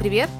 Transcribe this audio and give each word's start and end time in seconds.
Привет, 0.00 0.30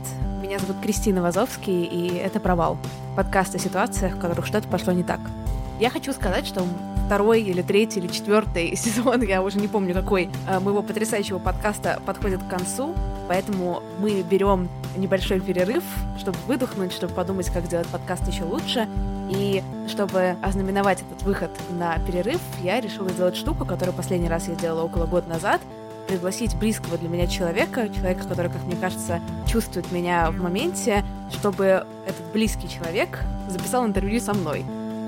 меня 0.40 0.58
зовут 0.58 0.76
Кристина 0.80 1.20
Вазовский, 1.20 1.84
и 1.84 2.16
это 2.16 2.40
«Провал»— 2.40 2.78
подкаст 3.14 3.54
о 3.54 3.58
ситуациях, 3.58 4.14
в 4.14 4.18
которых 4.18 4.46
что-то 4.46 4.66
пошло 4.68 4.94
не 4.94 5.02
так. 5.02 5.20
Я 5.78 5.90
хочу 5.90 6.14
сказать, 6.14 6.46
что 6.46 6.64
второй 7.04 7.42
или 7.42 7.60
третий 7.60 8.00
или 8.00 8.06
четвертый 8.08 8.74
сезон, 8.74 9.20
я 9.20 9.42
уже 9.42 9.58
не 9.58 9.68
помню 9.68 9.92
какой, 9.92 10.30
э, 10.48 10.60
моего 10.60 10.80
потрясающего 10.82 11.38
подкаста 11.38 12.00
подходит 12.06 12.42
к 12.42 12.48
концу, 12.48 12.94
поэтому 13.28 13.82
мы 13.98 14.22
берем 14.22 14.70
небольшой 14.96 15.40
перерыв, 15.40 15.84
чтобы 16.18 16.38
выдохнуть, 16.46 16.94
чтобы 16.94 17.12
подумать, 17.12 17.50
как 17.50 17.66
сделать 17.66 17.86
подкаст 17.88 18.26
еще 18.28 18.44
лучше. 18.44 18.88
И 19.28 19.62
чтобы 19.88 20.36
ознаменовать 20.40 21.02
этот 21.02 21.22
выход 21.22 21.50
на 21.78 21.98
перерыв, 22.06 22.40
я 22.62 22.80
решила 22.80 23.10
сделать 23.10 23.36
штуку, 23.36 23.66
которую 23.66 23.94
последний 23.94 24.30
раз 24.30 24.48
я 24.48 24.54
сделала 24.54 24.84
около 24.84 25.04
года 25.04 25.28
назад— 25.28 25.60
пригласить 26.10 26.56
близкого 26.56 26.98
для 26.98 27.08
меня 27.08 27.28
человека, 27.28 27.88
человека, 27.88 28.26
который, 28.26 28.50
как 28.50 28.64
мне 28.64 28.74
кажется, 28.74 29.20
чувствует 29.46 29.92
меня 29.92 30.32
в 30.32 30.38
моменте, 30.38 31.04
чтобы 31.30 31.86
этот 32.04 32.32
близкий 32.32 32.68
человек 32.68 33.20
записал 33.48 33.86
интервью 33.86 34.18
со 34.18 34.34
мной. 34.34 34.64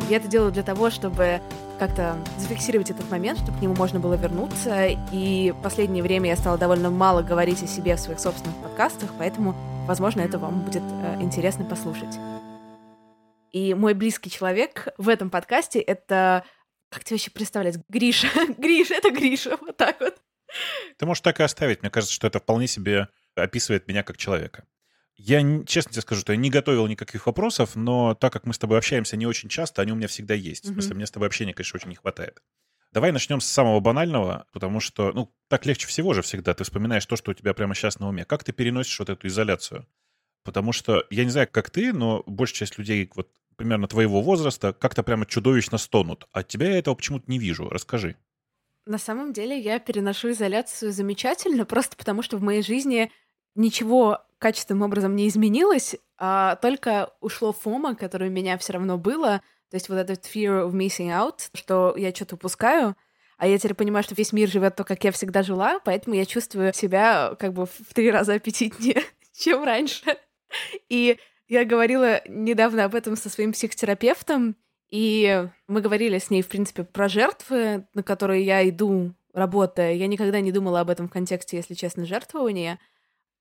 Я 0.09 0.19
это 0.19 0.29
делаю 0.29 0.53
для 0.53 0.63
того, 0.63 0.91
чтобы 0.91 1.41
как-то 1.81 2.17
зафиксировать 2.39 2.91
этот 2.91 3.11
момент, 3.11 3.41
чтобы 3.41 3.59
к 3.59 3.61
нему 3.61 3.75
можно 3.75 3.99
было 3.99 4.15
вернуться. 4.15 4.91
И 5.11 5.51
в 5.51 5.61
последнее 5.61 6.05
время 6.05 6.31
я 6.31 6.37
стала 6.37 6.57
довольно 6.57 6.89
мало 6.89 7.23
говорить 7.23 7.61
о 7.65 7.67
себе 7.67 7.97
в 7.97 8.01
своих 8.01 8.21
собственных 8.21 8.57
подкастах, 8.59 9.11
поэтому, 9.19 9.57
возможно, 9.89 10.21
это 10.21 10.39
вам 10.39 10.61
будет 10.61 10.85
э, 10.85 11.17
интересно 11.21 11.65
послушать. 11.65 12.17
И 13.51 13.75
мой 13.75 13.95
близкий 13.95 14.31
человек 14.31 14.87
в 14.99 15.09
этом 15.09 15.31
подкасте— 15.31 15.81
это... 15.81 16.45
Как 16.91 17.03
тебе 17.03 17.17
вообще 17.17 17.33
представлять? 17.33 17.79
Гриша. 17.89 18.29
Гриша, 18.57 18.95
это 18.95 19.11
Гриша. 19.11 19.57
Вот 19.61 19.77
так 19.77 20.01
вот. 20.01 20.15
Ты 20.97 21.07
можешь 21.07 21.21
так 21.21 21.41
и 21.41 21.43
оставить. 21.43 21.83
Мне 21.83 21.91
кажется, 21.91 22.15
что 22.15 22.27
это 22.27 22.39
вполне 22.39 22.67
себе 22.67 23.09
описывает 23.35 23.89
меня 23.89 24.03
как 24.03 24.17
человека. 24.17 24.65
Я, 25.17 25.43
честно 25.65 25.93
тебе 25.93 26.03
скажу, 26.03 26.23
что 26.23 26.33
я 26.33 26.39
не 26.39 26.51
готовил 26.51 26.87
никаких 26.87 27.27
вопросов, 27.27 27.77
но 27.77 28.15
так 28.15 28.33
как 28.33 28.47
мы 28.47 28.55
с 28.55 28.59
тобой 28.59 28.79
общаемся 28.79 29.17
не 29.17 29.27
очень 29.27 29.49
часто, 29.49 29.83
они 29.83 29.93
у 29.93 29.95
меня 29.95 30.09
всегда 30.09 30.35
есть. 30.35 30.65
Mm-hmm. 30.65 30.71
В 30.71 30.73
смысле, 30.73 30.95
мне 30.95 31.07
с 31.07 31.11
тобой 31.11 31.29
общения, 31.29 31.55
конечно, 31.55 31.77
очень 31.77 31.91
не 31.91 31.97
хватает. 31.97 32.43
Давай 32.93 33.13
начнем 33.13 33.41
с 33.41 33.47
самого 33.47 33.81
банального, 33.81 34.47
потому 34.53 34.81
что, 34.81 35.13
ну, 35.13 35.35
так 35.49 35.65
легче 35.65 35.87
всего 35.87 36.13
же 36.13 36.23
всегда. 36.23 36.53
Ты 36.55 36.65
вспоминаешь 36.65 37.07
то, 37.07 37.17
что 37.17 37.31
у 37.31 37.35
тебя 37.35 37.55
прямо 37.55 37.75
сейчас 37.75 37.99
на 37.99 38.09
уме. 38.09 38.25
Как 38.25 38.45
ты 38.45 38.53
переносишь 38.53 38.99
вот 38.99 39.09
эту 39.09 39.29
изоляцию? 39.29 39.87
Потому 40.45 40.73
что, 40.73 41.07
я 41.09 41.25
не 41.25 41.31
знаю, 41.31 41.49
как 41.51 41.71
ты, 41.71 41.93
но 41.93 42.23
большая 42.27 42.59
часть 42.59 42.79
людей 42.79 43.11
вот 43.15 43.31
примерно 43.57 43.89
твоего 43.89 44.21
возраста 44.23 44.73
как-то 44.73 45.03
прямо 45.03 45.25
чудовищно 45.25 45.79
стонут. 45.79 46.27
А 46.33 46.43
тебя 46.43 46.71
я 46.71 46.79
этого 46.79 46.95
почему-то 46.95 47.31
не 47.31 47.39
вижу. 47.39 47.69
Расскажи. 47.71 48.17
На 48.85 48.99
самом 48.99 49.33
деле 49.33 49.59
я 49.59 49.79
переношу 49.79 50.33
изоляцию 50.33 50.93
замечательно, 50.93 51.65
просто 51.65 51.97
потому 51.97 52.23
что 52.23 52.37
в 52.37 52.43
моей 52.43 52.63
жизни 52.63 53.13
ничего 53.55 54.21
качественным 54.39 54.83
образом 54.83 55.15
не 55.15 55.29
изменилось, 55.29 55.95
а 56.19 56.57
только 56.57 57.13
ушло 57.21 57.53
фома, 57.53 57.95
которое 57.95 58.29
у 58.29 58.33
меня 58.33 58.59
все 58.59 58.73
равно 58.73 58.99
было, 58.99 59.41
то 59.71 59.77
есть 59.77 59.89
вот 59.89 59.97
этот 59.97 60.25
fear 60.25 60.69
of 60.69 60.73
missing 60.73 61.11
out, 61.11 61.49
что 61.55 61.95
я 61.97 62.13
что-то 62.13 62.35
упускаю, 62.35 62.97
а 63.39 63.47
я 63.47 63.57
теперь 63.59 63.75
понимаю, 63.75 64.03
что 64.03 64.15
весь 64.15 64.33
мир 64.33 64.49
живет 64.49 64.75
то, 64.77 64.85
как 64.85 65.05
я 65.05 65.13
всегда 65.13 65.43
жила, 65.43 65.81
поэтому 65.81 66.17
я 66.17 66.27
чувствую 66.27 66.73
себя 66.75 67.37
как 67.39 67.53
бы 67.53 67.67
в 67.67 67.95
три 67.95 68.11
раза 68.11 68.35
аппетитнее, 68.35 69.03
чем 69.33 69.65
раньше. 69.65 70.17
И 70.89 71.19
я 71.49 71.65
говорила 71.65 72.21
недавно 72.29 72.85
об 72.85 72.95
этом 72.95 73.17
со 73.17 73.29
своим 73.31 73.53
психотерапевтом, 73.53 74.57
и 74.93 75.49
мы 75.69 75.81
говорили 75.81 76.19
с 76.19 76.29
ней, 76.29 76.43
в 76.43 76.49
принципе, 76.49 76.85
про 76.85 77.09
жертвы, 77.09 77.87
на 77.95 78.03
которые 78.03 78.45
я 78.45 78.69
иду, 78.69 79.15
работая. 79.33 79.95
Я 79.95 80.07
никогда 80.07 80.41
не 80.41 80.53
думала 80.53 80.81
об 80.81 80.91
этом 80.91 81.09
в 81.09 81.11
контексте, 81.11 81.57
если 81.57 81.73
честно, 81.73 82.05
жертвования. 82.05 82.79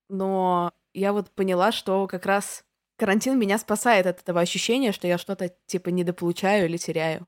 Но 0.08 0.72
я 0.94 1.12
вот 1.12 1.30
поняла, 1.32 1.74
что 1.74 2.08
как 2.08 2.26
раз 2.26 2.64
карантин 2.98 3.38
меня 3.38 3.58
спасает 3.58 4.06
от 4.06 4.22
этого 4.22 4.40
ощущения, 4.40 4.94
что 4.94 5.08
я 5.08 5.18
что-то 5.18 5.54
типа 5.66 5.90
недополучаю 5.90 6.70
или 6.70 6.78
теряю. 6.78 7.28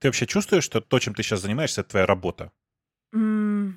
Ты 0.00 0.08
вообще 0.08 0.26
чувствуешь, 0.26 0.64
что 0.64 0.80
то, 0.80 0.98
чем 0.98 1.14
ты 1.14 1.22
сейчас 1.22 1.42
занимаешься, 1.42 1.82
это 1.82 1.90
твоя 1.90 2.06
работа? 2.06 2.50
Mm, 3.14 3.74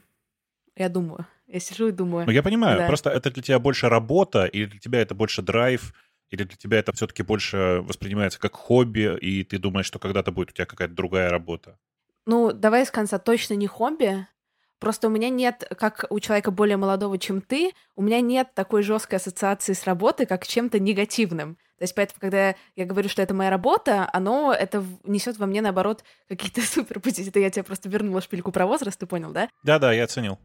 я 0.76 0.90
думаю. 0.90 1.28
Я 1.46 1.60
сижу 1.60 1.90
и 1.90 1.92
думаю. 1.92 2.26
Ну, 2.26 2.32
я 2.32 2.42
понимаю. 2.42 2.80
Да. 2.80 2.88
Просто 2.88 3.12
это 3.12 3.30
для 3.30 3.44
тебя 3.44 3.60
больше 3.60 3.88
работа, 3.88 4.46
или 4.46 4.66
для 4.66 4.80
тебя 4.80 5.02
это 5.02 5.14
больше 5.14 5.44
драйв, 5.44 5.94
или 6.36 6.44
для 6.44 6.58
тебя 6.58 6.80
это 6.80 6.94
все-таки 6.94 7.24
больше 7.24 7.82
воспринимается 7.84 8.40
как 8.40 8.56
хобби, 8.56 9.18
и 9.20 9.44
ты 9.44 9.58
думаешь, 9.58 9.86
что 9.86 10.00
когда-то 10.00 10.32
будет 10.32 10.52
у 10.52 10.54
тебя 10.54 10.66
какая-то 10.66 10.94
другая 10.94 11.30
работа? 11.30 11.80
Ну, 12.26 12.52
давай 12.52 12.86
с 12.86 12.92
конца 12.92 13.20
точно 13.20 13.54
не 13.54 13.68
хобби. 13.68 14.28
Просто 14.80 15.08
у 15.08 15.10
меня 15.10 15.30
нет, 15.30 15.68
как 15.78 16.06
у 16.10 16.20
человека 16.20 16.52
более 16.52 16.78
молодого, 16.78 17.18
чем 17.18 17.42
ты, 17.42 17.72
у 17.96 18.02
меня 18.02 18.20
нет 18.20 18.54
такой 18.54 18.84
жесткой 18.84 19.18
ассоциации 19.18 19.74
с 19.74 19.86
работой, 19.86 20.26
как 20.26 20.46
чем-то 20.46 20.80
негативным. 20.80 21.56
То 21.78 21.84
есть 21.84 21.96
поэтому, 21.96 22.20
когда 22.20 22.56
я 22.76 22.86
говорю, 22.86 23.10
что 23.10 23.22
это 23.22 23.34
моя 23.34 23.50
работа, 23.50 24.10
оно 24.12 24.54
это 24.54 24.84
несет 25.04 25.38
во 25.38 25.46
мне, 25.46 25.62
наоборот, 25.62 26.04
какие-то 26.28 26.62
супер 26.66 27.00
позитивы. 27.00 27.40
Я 27.40 27.50
тебе 27.50 27.64
просто 27.64 27.88
вернула 27.90 28.22
шпильку 28.22 28.52
про 28.52 28.66
возраст, 28.66 29.00
ты 29.00 29.06
понял, 29.06 29.32
да? 29.32 29.50
Да-да, 29.64 29.94
я 29.94 30.04
оценил. 30.04 30.40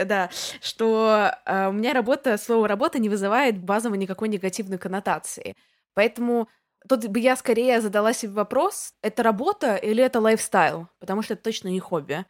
Э, 0.00 0.04
да, 0.04 0.30
что 0.60 1.32
э, 1.44 1.68
у 1.68 1.72
меня 1.72 1.92
работа, 1.92 2.38
слово 2.38 2.68
работа 2.68 2.98
не 2.98 3.08
вызывает 3.08 3.62
базово 3.62 3.94
никакой 3.94 4.28
негативной 4.28 4.78
коннотации. 4.78 5.56
Поэтому 5.94 6.48
тут 6.88 7.06
бы 7.08 7.20
я 7.20 7.36
скорее 7.36 7.80
задала 7.80 8.12
себе 8.12 8.32
вопрос, 8.32 8.94
это 9.02 9.22
работа 9.22 9.76
или 9.76 10.02
это 10.02 10.20
lifestyle? 10.20 10.88
Потому 10.98 11.22
что 11.22 11.34
это 11.34 11.42
точно 11.42 11.68
не 11.68 11.80
хобби. 11.80 12.24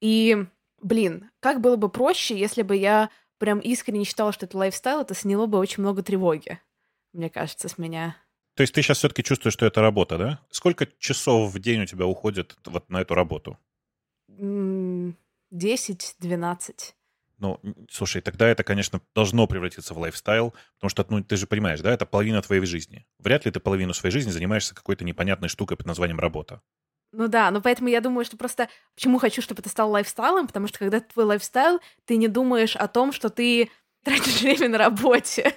И, 0.00 0.46
блин, 0.82 1.30
как 1.40 1.60
было 1.60 1.76
бы 1.76 1.88
проще, 1.88 2.38
если 2.38 2.62
бы 2.62 2.76
я 2.76 3.10
прям 3.38 3.60
искренне 3.60 4.04
считала, 4.04 4.32
что 4.32 4.46
это 4.46 4.58
lifestyle, 4.58 5.00
это 5.00 5.14
сняло 5.14 5.46
бы 5.46 5.58
очень 5.58 5.82
много 5.82 6.02
тревоги, 6.02 6.60
мне 7.12 7.30
кажется, 7.30 7.68
с 7.68 7.78
меня. 7.78 8.16
То 8.54 8.62
есть 8.62 8.74
ты 8.74 8.82
сейчас 8.82 8.98
все-таки 8.98 9.22
чувствуешь, 9.22 9.54
что 9.54 9.66
это 9.66 9.82
работа, 9.82 10.18
да? 10.18 10.40
Сколько 10.50 10.86
часов 10.98 11.52
в 11.52 11.58
день 11.58 11.82
у 11.82 11.86
тебя 11.86 12.06
уходит 12.06 12.56
вот 12.64 12.88
на 12.88 13.02
эту 13.02 13.14
работу? 13.14 13.58
10-12. 14.38 16.95
Ну, 17.38 17.60
слушай, 17.90 18.22
тогда 18.22 18.48
это, 18.48 18.64
конечно, 18.64 19.00
должно 19.14 19.46
превратиться 19.46 19.92
в 19.92 19.98
lifestyle, 19.98 20.54
потому 20.76 20.88
что, 20.88 21.06
ну, 21.10 21.22
ты 21.22 21.36
же 21.36 21.46
понимаешь, 21.46 21.80
да, 21.80 21.92
это 21.92 22.06
половина 22.06 22.40
твоей 22.40 22.64
жизни. 22.64 23.06
Вряд 23.18 23.44
ли 23.44 23.50
ты 23.50 23.60
половину 23.60 23.92
своей 23.92 24.12
жизни 24.12 24.30
занимаешься 24.30 24.74
какой-то 24.74 25.04
непонятной 25.04 25.48
штукой 25.48 25.76
под 25.76 25.86
названием 25.86 26.18
работа. 26.18 26.62
Ну 27.12 27.28
да, 27.28 27.50
но 27.50 27.60
поэтому 27.60 27.88
я 27.88 28.00
думаю, 28.00 28.24
что 28.24 28.36
просто 28.36 28.68
почему 28.94 29.18
хочу, 29.18 29.42
чтобы 29.42 29.60
это 29.60 29.68
стало 29.68 29.90
lifestyle 29.90 30.32
ом, 30.32 30.46
потому 30.46 30.66
что 30.66 30.78
когда 30.78 31.00
твой 31.00 31.26
lifestyle, 31.26 31.80
ты 32.04 32.16
не 32.16 32.28
думаешь 32.28 32.76
о 32.76 32.88
том, 32.88 33.12
что 33.12 33.28
ты 33.28 33.70
тратишь 34.04 34.40
время 34.40 34.68
на 34.68 34.78
работе. 34.78 35.54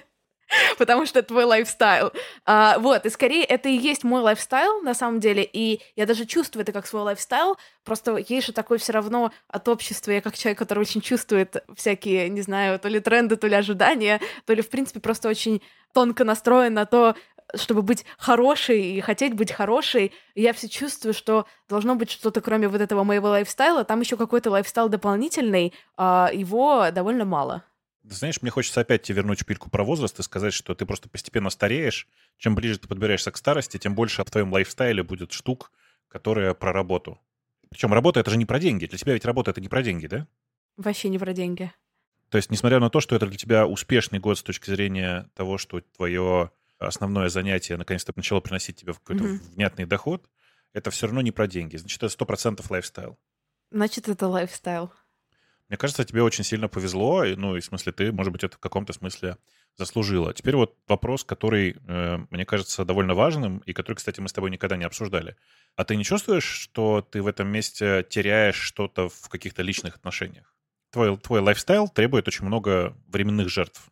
потому 0.78 1.06
что 1.06 1.22
твой 1.22 1.44
lifestyle. 1.44 2.12
А, 2.44 2.78
вот, 2.78 3.06
и 3.06 3.10
скорее 3.10 3.44
это 3.44 3.68
и 3.68 3.76
есть 3.76 4.04
мой 4.04 4.20
lifestyle, 4.22 4.82
на 4.82 4.94
самом 4.94 5.20
деле, 5.20 5.48
и 5.50 5.80
я 5.96 6.06
даже 6.06 6.26
чувствую 6.26 6.62
это 6.62 6.72
как 6.72 6.86
свой 6.86 7.02
lifestyle, 7.02 7.56
просто 7.84 8.16
есть 8.16 8.46
же 8.46 8.52
такой 8.52 8.78
все 8.78 8.92
равно 8.92 9.32
от 9.48 9.68
общества, 9.68 10.10
я 10.10 10.20
как 10.20 10.36
человек, 10.36 10.58
который 10.58 10.80
очень 10.80 11.00
чувствует 11.00 11.64
всякие, 11.76 12.28
не 12.28 12.42
знаю, 12.42 12.78
то 12.78 12.88
ли 12.88 13.00
тренды, 13.00 13.36
то 13.36 13.46
ли 13.46 13.54
ожидания, 13.54 14.20
то 14.46 14.52
ли, 14.52 14.62
в 14.62 14.68
принципе, 14.68 15.00
просто 15.00 15.28
очень 15.28 15.62
тонко 15.92 16.24
настроен 16.24 16.74
на 16.74 16.86
то, 16.86 17.16
чтобы 17.56 17.82
быть 17.82 18.04
хорошей 18.16 18.92
и 18.92 19.00
хотеть 19.00 19.34
быть 19.34 19.50
хорошей, 19.50 20.12
я 20.36 20.52
все 20.52 20.68
чувствую, 20.68 21.12
что 21.12 21.46
должно 21.68 21.96
быть 21.96 22.10
что-то 22.10 22.40
кроме 22.40 22.68
вот 22.68 22.80
этого 22.80 23.02
моего 23.02 23.28
лайфстайла, 23.28 23.82
там 23.82 24.00
еще 24.00 24.16
какой-то 24.16 24.50
лайфстайл 24.50 24.88
дополнительный, 24.88 25.74
а 25.96 26.30
его 26.32 26.90
довольно 26.92 27.24
мало. 27.24 27.64
Знаешь, 28.02 28.40
мне 28.40 28.50
хочется 28.50 28.80
опять 28.80 29.02
тебе 29.02 29.16
вернуть 29.16 29.40
шпильку 29.40 29.70
про 29.70 29.84
возраст 29.84 30.18
и 30.18 30.22
сказать, 30.22 30.54
что 30.54 30.74
ты 30.74 30.86
просто 30.86 31.08
постепенно 31.08 31.50
стареешь. 31.50 32.08
Чем 32.38 32.54
ближе 32.54 32.78
ты 32.78 32.88
подбираешься 32.88 33.30
к 33.30 33.36
старости, 33.36 33.78
тем 33.78 33.94
больше 33.94 34.24
в 34.24 34.30
твоем 34.30 34.52
лайфстайле 34.52 35.02
будет 35.02 35.32
штук, 35.32 35.70
которые 36.08 36.54
про 36.54 36.72
работу. 36.72 37.20
Причем 37.68 37.92
работа— 37.92 38.20
это 38.20 38.30
же 38.30 38.36
не 38.36 38.46
про 38.46 38.58
деньги. 38.58 38.86
Для 38.86 38.98
тебя 38.98 39.12
ведь 39.12 39.24
работа— 39.24 39.50
это 39.52 39.60
не 39.60 39.68
про 39.68 39.82
деньги, 39.82 40.06
да? 40.06 40.26
Вообще 40.76 41.08
не 41.08 41.18
про 41.18 41.32
деньги. 41.32 41.72
То 42.30 42.36
есть, 42.36 42.50
несмотря 42.50 42.80
на 42.80 42.90
то, 42.90 43.00
что 43.00 43.14
это 43.16 43.26
для 43.26 43.36
тебя 43.36 43.66
успешный 43.66 44.18
год 44.18 44.38
с 44.38 44.42
точки 44.42 44.70
зрения 44.70 45.28
того, 45.34 45.58
что 45.58 45.80
твое 45.80 46.50
основное 46.78 47.28
занятие 47.28 47.76
наконец-то 47.76 48.12
начало 48.16 48.40
приносить 48.40 48.76
тебе 48.76 48.94
какой-то 48.94 49.24
mm-hmm. 49.24 49.54
внятный 49.54 49.84
доход, 49.84 50.28
это 50.72 50.90
все 50.90 51.06
равно 51.06 51.20
не 51.20 51.32
про 51.32 51.46
деньги. 51.46 51.76
Значит, 51.76 51.98
это 51.98 52.08
сто 52.08 52.24
процентов 52.24 52.70
лайфстайл. 52.70 53.18
Значит, 53.70 54.08
это 54.08 54.26
лайфстайл. 54.26 54.92
Мне 55.70 55.76
кажется, 55.76 56.04
тебе 56.04 56.24
очень 56.24 56.42
сильно 56.42 56.68
повезло, 56.68 57.22
ну, 57.36 57.56
и 57.56 57.60
в 57.60 57.64
смысле 57.64 57.92
ты, 57.92 58.10
может 58.10 58.32
быть, 58.32 58.42
это 58.42 58.56
в 58.56 58.58
каком-то 58.58 58.92
смысле 58.92 59.36
заслужила. 59.76 60.34
Теперь 60.34 60.56
вот 60.56 60.74
вопрос, 60.88 61.22
который, 61.22 61.76
э, 61.86 62.18
мне 62.28 62.44
кажется, 62.44 62.84
довольно 62.84 63.14
важным, 63.14 63.58
и 63.58 63.72
который, 63.72 63.94
кстати, 63.94 64.18
мы 64.18 64.28
с 64.28 64.32
тобой 64.32 64.50
никогда 64.50 64.76
не 64.76 64.82
обсуждали. 64.82 65.36
А 65.76 65.84
ты 65.84 65.94
не 65.94 66.02
чувствуешь, 66.02 66.42
что 66.42 67.02
ты 67.02 67.22
в 67.22 67.28
этом 67.28 67.46
месте 67.46 68.04
теряешь 68.10 68.56
что-то 68.56 69.08
в 69.08 69.28
каких-то 69.28 69.62
личных 69.62 69.94
отношениях? 69.94 70.56
Твой, 70.90 71.16
твой 71.16 71.38
лайфстайл 71.38 71.86
требует 71.86 72.26
очень 72.26 72.46
много 72.46 72.96
временных 73.06 73.48
жертв. 73.48 73.90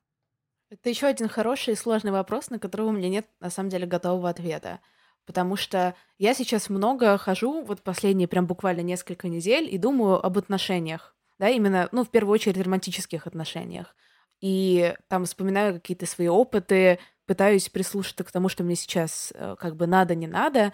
Это 0.70 0.88
еще 0.88 1.06
один 1.06 1.28
хороший 1.28 1.74
и 1.74 1.76
сложный 1.76 2.10
вопрос, 2.10 2.50
на 2.50 2.58
который 2.58 2.86
у 2.86 2.92
меня 2.92 3.08
нет, 3.08 3.28
на 3.38 3.50
самом 3.50 3.70
деле, 3.70 3.86
готового 3.86 4.28
ответа. 4.28 4.80
Потому 5.26 5.54
что 5.54 5.94
я 6.18 6.34
сейчас 6.34 6.70
много 6.70 7.16
хожу, 7.18 7.62
вот 7.62 7.82
последние 7.82 8.26
прям 8.26 8.48
буквально 8.48 8.80
несколько 8.80 9.28
недель, 9.28 9.72
и 9.72 9.78
думаю 9.78 10.16
об 10.26 10.38
отношениях. 10.38 11.14
Да, 11.38 11.48
именно, 11.48 11.88
ну, 11.92 12.04
в 12.04 12.10
первую 12.10 12.34
очередь, 12.34 12.58
романтических 12.58 13.26
отношениях 13.26 13.94
и 14.40 14.94
там 15.08 15.24
вспоминаю 15.24 15.74
какие-то 15.74 16.06
свои 16.06 16.28
опыты, 16.28 16.98
пытаюсь 17.26 17.68
прислушаться 17.68 18.24
к 18.24 18.30
тому, 18.30 18.48
что 18.48 18.62
мне 18.62 18.76
сейчас 18.76 19.32
э, 19.34 19.56
как 19.58 19.76
бы 19.76 19.86
надо, 19.86 20.14
не 20.14 20.26
надо. 20.26 20.72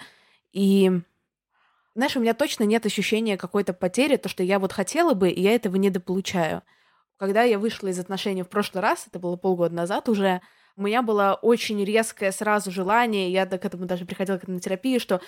И, 0.53 0.91
знаешь, 1.95 2.17
у 2.17 2.21
меня 2.21 2.35
точно 2.35 2.65
нет 2.65 2.87
ощущения 2.87 3.37
какой-то 3.37 3.73
потери, 3.73 4.17
то, 4.17 4.29
что 4.29 4.43
я 4.43 4.59
вот 4.59 4.73
хотела 4.73 5.15
бы, 5.15 5.31
и 5.31 5.41
я 5.41 5.55
этого 5.55 5.77
недополучаю. 5.77 6.63
Когда 7.17 7.43
я 7.43 7.59
вышла 7.59 7.89
из 7.89 7.99
отношений 7.99 8.43
в 8.43 8.49
прошлый 8.49 8.83
раз, 8.83 9.07
это 9.07 9.19
было 9.19 9.37
полгода 9.37 9.75
назад 9.75 10.09
уже, 10.09 10.41
у 10.77 10.83
меня 10.83 11.03
было 11.03 11.39
очень 11.41 11.83
резкое 11.85 12.33
сразу 12.33 12.71
желание, 12.73 13.31
я 13.31 13.47
к 13.47 13.65
этому 13.65 13.87
даже 13.87 14.05
приходила 14.05 14.41
на 14.47 14.61
терапию, 14.61 14.99
что 14.99 15.21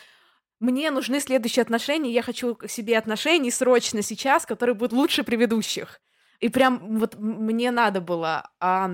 мне 0.60 0.90
нужны 0.90 1.20
следующие 1.20 1.62
отношения, 1.62 2.10
я 2.10 2.22
хочу 2.22 2.54
к 2.54 2.68
себе 2.68 2.98
отношений 2.98 3.50
срочно 3.50 4.02
сейчас, 4.02 4.46
которые 4.46 4.74
будут 4.74 4.92
лучше 4.92 5.22
предыдущих. 5.22 6.00
И 6.40 6.48
прям 6.48 6.98
вот 6.98 7.16
мне 7.18 7.70
надо 7.70 8.00
было. 8.00 8.50
А 8.60 8.90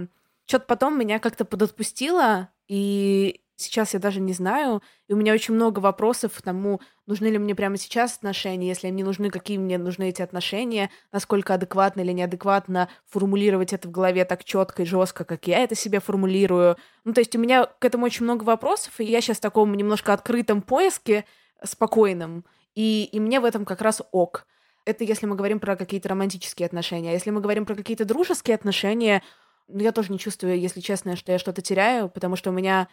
что-то 0.46 0.66
потом 0.66 0.98
меня 0.98 1.18
как-то 1.18 1.44
подотпустило, 1.44 2.50
и 2.68 3.40
сейчас 3.56 3.94
я 3.94 4.00
даже 4.00 4.20
не 4.20 4.32
знаю. 4.32 4.82
И 5.08 5.12
у 5.12 5.16
меня 5.16 5.32
очень 5.32 5.54
много 5.54 5.80
вопросов 5.80 6.36
к 6.36 6.42
тому, 6.42 6.80
нужны 7.06 7.26
ли 7.26 7.38
мне 7.38 7.54
прямо 7.54 7.76
сейчас 7.76 8.16
отношения, 8.16 8.68
если 8.68 8.88
они 8.88 9.04
нужны, 9.04 9.30
какие 9.30 9.58
мне 9.58 9.78
нужны 9.78 10.08
эти 10.08 10.22
отношения, 10.22 10.90
насколько 11.12 11.54
адекватно 11.54 12.00
или 12.00 12.12
неадекватно 12.12 12.88
формулировать 13.08 13.72
это 13.72 13.88
в 13.88 13.90
голове 13.90 14.24
так 14.24 14.44
четко 14.44 14.82
и 14.82 14.86
жестко, 14.86 15.24
как 15.24 15.46
я 15.46 15.60
это 15.60 15.74
себе 15.74 16.00
формулирую. 16.00 16.76
Ну, 17.04 17.12
то 17.12 17.20
есть 17.20 17.34
у 17.36 17.38
меня 17.38 17.66
к 17.66 17.84
этому 17.84 18.06
очень 18.06 18.24
много 18.24 18.44
вопросов, 18.44 18.98
и 18.98 19.04
я 19.04 19.20
сейчас 19.20 19.38
в 19.38 19.42
таком 19.42 19.74
немножко 19.74 20.12
открытом 20.12 20.62
поиске, 20.62 21.24
спокойном, 21.64 22.44
и, 22.74 23.04
и 23.04 23.20
мне 23.20 23.40
в 23.40 23.44
этом 23.44 23.64
как 23.64 23.80
раз 23.80 24.02
ок. 24.12 24.46
Это 24.84 25.04
если 25.04 25.26
мы 25.26 25.36
говорим 25.36 25.60
про 25.60 25.76
какие-то 25.76 26.08
романтические 26.08 26.66
отношения. 26.66 27.10
А 27.10 27.12
если 27.12 27.30
мы 27.30 27.40
говорим 27.40 27.66
про 27.66 27.74
какие-то 27.74 28.04
дружеские 28.04 28.54
отношения, 28.54 29.22
ну, 29.68 29.80
я 29.80 29.92
тоже 29.92 30.10
не 30.10 30.18
чувствую, 30.18 30.58
если 30.58 30.80
честно, 30.80 31.16
что 31.16 31.32
я 31.32 31.38
что-то 31.38 31.62
теряю, 31.62 32.08
потому 32.08 32.36
что 32.36 32.50
у 32.50 32.52
меня 32.52 32.88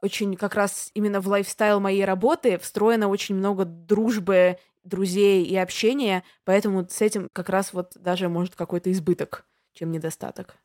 очень 0.00 0.36
как 0.36 0.54
раз 0.54 0.90
именно 0.94 1.20
в 1.20 1.28
лайфстайл 1.28 1.80
моей 1.80 2.04
работы 2.04 2.58
встроено 2.58 3.08
очень 3.08 3.34
много 3.34 3.64
дружбы, 3.64 4.58
друзей 4.84 5.44
и 5.44 5.56
общения, 5.56 6.24
поэтому 6.44 6.86
с 6.88 7.00
этим 7.00 7.28
как 7.32 7.48
раз 7.48 7.72
вот 7.72 7.92
даже 7.96 8.28
может 8.28 8.54
какой-то 8.54 8.92
избыток, 8.92 9.46
чем 9.72 9.90
недостаток. 9.90 10.56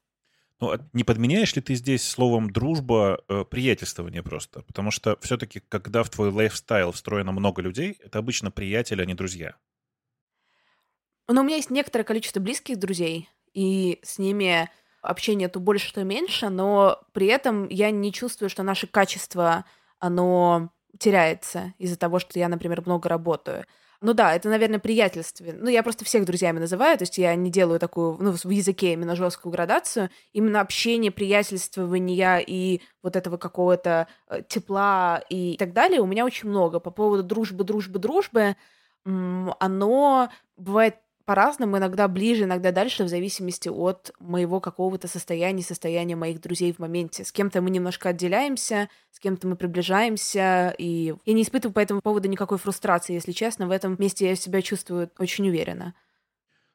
Ну, 0.59 0.71
а 0.71 0.79
не 0.91 1.03
подменяешь 1.03 1.55
ли 1.55 1.61
ты 1.61 1.75
здесь 1.75 2.07
словом 2.07 2.49
дружба 2.49 3.23
э, 3.29 3.45
приятельствование 3.49 4.21
просто? 4.21 4.61
Потому 4.63 4.91
что 4.91 5.17
все-таки, 5.21 5.61
когда 5.61 6.03
в 6.03 6.09
твой 6.09 6.31
лайфстайл 6.31 6.91
встроено 6.91 7.31
много 7.31 7.61
людей, 7.61 7.97
это 8.03 8.19
обычно 8.19 8.51
приятели, 8.51 9.01
а 9.01 9.05
не 9.05 9.13
друзья. 9.13 9.55
Но 11.29 11.41
у 11.41 11.43
меня 11.43 11.57
есть 11.57 11.69
некоторое 11.69 12.03
количество 12.03 12.39
близких 12.39 12.77
друзей, 12.77 13.29
и 13.53 13.99
с 14.03 14.17
ними 14.17 14.69
общение 15.01 15.47
то 15.47 15.59
больше, 15.59 15.93
то 15.93 16.03
меньше, 16.03 16.49
но 16.49 17.01
при 17.13 17.27
этом 17.27 17.69
я 17.69 17.91
не 17.91 18.11
чувствую, 18.11 18.49
что 18.49 18.63
наше 18.63 18.87
качество, 18.87 19.63
оно 19.99 20.71
теряется 20.97 21.73
из-за 21.77 21.97
того, 21.97 22.19
что 22.19 22.37
я, 22.39 22.49
например, 22.49 22.81
много 22.81 23.07
работаю. 23.07 23.65
Ну 24.01 24.13
да, 24.13 24.33
это, 24.33 24.47
наверное, 24.47 24.79
приятельстве. 24.79 25.53
Ну, 25.53 25.69
я 25.69 25.83
просто 25.83 26.05
всех 26.05 26.23
друзьями 26.23 26.59
называю, 26.59 26.97
то 26.97 27.03
есть 27.03 27.17
я 27.17 27.35
не 27.35 27.51
делаю 27.51 27.79
такую, 27.79 28.17
ну, 28.21 28.31
в 28.31 28.49
языке 28.49 28.93
именно 28.93 29.13
жесткую 29.15 29.51
градацию. 29.51 30.09
Именно 30.31 30.61
общение, 30.61 31.11
приятельствование 31.11 32.41
и 32.45 32.81
вот 33.03 33.17
этого 33.17 33.35
какого-то 33.35 34.07
э, 34.29 34.41
тепла 34.47 35.21
и 35.29 35.57
так 35.57 35.73
далее 35.73 35.99
у 35.99 36.05
меня 36.05 36.25
очень 36.25 36.47
много. 36.47 36.79
По 36.79 36.91
поводу 36.91 37.23
дружбы, 37.23 37.65
дружбы, 37.65 37.99
дружбы, 37.99 38.55
оно 39.05 40.29
бывает 40.55 40.95
по-разному, 41.29 41.77
иногда 41.77 42.07
ближе, 42.07 42.45
иногда 42.45 42.71
дальше, 42.71 43.03
в 43.03 43.07
зависимости 43.07 43.69
от 43.69 44.11
моего 44.19 44.59
какого-то 44.59 45.07
состояния, 45.07 45.61
состояния 45.61 46.15
моих 46.15 46.41
друзей 46.41 46.73
в 46.73 46.79
моменте. 46.79 47.23
С 47.23 47.31
кем-то 47.31 47.61
мы 47.61 47.69
немножко 47.69 48.09
отделяемся, 48.09 48.89
с 49.11 49.19
кем-то 49.19 49.47
мы 49.47 49.55
приближаемся, 49.55 50.73
и 50.79 51.13
я 51.25 51.33
не 51.33 51.43
испытываю 51.43 51.75
по 51.75 51.81
этому 51.81 52.01
поводу 52.01 52.27
никакой 52.27 52.57
фрустрации, 52.57 53.13
если 53.13 53.31
честно. 53.31 53.67
В 53.67 53.71
этом 53.71 53.95
месте 53.99 54.27
я 54.27 54.35
себя 54.35 54.63
чувствую 54.63 55.11
очень 55.19 55.47
уверенно. 55.47 55.93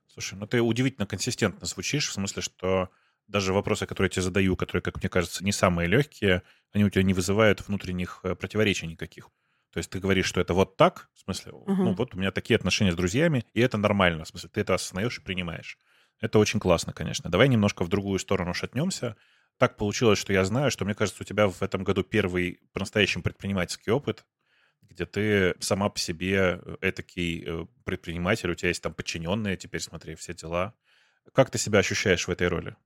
Слушай, 0.06 0.38
ну 0.38 0.46
ты 0.46 0.62
удивительно 0.62 1.08
консистентно 1.08 1.66
звучишь, 1.66 2.08
в 2.08 2.12
смысле, 2.12 2.40
что 2.40 2.90
даже 3.26 3.52
вопросы, 3.52 3.86
которые 3.86 4.06
я 4.06 4.10
тебе 4.10 4.22
задаю, 4.22 4.54
которые, 4.54 4.82
как 4.82 4.98
мне 4.98 5.08
кажется, 5.08 5.42
не 5.42 5.50
самые 5.50 5.88
легкие, 5.88 6.42
они 6.72 6.84
у 6.84 6.90
тебя 6.90 7.02
не 7.02 7.12
вызывают 7.12 7.66
внутренних 7.66 8.20
э, 8.22 8.36
противоречий 8.36 8.86
никаких. 8.86 9.30
То 9.74 9.78
есть 9.78 9.90
ты 9.90 9.98
говоришь, 9.98 10.26
что 10.26 10.40
это 10.40 10.54
вот 10.54 10.76
так, 10.76 11.08
в 11.14 11.20
смысле, 11.22 11.50
uh-huh. 11.50 11.74
ну 11.74 11.94
вот 11.94 12.14
у 12.14 12.16
меня 12.16 12.30
такие 12.30 12.54
отношения 12.54 12.92
с 12.92 12.94
друзьями, 12.94 13.44
и 13.54 13.60
это 13.60 13.76
нормально, 13.76 14.22
в 14.22 14.28
смысле, 14.28 14.48
ты 14.48 14.60
это 14.60 14.74
осознаешь 14.74 15.18
и 15.18 15.20
принимаешь. 15.20 15.80
Это 16.20 16.38
очень 16.38 16.60
классно, 16.60 16.92
конечно. 16.92 17.28
Давай 17.28 17.48
немножко 17.48 17.82
в 17.82 17.88
другую 17.88 18.20
сторону 18.20 18.54
шатнемся. 18.54 19.16
Так 19.58 19.76
получилось, 19.76 20.20
что 20.20 20.32
я 20.32 20.44
знаю, 20.44 20.70
что, 20.70 20.84
мне 20.84 20.94
кажется, 20.94 21.24
у 21.24 21.26
тебя 21.26 21.48
в 21.48 21.60
этом 21.60 21.82
году 21.82 22.04
первый 22.04 22.60
по-настоящему 22.72 23.24
предпринимательский 23.24 23.90
опыт, 23.90 24.24
где 24.82 25.06
ты 25.06 25.56
сама 25.58 25.88
по 25.88 25.98
себе 25.98 26.60
э, 26.64 26.76
этакий 26.80 27.42
э, 27.44 27.66
предприниматель, 27.84 28.52
у 28.52 28.54
тебя 28.54 28.68
есть 28.68 28.82
там 28.82 28.94
подчиненные, 28.94 29.56
теперь 29.56 29.80
смотри, 29.80 30.14
все 30.14 30.34
дела. 30.34 30.74
Как 31.32 31.50
ты 31.50 31.58
себя 31.58 31.80
ощущаешь 31.80 32.28
в 32.28 32.30
этой 32.30 32.46
роли? 32.46 32.76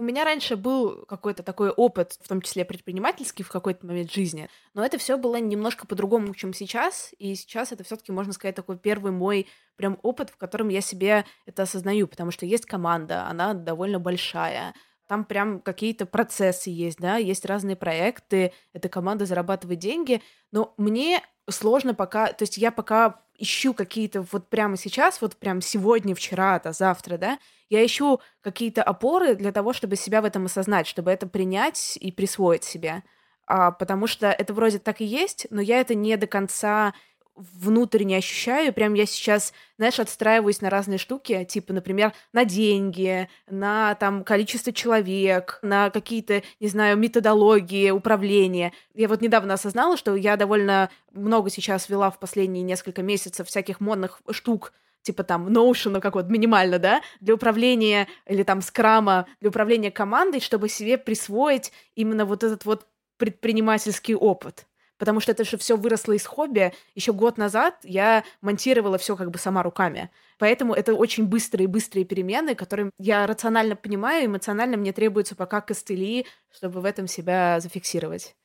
У 0.00 0.02
меня 0.02 0.24
раньше 0.24 0.56
был 0.56 1.04
какой-то 1.04 1.42
такой 1.42 1.68
опыт, 1.68 2.16
в 2.22 2.26
том 2.26 2.40
числе 2.40 2.64
предпринимательский, 2.64 3.44
в 3.44 3.50
какой-то 3.50 3.84
момент 3.84 4.10
жизни, 4.10 4.48
но 4.72 4.82
это 4.82 4.96
все 4.96 5.18
было 5.18 5.36
немножко 5.36 5.86
по-другому, 5.86 6.34
чем 6.34 6.54
сейчас, 6.54 7.12
и 7.18 7.34
сейчас 7.34 7.70
это 7.70 7.84
все-таки, 7.84 8.10
можно 8.10 8.32
сказать, 8.32 8.54
такой 8.54 8.78
первый 8.78 9.12
мой 9.12 9.46
прям 9.76 9.98
опыт, 10.02 10.30
в 10.30 10.38
котором 10.38 10.70
я 10.70 10.80
себе 10.80 11.26
это 11.44 11.64
осознаю, 11.64 12.08
потому 12.08 12.30
что 12.30 12.46
есть 12.46 12.64
команда, 12.64 13.26
она 13.26 13.52
довольно 13.52 14.00
большая, 14.00 14.72
там 15.06 15.26
прям 15.26 15.60
какие-то 15.60 16.06
процессы 16.06 16.70
есть, 16.70 16.98
да, 16.98 17.16
есть 17.16 17.44
разные 17.44 17.76
проекты, 17.76 18.54
эта 18.72 18.88
команда 18.88 19.26
зарабатывает 19.26 19.80
деньги, 19.80 20.22
но 20.50 20.72
мне 20.78 21.22
сложно 21.50 21.94
пока, 21.94 22.32
то 22.32 22.42
есть 22.42 22.56
я 22.56 22.70
пока 22.70 23.20
ищу 23.38 23.72
какие-то 23.74 24.24
вот 24.32 24.48
прямо 24.48 24.76
сейчас, 24.76 25.20
вот 25.20 25.36
прям 25.36 25.60
сегодня, 25.60 26.14
вчера, 26.14 26.58
да, 26.58 26.72
завтра, 26.72 27.16
да, 27.16 27.38
я 27.70 27.84
ищу 27.84 28.20
какие-то 28.42 28.82
опоры 28.82 29.34
для 29.34 29.52
того, 29.52 29.72
чтобы 29.72 29.96
себя 29.96 30.20
в 30.20 30.24
этом 30.24 30.46
осознать, 30.46 30.86
чтобы 30.86 31.10
это 31.10 31.26
принять 31.26 31.96
и 32.00 32.12
присвоить 32.12 32.64
себе. 32.64 33.02
А, 33.46 33.70
потому 33.72 34.06
что 34.06 34.30
это 34.30 34.52
вроде 34.54 34.78
так 34.78 35.00
и 35.00 35.04
есть, 35.04 35.46
но 35.50 35.60
я 35.60 35.80
это 35.80 35.94
не 35.94 36.16
до 36.16 36.26
конца 36.26 36.94
внутренне 37.40 38.18
ощущаю, 38.18 38.72
прям 38.72 38.94
я 38.94 39.06
сейчас, 39.06 39.52
знаешь, 39.78 39.98
отстраиваюсь 39.98 40.60
на 40.60 40.70
разные 40.70 40.98
штуки, 40.98 41.44
типа, 41.44 41.72
например, 41.72 42.12
на 42.32 42.44
деньги, 42.44 43.28
на 43.48 43.94
там 43.94 44.24
количество 44.24 44.72
человек, 44.72 45.58
на 45.62 45.90
какие-то, 45.90 46.42
не 46.60 46.68
знаю, 46.68 46.96
методологии 46.98 47.90
управления. 47.90 48.72
Я 48.94 49.08
вот 49.08 49.22
недавно 49.22 49.54
осознала, 49.54 49.96
что 49.96 50.14
я 50.14 50.36
довольно 50.36 50.90
много 51.12 51.50
сейчас 51.50 51.88
вела 51.88 52.10
в 52.10 52.18
последние 52.18 52.62
несколько 52.62 53.02
месяцев 53.02 53.48
всяких 53.48 53.80
модных 53.80 54.20
штук, 54.30 54.72
типа 55.02 55.24
там 55.24 55.48
Notion, 55.48 56.00
как 56.00 56.14
вот 56.14 56.28
минимально, 56.28 56.78
да, 56.78 57.00
для 57.20 57.34
управления 57.34 58.06
или 58.26 58.42
там 58.42 58.60
скрама, 58.60 59.26
для 59.40 59.48
управления 59.48 59.90
командой, 59.90 60.40
чтобы 60.40 60.68
себе 60.68 60.98
присвоить 60.98 61.72
именно 61.94 62.24
вот 62.24 62.44
этот 62.44 62.64
вот 62.64 62.86
предпринимательский 63.16 64.14
опыт 64.14 64.66
потому 65.00 65.18
что 65.18 65.32
это 65.32 65.44
же 65.44 65.56
все 65.56 65.76
выросло 65.78 66.12
из 66.12 66.26
хобби. 66.26 66.74
Еще 66.94 67.14
год 67.14 67.38
назад 67.38 67.74
я 67.84 68.22
монтировала 68.42 68.98
все 68.98 69.16
как 69.16 69.30
бы 69.30 69.38
сама 69.38 69.62
руками. 69.62 70.10
Поэтому 70.38 70.74
это 70.74 70.94
очень 70.94 71.26
быстрые-быстрые 71.26 72.04
перемены, 72.04 72.54
которые 72.54 72.90
я 72.98 73.26
рационально 73.26 73.76
понимаю, 73.76 74.26
эмоционально 74.26 74.76
мне 74.76 74.92
требуется 74.92 75.34
пока 75.34 75.62
костыли, 75.62 76.26
чтобы 76.54 76.82
в 76.82 76.84
этом 76.84 77.08
себя 77.08 77.60
зафиксировать. 77.60 78.36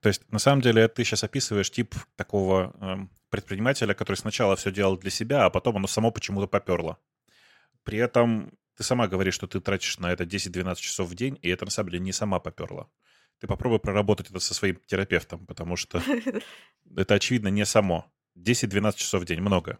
То 0.00 0.08
есть, 0.08 0.22
на 0.30 0.38
самом 0.38 0.62
деле, 0.62 0.86
ты 0.86 1.02
сейчас 1.02 1.24
описываешь 1.24 1.70
тип 1.72 1.96
такого 2.14 2.72
э, 2.80 2.96
предпринимателя, 3.28 3.92
который 3.92 4.16
сначала 4.16 4.54
все 4.54 4.70
делал 4.70 4.96
для 4.96 5.10
себя, 5.10 5.46
а 5.46 5.50
потом 5.50 5.78
оно 5.78 5.88
само 5.88 6.12
почему-то 6.12 6.46
поперло. 6.46 6.98
При 7.82 7.98
этом 7.98 8.52
ты 8.76 8.84
сама 8.84 9.08
говоришь, 9.08 9.34
что 9.34 9.48
ты 9.48 9.60
тратишь 9.60 9.98
на 9.98 10.12
это 10.12 10.22
10-12 10.22 10.76
часов 10.76 11.08
в 11.08 11.16
день, 11.16 11.40
и 11.42 11.48
это 11.48 11.64
на 11.64 11.72
самом 11.72 11.90
деле 11.90 12.04
не 12.04 12.12
сама 12.12 12.38
поперла 12.38 12.86
ты 13.40 13.46
попробуй 13.46 13.78
проработать 13.78 14.30
это 14.30 14.40
со 14.40 14.54
своим 14.54 14.80
терапевтом, 14.86 15.46
потому 15.46 15.76
что 15.76 16.02
это, 16.96 17.14
очевидно, 17.14 17.48
не 17.48 17.64
само. 17.64 18.06
10-12 18.36 18.96
часов 18.96 19.22
в 19.22 19.24
день, 19.24 19.40
много. 19.40 19.78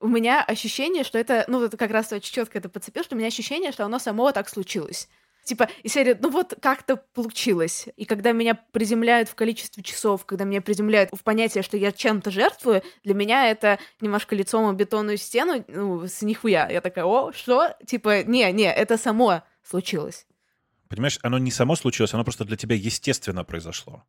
у 0.00 0.08
меня 0.08 0.42
ощущение, 0.42 1.04
что 1.04 1.18
это, 1.18 1.44
ну, 1.46 1.62
это 1.62 1.76
как 1.76 1.90
раз 1.90 2.12
очень 2.12 2.32
четко 2.32 2.58
это 2.58 2.68
подцепил, 2.68 3.04
что 3.04 3.14
у 3.14 3.18
меня 3.18 3.28
ощущение, 3.28 3.70
что 3.70 3.84
оно 3.84 3.98
само 3.98 4.32
так 4.32 4.48
случилось. 4.48 5.08
Типа, 5.44 5.68
и 5.82 5.88
серия, 5.88 6.18
ну 6.20 6.30
вот 6.30 6.54
как-то 6.60 6.96
получилось. 6.96 7.88
И 7.96 8.04
когда 8.04 8.32
меня 8.32 8.54
приземляют 8.72 9.28
в 9.28 9.34
количестве 9.34 9.82
часов, 9.82 10.24
когда 10.26 10.44
меня 10.44 10.60
приземляют 10.60 11.10
в 11.12 11.22
понятие, 11.22 11.62
что 11.62 11.76
я 11.76 11.92
чем-то 11.92 12.30
жертвую, 12.30 12.82
для 13.04 13.14
меня 13.14 13.50
это 13.50 13.78
немножко 14.00 14.36
лицом 14.36 14.68
о 14.68 14.72
бетонную 14.72 15.16
стену, 15.16 15.64
ну, 15.68 16.06
с 16.06 16.22
нихуя. 16.22 16.68
Я 16.70 16.80
такая, 16.80 17.04
о, 17.04 17.32
что? 17.32 17.74
Типа, 17.86 18.22
не, 18.22 18.50
не, 18.52 18.72
это 18.72 18.98
само 18.98 19.42
случилось. 19.62 20.26
Понимаешь, 20.90 21.20
оно 21.22 21.38
не 21.38 21.52
само 21.52 21.76
случилось, 21.76 22.14
оно 22.14 22.24
просто 22.24 22.44
для 22.44 22.56
тебя 22.56 22.74
естественно 22.74 23.44
произошло. 23.44 24.02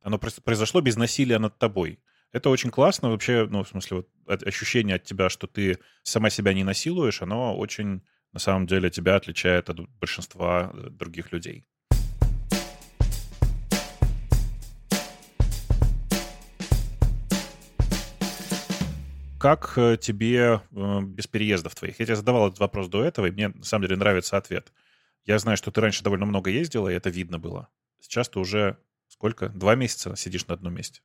Оно 0.00 0.16
произошло 0.16 0.80
без 0.80 0.94
насилия 0.94 1.40
над 1.40 1.58
тобой. 1.58 1.98
Это 2.30 2.50
очень 2.50 2.70
классно 2.70 3.10
вообще, 3.10 3.48
ну, 3.50 3.64
в 3.64 3.68
смысле, 3.68 4.04
вот 4.26 4.42
ощущение 4.44 4.94
от 4.94 5.02
тебя, 5.02 5.28
что 5.28 5.48
ты 5.48 5.80
сама 6.04 6.30
себя 6.30 6.54
не 6.54 6.62
насилуешь, 6.62 7.20
оно 7.20 7.58
очень 7.58 8.02
на 8.32 8.38
самом 8.38 8.68
деле 8.68 8.90
тебя 8.90 9.16
отличает 9.16 9.70
от 9.70 9.80
большинства 9.98 10.70
э, 10.72 10.90
других 10.90 11.32
людей. 11.32 11.66
Как 19.40 19.72
э, 19.76 19.96
тебе 20.00 20.60
э, 20.70 21.00
без 21.00 21.26
переездов 21.26 21.74
твоих? 21.74 21.98
Я 21.98 22.06
тебе 22.06 22.14
задавал 22.14 22.46
этот 22.46 22.60
вопрос 22.60 22.86
до 22.88 23.02
этого, 23.02 23.26
и 23.26 23.32
мне 23.32 23.48
на 23.48 23.64
самом 23.64 23.88
деле 23.88 23.96
нравится 23.96 24.36
ответ. 24.36 24.72
Я 25.24 25.38
знаю, 25.38 25.56
что 25.56 25.70
ты 25.70 25.80
раньше 25.80 26.02
довольно 26.02 26.26
много 26.26 26.50
ездила, 26.50 26.88
и 26.88 26.94
это 26.94 27.10
видно 27.10 27.38
было. 27.38 27.68
Сейчас 28.00 28.28
ты 28.28 28.38
уже 28.38 28.78
сколько? 29.08 29.48
Два 29.48 29.74
месяца 29.74 30.16
сидишь 30.16 30.46
на 30.46 30.54
одном 30.54 30.74
месте. 30.74 31.02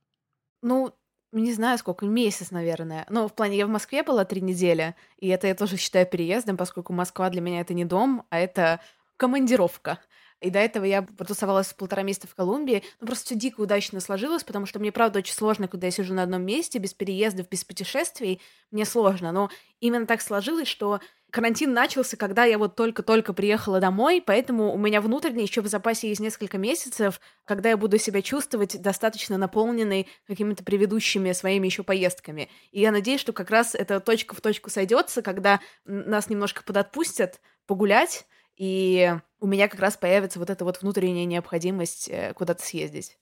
Ну, 0.62 0.94
не 1.32 1.52
знаю, 1.52 1.78
сколько, 1.78 2.06
месяц, 2.06 2.50
наверное. 2.50 3.06
Но 3.10 3.28
в 3.28 3.34
плане, 3.34 3.56
я 3.58 3.66
в 3.66 3.70
Москве 3.70 4.02
была 4.02 4.24
три 4.24 4.40
недели, 4.40 4.94
и 5.18 5.28
это 5.28 5.46
я 5.46 5.54
тоже 5.54 5.76
считаю 5.76 6.06
переездом, 6.06 6.56
поскольку 6.56 6.92
Москва 6.92 7.28
для 7.30 7.40
меня 7.40 7.60
это 7.60 7.74
не 7.74 7.84
дом, 7.84 8.24
а 8.30 8.38
это 8.38 8.80
командировка. 9.16 9.98
И 10.40 10.50
до 10.50 10.58
этого 10.58 10.84
я 10.84 11.02
потусовалась 11.02 11.72
полтора 11.72 12.02
месяца 12.02 12.26
в 12.26 12.34
Колумбии. 12.34 12.82
Ну, 13.00 13.06
просто 13.06 13.26
все 13.26 13.34
дико 13.34 13.60
удачно 13.62 14.00
сложилось, 14.00 14.44
потому 14.44 14.66
что 14.66 14.78
мне, 14.78 14.92
правда, 14.92 15.20
очень 15.20 15.34
сложно, 15.34 15.66
когда 15.66 15.86
я 15.86 15.90
сижу 15.90 16.12
на 16.12 16.22
одном 16.22 16.42
месте, 16.42 16.78
без 16.78 16.92
переездов, 16.92 17.48
без 17.48 17.64
путешествий. 17.64 18.40
Мне 18.70 18.84
сложно. 18.84 19.32
Но 19.32 19.50
именно 19.80 20.06
так 20.06 20.20
сложилось, 20.20 20.68
что 20.68 21.00
карантин 21.30 21.72
начался, 21.72 22.16
когда 22.16 22.44
я 22.44 22.58
вот 22.58 22.76
только-только 22.76 23.32
приехала 23.32 23.80
домой, 23.80 24.22
поэтому 24.24 24.72
у 24.72 24.78
меня 24.78 25.00
внутренне 25.00 25.42
еще 25.42 25.60
в 25.60 25.66
запасе 25.66 26.08
есть 26.08 26.20
несколько 26.20 26.58
месяцев, 26.58 27.20
когда 27.44 27.70
я 27.70 27.76
буду 27.76 27.98
себя 27.98 28.22
чувствовать 28.22 28.80
достаточно 28.80 29.36
наполненной 29.36 30.06
какими-то 30.26 30.64
предыдущими 30.64 31.32
своими 31.32 31.66
еще 31.66 31.82
поездками. 31.82 32.48
И 32.70 32.80
я 32.80 32.90
надеюсь, 32.90 33.20
что 33.20 33.32
как 33.32 33.50
раз 33.50 33.74
эта 33.74 34.00
точка 34.00 34.34
в 34.34 34.40
точку 34.40 34.70
сойдется, 34.70 35.22
когда 35.22 35.60
нас 35.84 36.30
немножко 36.30 36.62
подотпустят 36.62 37.40
погулять, 37.66 38.26
и 38.56 39.14
у 39.40 39.46
меня 39.46 39.68
как 39.68 39.80
раз 39.80 39.96
появится 39.96 40.38
вот 40.38 40.50
эта 40.50 40.64
вот 40.64 40.80
внутренняя 40.80 41.26
необходимость 41.26 42.08
э, 42.08 42.32
куда-то 42.34 42.64
съездить. 42.64 43.18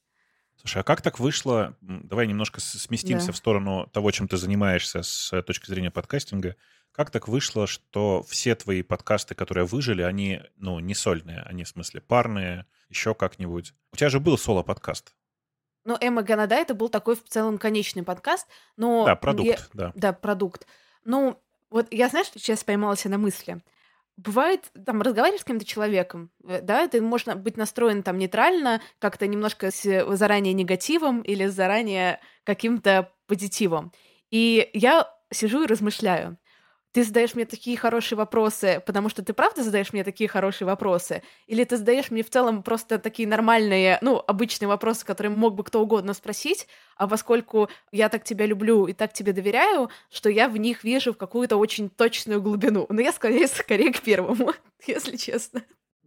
Слушай, 0.57 0.81
а 0.81 0.83
как 0.83 1.01
так 1.01 1.19
вышло? 1.19 1.75
Давай 1.81 2.27
немножко 2.27 2.61
сместимся 2.61 3.27
да. 3.27 3.33
в 3.33 3.37
сторону 3.37 3.89
того, 3.91 4.11
чем 4.11 4.27
ты 4.27 4.37
занимаешься 4.37 5.03
с 5.03 5.41
точки 5.43 5.69
зрения 5.69 5.91
подкастинга. 5.91 6.55
Как 6.95 7.11
так 7.11 7.27
вышло, 7.27 7.67
что 7.67 8.23
все 8.23 8.55
твои 8.55 8.81
подкасты, 8.81 9.35
которые 9.35 9.65
выжили, 9.65 10.01
они, 10.01 10.41
ну, 10.55 10.79
не 10.79 10.95
сольные, 10.95 11.41
они, 11.45 11.65
в 11.65 11.67
смысле, 11.67 11.99
парные, 11.99 12.65
еще 12.87 13.13
как-нибудь? 13.13 13.73
У 13.91 13.97
тебя 13.97 14.09
же 14.09 14.21
был 14.21 14.37
соло-подкаст. 14.37 15.13
Ну, 15.83 15.97
Эмма 15.99 16.23
Ганада 16.23 16.55
это 16.55 16.73
был 16.73 16.87
такой 16.87 17.17
в 17.17 17.23
целом 17.25 17.57
конечный 17.57 18.03
подкаст, 18.03 18.47
но... 18.77 19.05
Да, 19.05 19.15
продукт, 19.17 19.49
я... 19.49 19.57
да. 19.73 19.91
Да, 19.93 20.13
продукт. 20.13 20.67
Ну, 21.03 21.37
вот 21.69 21.87
я, 21.91 22.07
знаешь, 22.07 22.27
сейчас 22.33 22.63
поймалась 22.63 23.03
на 23.03 23.17
мысли. 23.17 23.61
Бывает, 24.15 24.71
там, 24.85 25.01
разговариваешь 25.01 25.41
с 25.41 25.43
каким-то 25.43 25.65
человеком, 25.65 26.31
э, 26.47 26.61
да, 26.61 26.87
ты 26.87 27.01
можешь 27.01 27.27
быть 27.35 27.57
настроен 27.57 28.03
там 28.03 28.17
нейтрально, 28.17 28.81
как-то 28.99 29.27
немножко 29.27 29.69
с 29.69 30.15
заранее 30.15 30.53
негативом 30.53 31.21
или 31.23 31.47
заранее 31.47 32.21
каким-то 32.45 33.11
позитивом. 33.27 33.91
И 34.31 34.69
я 34.71 35.13
сижу 35.29 35.63
и 35.63 35.67
размышляю 35.67 36.37
ты 36.95 37.03
задаешь 37.03 37.35
мне 37.35 37.43
такие 37.43 37.75
хорошие 37.75 38.15
вопросы, 38.15 38.81
потому 38.85 39.09
что 39.09 39.21
ты 39.21 39.33
правда 39.33 39.63
задаешь 39.63 39.91
мне 39.91 40.05
такие 40.05 40.29
хорошие 40.29 40.65
вопросы? 40.65 41.23
Или 41.45 41.65
ты 41.65 41.75
задаешь 41.75 42.09
мне 42.09 42.23
в 42.23 42.29
целом 42.29 42.63
просто 42.63 42.99
такие 42.99 43.27
нормальные, 43.27 43.97
ну, 43.99 44.23
обычные 44.25 44.69
вопросы, 44.69 45.05
которые 45.05 45.35
мог 45.35 45.55
бы 45.55 45.65
кто 45.65 45.81
угодно 45.81 46.13
спросить, 46.13 46.69
а 46.95 47.09
поскольку 47.09 47.69
я 47.91 48.07
так 48.07 48.23
тебя 48.23 48.45
люблю 48.45 48.85
и 48.85 48.93
так 48.93 49.11
тебе 49.11 49.33
доверяю, 49.33 49.89
что 50.09 50.29
я 50.29 50.47
в 50.47 50.55
них 50.55 50.85
вижу 50.85 51.11
в 51.11 51.17
какую-то 51.17 51.57
очень 51.57 51.89
точную 51.89 52.41
глубину. 52.41 52.85
Но 52.87 53.01
я 53.01 53.11
скорее, 53.11 53.47
скорее 53.49 53.91
к 53.91 53.99
первому, 53.99 54.53
если 54.87 55.17
честно. 55.17 55.63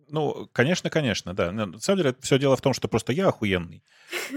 Ну, 0.09 0.49
конечно, 0.55 0.89
конечно, 0.89 1.35
да. 1.35 1.53
На 1.53 1.79
самом 1.81 1.99
деле, 1.99 2.17
все 2.23 2.39
дело 2.39 2.57
в 2.57 2.63
том, 2.63 2.73
что 2.73 2.89
просто 2.89 3.13
я 3.13 3.29
охуенный. 3.29 3.85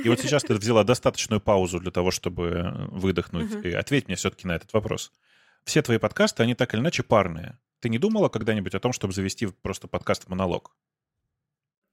И 0.03 0.09
вот 0.09 0.19
сейчас 0.19 0.43
ты 0.43 0.53
взяла 0.55 0.83
достаточную 0.83 1.39
паузу 1.39 1.79
для 1.79 1.91
того, 1.91 2.11
чтобы 2.11 2.89
выдохнуть. 2.91 3.63
И 3.63 3.71
ответь 3.71 4.07
мне 4.07 4.17
все-таки 4.17 4.45
на 4.45 4.57
этот 4.57 4.73
вопрос 4.73 5.13
все 5.65 5.81
твои 5.81 5.97
подкасты, 5.97 6.43
они 6.43 6.55
так 6.55 6.73
или 6.73 6.81
иначе 6.81 7.03
парные. 7.03 7.57
Ты 7.79 7.89
не 7.89 7.97
думала 7.97 8.29
когда-нибудь 8.29 8.75
о 8.75 8.79
том, 8.79 8.93
чтобы 8.93 9.13
завести 9.13 9.47
просто 9.47 9.87
подкаст-монолог? 9.87 10.71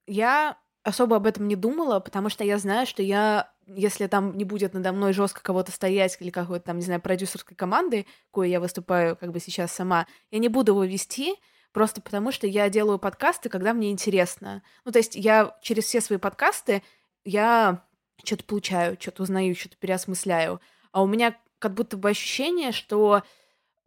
Я 0.06 0.58
особо 0.82 1.16
об 1.16 1.26
этом 1.26 1.48
не 1.48 1.56
думала, 1.56 2.00
потому 2.00 2.28
что 2.28 2.44
я 2.44 2.58
знаю, 2.58 2.87
что 2.87 3.02
я, 3.02 3.50
если 3.66 4.06
там 4.06 4.37
не 4.37 4.44
будет 4.44 4.75
надо 4.75 4.92
мной 4.92 5.12
жестко 5.12 5.42
кого-то 5.42 5.72
стоять 5.72 6.16
или 6.20 6.30
какой-то 6.30 6.66
там, 6.66 6.78
не 6.78 6.84
знаю, 6.84 7.00
продюсерской 7.00 7.56
команды, 7.56 8.06
кое 8.32 8.48
я 8.48 8.60
выступаю 8.60 9.16
как 9.16 9.32
бы 9.32 9.40
сейчас 9.40 9.72
сама, 9.72 10.06
я 10.30 10.38
не 10.38 10.48
буду 10.48 10.72
его 10.72 10.84
вести, 10.84 11.34
просто 11.72 12.00
потому 12.00 12.32
что 12.32 12.46
я 12.46 12.68
делаю 12.68 12.98
подкасты, 12.98 13.48
когда 13.48 13.72
мне 13.72 13.90
интересно. 13.90 14.62
Ну, 14.84 14.92
то 14.92 14.98
есть 14.98 15.14
я 15.14 15.56
через 15.62 15.84
все 15.84 16.00
свои 16.00 16.18
подкасты, 16.18 16.82
я 17.25 17.84
что-то 18.25 18.44
получаю, 18.44 18.96
что-то 18.98 19.22
узнаю, 19.22 19.54
что-то 19.54 19.76
переосмысляю. 19.76 20.60
А 20.92 21.02
у 21.02 21.06
меня 21.06 21.37
как 21.58 21.75
будто 21.75 21.96
бы 21.96 22.10
ощущение, 22.10 22.72
что 22.72 23.22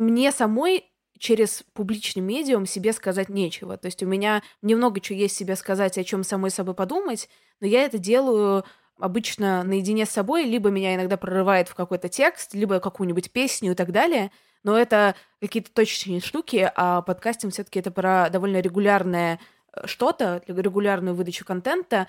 мне 0.01 0.31
самой 0.31 0.85
через 1.19 1.63
публичный 1.73 2.21
медиум 2.23 2.65
себе 2.65 2.93
сказать 2.93 3.29
нечего. 3.29 3.77
То 3.77 3.85
есть 3.85 4.01
у 4.01 4.07
меня 4.07 4.41
немного 4.61 4.99
чего 4.99 5.19
есть 5.19 5.37
себе 5.37 5.55
сказать, 5.55 5.97
о 5.97 6.03
чем 6.03 6.23
самой 6.23 6.49
собой 6.49 6.73
подумать, 6.73 7.29
но 7.59 7.67
я 7.67 7.83
это 7.85 7.99
делаю 7.99 8.65
обычно 8.99 9.63
наедине 9.63 10.05
с 10.05 10.09
собой, 10.09 10.45
либо 10.45 10.69
меня 10.69 10.95
иногда 10.95 11.17
прорывает 11.17 11.69
в 11.69 11.75
какой-то 11.75 12.09
текст, 12.09 12.53
либо 12.53 12.79
какую-нибудь 12.79 13.31
песню 13.31 13.71
и 13.71 13.75
так 13.75 13.91
далее. 13.91 14.31
Но 14.63 14.77
это 14.77 15.15
какие-то 15.39 15.71
точечные 15.71 16.19
штуки, 16.19 16.71
а 16.75 17.01
подкастинг 17.01 17.53
все-таки 17.53 17.79
это 17.79 17.91
про 17.91 18.29
довольно 18.29 18.59
регулярное 18.59 19.39
э, 19.73 19.85
что-то, 19.85 20.43
регулярную 20.47 21.15
выдачу 21.15 21.45
контента, 21.45 22.07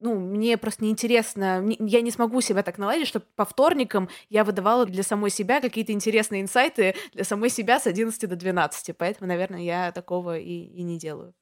ну, 0.00 0.18
мне 0.18 0.58
просто 0.58 0.84
неинтересно, 0.84 1.64
я 1.78 2.00
не 2.00 2.10
смогу 2.10 2.40
себя 2.40 2.62
так 2.62 2.78
наладить, 2.78 3.08
чтобы 3.08 3.26
по 3.36 3.44
вторникам 3.44 4.08
я 4.28 4.44
выдавала 4.44 4.86
для 4.86 5.02
самой 5.02 5.30
себя 5.30 5.60
какие-то 5.60 5.92
интересные 5.92 6.42
инсайты 6.42 6.94
для 7.12 7.24
самой 7.24 7.50
себя 7.50 7.80
с 7.80 7.86
11 7.86 8.28
до 8.28 8.36
12, 8.36 8.96
поэтому, 8.96 9.28
наверное, 9.28 9.60
я 9.60 9.92
такого 9.92 10.38
и, 10.38 10.64
и 10.64 10.82
не 10.82 10.98
делаю. 10.98 11.34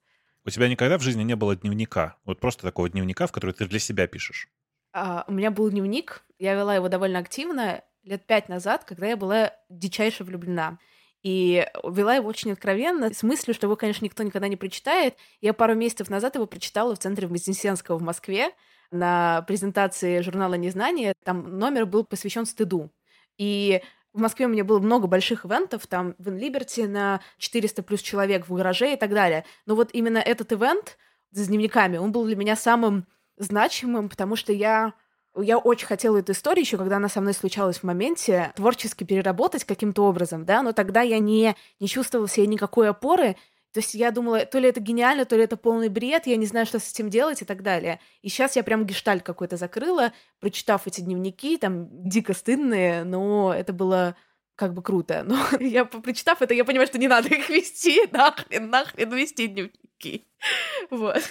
У 0.44 0.50
тебя 0.50 0.68
никогда 0.68 0.98
в 0.98 1.02
жизни 1.02 1.22
не 1.22 1.36
было 1.36 1.54
дневника? 1.56 2.16
Вот 2.24 2.40
просто 2.40 2.62
такого 2.62 2.88
дневника, 2.88 3.26
в 3.26 3.32
который 3.32 3.52
ты 3.52 3.66
для 3.66 3.78
себя 3.78 4.06
пишешь? 4.06 4.48
А, 4.92 5.24
у 5.28 5.32
меня 5.32 5.50
был 5.50 5.70
дневник, 5.70 6.24
я 6.38 6.54
вела 6.54 6.74
его 6.74 6.88
довольно 6.88 7.20
активно 7.20 7.82
лет 8.02 8.26
пять 8.26 8.48
назад, 8.48 8.84
когда 8.84 9.06
я 9.06 9.16
была 9.16 9.52
дичайше 9.68 10.24
влюблена. 10.24 10.78
И 11.22 11.66
вела 11.84 12.16
его 12.16 12.28
очень 12.28 12.52
откровенно, 12.52 13.12
с 13.14 13.22
мыслью, 13.22 13.54
что 13.54 13.66
его, 13.66 13.76
конечно, 13.76 14.04
никто 14.04 14.22
никогда 14.22 14.48
не 14.48 14.56
прочитает. 14.56 15.16
Я 15.40 15.52
пару 15.54 15.74
месяцев 15.74 16.10
назад 16.10 16.34
его 16.34 16.46
прочитала 16.46 16.94
в 16.94 16.98
центре 16.98 17.28
Вознесенского 17.28 17.98
в 17.98 18.02
Москве 18.02 18.50
на 18.90 19.42
презентации 19.42 20.20
журнала 20.20 20.54
«Незнание». 20.54 21.14
Там 21.24 21.58
номер 21.58 21.86
был 21.86 22.04
посвящен 22.04 22.44
стыду. 22.44 22.90
И 23.38 23.80
в 24.12 24.20
Москве 24.20 24.46
у 24.46 24.48
меня 24.48 24.64
было 24.64 24.78
много 24.78 25.06
больших 25.06 25.46
ивентов, 25.46 25.86
там 25.86 26.14
в 26.18 26.28
Инлиберти 26.28 26.82
на 26.82 27.20
400 27.38 27.82
плюс 27.82 28.02
человек 28.02 28.48
в 28.48 28.54
гараже 28.54 28.92
и 28.92 28.96
так 28.96 29.10
далее. 29.10 29.44
Но 29.64 29.74
вот 29.74 29.90
именно 29.92 30.18
этот 30.18 30.52
ивент 30.52 30.98
с 31.30 31.46
дневниками, 31.48 31.96
он 31.96 32.12
был 32.12 32.24
для 32.26 32.36
меня 32.36 32.56
самым 32.56 33.06
значимым, 33.38 34.08
потому 34.08 34.36
что 34.36 34.52
я 34.52 34.92
я 35.36 35.58
очень 35.58 35.86
хотела 35.86 36.18
эту 36.18 36.32
историю 36.32 36.62
еще, 36.64 36.76
когда 36.76 36.96
она 36.96 37.08
со 37.08 37.20
мной 37.20 37.34
случалась 37.34 37.78
в 37.78 37.84
моменте, 37.84 38.52
творчески 38.56 39.04
переработать 39.04 39.64
каким-то 39.64 40.04
образом, 40.04 40.44
да, 40.44 40.62
но 40.62 40.72
тогда 40.72 41.02
я 41.02 41.18
не, 41.18 41.56
не 41.80 41.88
чувствовала 41.88 42.28
себе 42.28 42.46
никакой 42.46 42.90
опоры, 42.90 43.36
то 43.72 43.80
есть 43.80 43.94
я 43.94 44.10
думала, 44.10 44.44
то 44.44 44.58
ли 44.58 44.68
это 44.68 44.80
гениально, 44.80 45.24
то 45.24 45.34
ли 45.34 45.44
это 45.44 45.56
полный 45.56 45.88
бред, 45.88 46.26
я 46.26 46.36
не 46.36 46.44
знаю, 46.44 46.66
что 46.66 46.78
с 46.78 46.92
этим 46.92 47.08
делать 47.08 47.40
и 47.40 47.46
так 47.46 47.62
далее. 47.62 48.00
И 48.20 48.28
сейчас 48.28 48.54
я 48.54 48.62
прям 48.62 48.84
гештальт 48.84 49.22
какой-то 49.22 49.56
закрыла, 49.56 50.12
прочитав 50.40 50.86
эти 50.86 51.00
дневники, 51.00 51.56
там 51.56 51.88
дико 52.06 52.34
стыдные, 52.34 53.04
но 53.04 53.54
это 53.54 53.72
было 53.72 54.14
как 54.56 54.74
бы 54.74 54.82
круто. 54.82 55.22
Но 55.26 55.38
я, 55.58 55.86
прочитав 55.86 56.42
это, 56.42 56.52
я 56.52 56.64
понимаю, 56.64 56.86
что 56.86 56.98
не 56.98 57.08
надо 57.08 57.28
их 57.28 57.48
вести, 57.48 58.06
нахрен, 58.12 58.68
нахрен 58.68 59.12
вести 59.14 59.48
дневники. 59.48 60.26
Вот. 60.90 61.22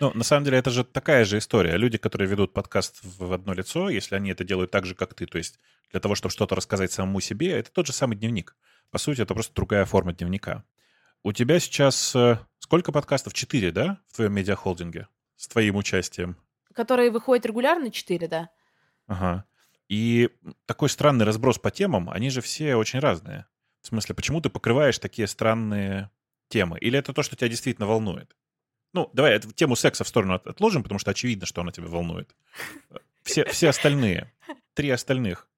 Ну, 0.00 0.12
на 0.14 0.24
самом 0.24 0.44
деле, 0.44 0.58
это 0.58 0.70
же 0.70 0.84
такая 0.84 1.24
же 1.24 1.38
история. 1.38 1.76
Люди, 1.76 1.96
которые 1.96 2.28
ведут 2.28 2.52
подкаст 2.52 2.98
в 3.02 3.32
одно 3.32 3.54
лицо, 3.54 3.88
если 3.88 4.14
они 4.14 4.30
это 4.30 4.44
делают 4.44 4.70
так 4.70 4.84
же, 4.84 4.94
как 4.94 5.14
ты, 5.14 5.26
то 5.26 5.38
есть 5.38 5.58
для 5.90 6.00
того, 6.00 6.14
чтобы 6.14 6.32
что-то 6.32 6.54
рассказать 6.54 6.92
самому 6.92 7.20
себе, 7.20 7.52
это 7.52 7.70
тот 7.72 7.86
же 7.86 7.92
самый 7.92 8.16
дневник. 8.16 8.54
По 8.90 8.98
сути, 8.98 9.22
это 9.22 9.32
просто 9.32 9.54
другая 9.54 9.84
форма 9.86 10.12
дневника. 10.12 10.64
У 11.22 11.32
тебя 11.32 11.58
сейчас 11.60 12.14
э, 12.14 12.38
сколько 12.58 12.92
подкастов? 12.92 13.32
Четыре, 13.32 13.72
да, 13.72 13.98
в 14.08 14.16
твоем 14.16 14.34
медиахолдинге? 14.34 15.08
С 15.36 15.48
твоим 15.48 15.76
участием? 15.76 16.36
Которые 16.74 17.10
выходят 17.10 17.46
регулярно, 17.46 17.90
четыре, 17.90 18.28
да. 18.28 18.50
Ага. 19.06 19.44
И 19.88 20.28
такой 20.66 20.90
странный 20.90 21.24
разброс 21.24 21.58
по 21.58 21.70
темам, 21.70 22.10
они 22.10 22.28
же 22.28 22.42
все 22.42 22.74
очень 22.74 22.98
разные. 22.98 23.46
В 23.80 23.86
смысле, 23.86 24.14
почему 24.14 24.40
ты 24.40 24.50
покрываешь 24.50 24.98
такие 24.98 25.26
странные 25.26 26.10
темы? 26.48 26.78
Или 26.80 26.98
это 26.98 27.12
то, 27.12 27.22
что 27.22 27.36
тебя 27.36 27.48
действительно 27.48 27.86
волнует? 27.86 28.36
Ну, 28.92 29.10
давай 29.12 29.32
эту 29.32 29.52
тему 29.52 29.76
секса 29.76 30.04
в 30.04 30.08
сторону 30.08 30.34
отложим, 30.34 30.82
потому 30.82 30.98
что 30.98 31.10
очевидно, 31.10 31.46
что 31.46 31.60
она 31.60 31.72
тебя 31.72 31.88
волнует. 31.88 32.34
Все, 33.22 33.44
все 33.44 33.70
остальные, 33.70 34.32
три 34.74 34.88
остальных. 34.88 35.48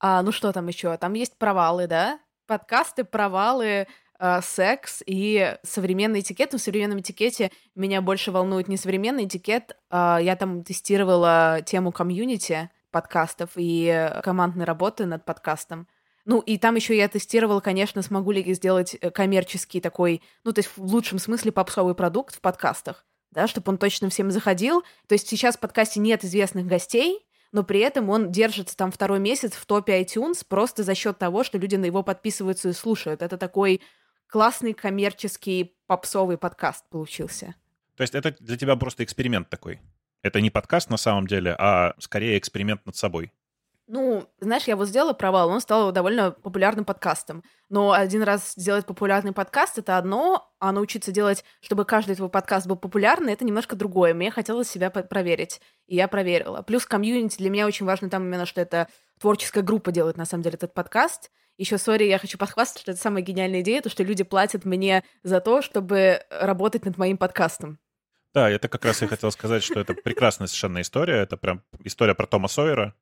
А, 0.00 0.20
ну 0.22 0.32
что 0.32 0.52
там 0.52 0.66
еще? 0.66 0.96
Там 0.96 1.14
есть 1.14 1.38
провалы, 1.38 1.86
да? 1.86 2.18
Подкасты, 2.48 3.04
провалы, 3.04 3.86
э, 4.18 4.40
секс 4.42 5.00
и 5.06 5.56
современный 5.62 6.20
этикет. 6.20 6.50
Но 6.52 6.58
в 6.58 6.60
современном 6.60 7.00
этикете 7.00 7.52
меня 7.76 8.02
больше 8.02 8.32
волнует 8.32 8.66
не 8.66 8.76
современный 8.76 9.26
этикет. 9.26 9.76
А 9.90 10.18
я 10.18 10.34
там 10.34 10.64
тестировала 10.64 11.60
тему 11.64 11.92
комьюнити 11.92 12.68
подкастов 12.90 13.50
и 13.54 14.10
командной 14.22 14.64
работы 14.64 15.06
над 15.06 15.24
подкастом. 15.24 15.86
Ну, 16.24 16.40
и 16.40 16.56
там 16.56 16.74
еще 16.74 16.96
я 16.96 17.08
тестировала, 17.08 17.60
конечно, 17.60 18.00
смогу 18.02 18.32
ли 18.32 18.42
я 18.42 18.54
сделать 18.54 18.96
э, 19.00 19.10
коммерческий 19.10 19.80
такой, 19.80 20.22
ну, 20.42 20.52
то 20.52 20.60
есть 20.60 20.70
в 20.74 20.82
лучшем 20.82 21.18
смысле 21.18 21.52
попсовый 21.52 21.94
продукт 21.94 22.34
в 22.34 22.40
подкастах, 22.40 23.04
да, 23.30 23.46
чтобы 23.46 23.70
он 23.72 23.78
точно 23.78 24.08
всем 24.08 24.30
заходил. 24.30 24.82
То 25.06 25.14
есть 25.14 25.28
сейчас 25.28 25.56
в 25.56 25.60
подкасте 25.60 26.00
нет 26.00 26.24
известных 26.24 26.66
гостей, 26.66 27.26
но 27.52 27.62
при 27.62 27.80
этом 27.80 28.08
он 28.08 28.32
держится 28.32 28.76
там 28.76 28.90
второй 28.90 29.20
месяц 29.20 29.52
в 29.52 29.66
топе 29.66 30.02
iTunes 30.02 30.44
просто 30.48 30.82
за 30.82 30.94
счет 30.94 31.18
того, 31.18 31.44
что 31.44 31.58
люди 31.58 31.76
на 31.76 31.84
его 31.84 32.02
подписываются 32.02 32.70
и 32.70 32.72
слушают. 32.72 33.20
Это 33.20 33.36
такой 33.36 33.82
классный 34.26 34.72
коммерческий 34.72 35.76
попсовый 35.86 36.38
подкаст 36.38 36.88
получился. 36.88 37.54
То 37.96 38.02
есть 38.02 38.14
это 38.14 38.34
для 38.40 38.56
тебя 38.56 38.76
просто 38.76 39.04
эксперимент 39.04 39.50
такой? 39.50 39.80
Это 40.22 40.40
не 40.40 40.50
подкаст 40.50 40.90
на 40.90 40.96
самом 40.96 41.26
деле, 41.26 41.54
а 41.58 41.94
скорее 41.98 42.38
эксперимент 42.38 42.84
над 42.86 42.96
собой? 42.96 43.30
Ну, 43.86 44.26
знаешь, 44.40 44.64
я 44.64 44.76
вот 44.76 44.88
сделала 44.88 45.12
провал, 45.12 45.50
он 45.50 45.60
стал 45.60 45.92
довольно 45.92 46.30
популярным 46.30 46.86
подкастом. 46.86 47.44
Но 47.68 47.92
один 47.92 48.22
раз 48.22 48.54
сделать 48.56 48.86
популярный 48.86 49.32
подкаст— 49.32 49.76
это 49.78 49.98
одно, 49.98 50.50
а 50.58 50.72
научиться 50.72 51.12
делать, 51.12 51.44
чтобы 51.60 51.84
каждый 51.84 52.16
твой 52.16 52.30
подкаст 52.30 52.66
был 52.66 52.76
популярный, 52.76 53.34
это 53.34 53.44
немножко 53.44 53.76
другое. 53.76 54.14
Мне 54.14 54.30
хотелось 54.30 54.70
себя 54.70 54.88
проверить, 54.88 55.60
и 55.86 55.96
я 55.96 56.08
проверила. 56.08 56.62
Плюс 56.62 56.86
комьюнити 56.86 57.36
для 57.36 57.50
меня 57.50 57.66
очень 57.66 57.84
важно 57.84 58.08
там 58.08 58.24
именно, 58.24 58.46
что 58.46 58.62
это 58.62 58.88
творческая 59.20 59.62
группа 59.62 59.92
делает, 59.92 60.16
на 60.16 60.24
самом 60.24 60.44
деле, 60.44 60.54
этот 60.54 60.72
подкаст. 60.72 61.30
Еще, 61.58 61.76
сори, 61.76 62.04
я 62.04 62.18
хочу 62.18 62.38
похвастаться, 62.38 62.80
что 62.80 62.92
это 62.92 63.00
самая 63.00 63.22
гениальная 63.22 63.60
идея, 63.60 63.82
то, 63.82 63.90
что 63.90 64.02
люди 64.02 64.24
платят 64.24 64.64
мне 64.64 65.04
за 65.22 65.40
то, 65.40 65.60
чтобы 65.60 66.22
работать 66.30 66.86
над 66.86 66.96
моим 66.96 67.18
подкастом. 67.18 67.78
Да, 68.32 68.50
это 68.50 68.66
как 68.68 68.84
раз 68.84 69.00
я 69.02 69.08
хотел 69.08 69.30
сказать, 69.30 69.62
что 69.62 69.78
это 69.78 69.94
прекрасная 69.94 70.48
совершенно 70.48 70.80
история. 70.80 71.18
Это 71.18 71.36
прям 71.36 71.62
история 71.84 72.16
про 72.16 72.26
Тома 72.26 72.48
Сойера, 72.48 72.94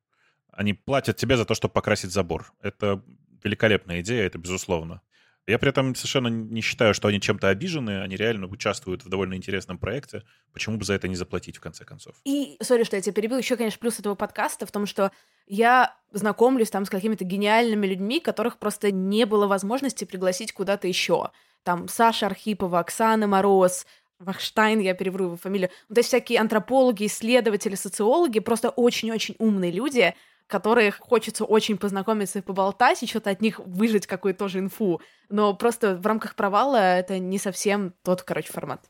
они 0.55 0.73
платят 0.73 1.17
тебе 1.17 1.37
за 1.37 1.45
то, 1.45 1.53
чтобы 1.55 1.73
покрасить 1.73 2.11
забор. 2.11 2.53
Это 2.61 3.03
великолепная 3.43 4.01
идея, 4.01 4.25
это 4.25 4.37
безусловно. 4.37 5.01
Я 5.45 5.59
при 5.59 5.69
этом 5.69 5.93
совершенно 5.93 6.29
не 6.29 6.61
считаю, 6.61 6.93
что 6.93 7.09
они 7.09 7.19
чем-то 7.19 7.49
обижены, 7.49 8.01
они 8.01 8.15
реально 8.15 8.47
участвуют 8.47 9.03
в 9.03 9.09
довольно 9.09 9.33
интересном 9.33 9.77
проекте. 9.77 10.23
Почему 10.53 10.77
бы 10.77 10.85
за 10.85 10.93
это 10.93 11.09
не 11.09 11.15
заплатить, 11.15 11.57
в 11.57 11.59
конце 11.59 11.83
концов? 11.83 12.15
И, 12.23 12.55
сори, 12.61 12.85
что 12.85 12.95
я 12.95 13.01
тебя 13.01 13.13
перебил, 13.13 13.37
еще, 13.37 13.57
конечно, 13.57 13.77
плюс 13.77 13.99
этого 13.99 14.15
подкаста 14.15 14.65
в 14.65 14.71
том, 14.71 14.85
что 14.85 15.11
я 15.45 15.97
знакомлюсь 16.11 16.69
там 16.69 16.85
с 16.85 16.89
какими-то 16.89 17.25
гениальными 17.25 17.85
людьми, 17.85 18.21
которых 18.21 18.57
просто 18.57 18.91
не 18.91 19.25
было 19.25 19.45
возможности 19.47 20.05
пригласить 20.05 20.53
куда-то 20.53 20.87
еще. 20.87 21.31
Там 21.63 21.89
Саша 21.89 22.27
Архипова, 22.27 22.79
Оксана 22.79 23.27
Мороз, 23.27 23.85
Вахштайн, 24.19 24.79
я 24.79 24.93
перевру 24.93 25.25
его 25.25 25.35
фамилию. 25.35 25.69
То 25.89 25.97
есть 25.97 26.07
всякие 26.07 26.39
антропологи, 26.39 27.05
исследователи, 27.05 27.75
социологи, 27.75 28.39
просто 28.39 28.69
очень-очень 28.69 29.35
умные 29.39 29.71
люди, 29.71 30.15
которых 30.47 30.99
хочется 30.99 31.45
очень 31.45 31.77
познакомиться 31.77 32.39
и 32.39 32.41
поболтать, 32.41 33.01
и 33.03 33.07
что-то 33.07 33.29
от 33.29 33.41
них 33.41 33.59
выжить 33.59 34.07
какую-то 34.07 34.39
тоже 34.39 34.59
инфу. 34.59 35.01
Но 35.29 35.53
просто 35.53 35.95
в 35.95 36.05
рамках 36.05 36.35
провала 36.35 36.77
это 36.77 37.19
не 37.19 37.37
совсем 37.37 37.93
тот, 38.03 38.23
короче, 38.23 38.51
формат. 38.51 38.81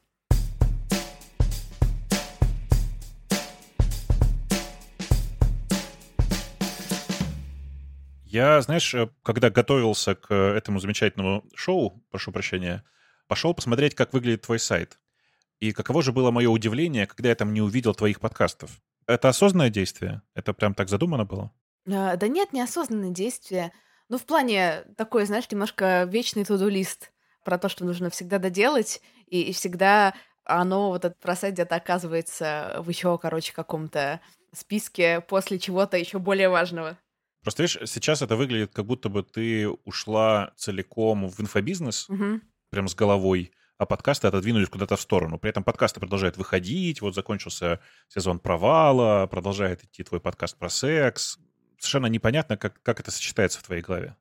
Я, 8.34 8.60
знаешь, 8.62 8.92
э, 8.96 9.10
когда 9.22 9.52
готовился 9.52 10.16
к 10.16 10.34
этому 10.34 10.80
замечательному 10.80 11.46
шоу, 11.54 12.04
прошу 12.10 12.32
прощения, 12.32 12.84
пошел 13.28 13.54
посмотреть, 13.54 13.94
как 13.94 14.12
выглядит 14.12 14.42
твой 14.42 14.58
сайт. 14.58 14.98
И 15.60 15.72
каково 15.72 16.02
же 16.02 16.12
было 16.12 16.32
мое 16.32 16.50
удивление, 16.50 17.06
когда 17.06 17.30
я 17.30 17.36
там 17.36 17.54
не 17.54 17.62
увидел 17.62 17.94
твоих 17.94 18.20
подкастов. 18.20 18.82
Это 19.08 19.30
осознанное 19.30 19.70
действие? 19.70 20.22
Это 20.34 20.54
прям 20.54 20.74
так 20.74 20.90
задумано 20.90 21.26
было? 21.26 21.52
А, 21.88 22.16
да 22.16 22.28
нет, 22.28 22.54
неосознанное 22.54 23.12
действие. 23.12 23.72
Ну, 24.10 24.18
в 24.18 24.26
плане 24.26 24.84
такой, 24.98 25.26
знаешь, 25.26 25.50
немножко 25.50 26.08
вечный 26.10 26.46
туду-лист 26.46 27.12
про 27.44 27.58
то, 27.58 27.70
что 27.70 27.86
нужно 27.86 28.10
всегда 28.10 28.38
доделать, 28.38 29.02
и, 29.28 29.42
и 29.42 29.54
всегда 29.54 30.14
оно, 30.46 30.90
вот 30.90 31.06
этот 31.06 31.20
просайт 31.20 31.54
где-то 31.54 31.76
оказывается 31.76 32.76
в 32.80 32.90
еще, 32.90 33.18
короче, 33.18 33.54
каком-то 33.54 34.22
списке 34.54 35.22
после 35.22 35.58
чего-то 35.58 35.98
еще 35.98 36.20
более 36.20 36.50
важного. 36.50 36.98
Просто, 37.42 37.64
видишь, 37.64 37.90
сейчас 37.90 38.22
это 38.22 38.36
выглядит, 38.36 38.74
как 38.74 38.86
будто 38.86 39.10
бы 39.10 39.24
ты 39.24 39.68
ушла 39.68 40.54
целиком 40.56 41.28
в 41.28 41.40
инфобизнес, 41.42 42.10
угу. 42.10 42.40
прям 42.70 42.88
с 42.88 42.96
головой, 42.96 43.52
а 43.84 43.86
подкасты 43.86 44.28
отодвинулись 44.28 44.70
куда-то 44.70 44.96
в 44.96 45.02
сторону. 45.02 45.38
При 45.38 45.50
этом 45.50 45.64
подкасты 45.64 46.00
продолжают 46.00 46.38
выходить, 46.38 47.02
вот 47.02 47.16
закончился 47.16 47.80
сезон 48.08 48.40
провала, 48.40 49.28
продолжает 49.28 49.84
идти 49.84 50.04
твой 50.04 50.22
подкаст 50.22 50.58
про 50.58 50.70
секс. 50.70 51.38
Совершенно 51.78 52.08
непонятно, 52.08 52.58
как, 52.58 52.82
как 52.82 53.00
это 53.00 53.12
сочетается 53.12 53.60
в 53.60 53.64
твоей 53.64 53.82
голове. 53.82 54.16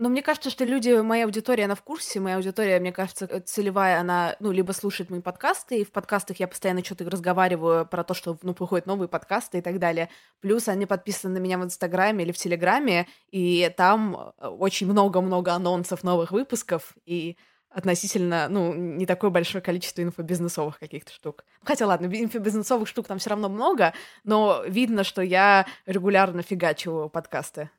Но 0.00 0.08
мне 0.08 0.22
кажется, 0.22 0.48
что 0.48 0.64
люди, 0.64 0.98
моя 1.02 1.26
аудитория, 1.26 1.66
она 1.66 1.74
в 1.74 1.82
курсе. 1.82 2.20
Моя 2.20 2.36
аудитория, 2.36 2.80
мне 2.80 2.90
кажется, 2.90 3.26
э, 3.26 3.40
целевая, 3.40 4.00
она, 4.00 4.34
ну, 4.40 4.50
либо 4.50 4.72
слушает 4.72 5.10
мои 5.10 5.20
подкасты, 5.20 5.80
и 5.80 5.84
в 5.84 5.92
подкастах 5.92 6.40
я 6.40 6.48
постоянно 6.48 6.82
что-то 6.82 7.04
разговариваю 7.10 7.84
про 7.84 8.02
то, 8.02 8.14
что, 8.14 8.38
ну, 8.42 8.56
выходят 8.58 8.86
новые 8.86 9.08
подкасты 9.08 9.58
и 9.58 9.60
так 9.60 9.78
далее. 9.78 10.08
Плюс 10.40 10.68
они 10.68 10.86
подписаны 10.86 11.34
на 11.34 11.38
меня 11.42 11.58
в 11.58 11.64
Инстаграме 11.64 12.24
или 12.24 12.32
в 12.32 12.38
Телеграме, 12.38 13.08
и 13.30 13.70
там 13.76 14.32
э, 14.38 14.46
очень 14.46 14.86
много-много 14.86 15.52
анонсов 15.52 16.02
новых 16.02 16.30
выпусков, 16.30 16.94
и 17.04 17.36
относительно, 17.70 18.48
ну, 18.48 18.74
не 18.74 19.06
такое 19.06 19.30
большое 19.30 19.62
количество 19.62 20.02
инфобизнесовых 20.02 20.78
каких-то 20.78 21.12
штук. 21.12 21.44
Хотя, 21.64 21.86
ладно, 21.86 22.06
инфобизнесовых 22.06 22.88
штук 22.88 23.06
там 23.06 23.18
все 23.18 23.30
равно 23.30 23.48
много, 23.48 23.94
но 24.24 24.62
видно, 24.66 25.04
что 25.04 25.22
я 25.22 25.66
регулярно 25.86 26.42
фигачу 26.42 27.10
подкасты. 27.12 27.70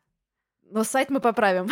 Но 0.64 0.84
сайт 0.84 1.10
мы 1.10 1.20
поправим. 1.20 1.70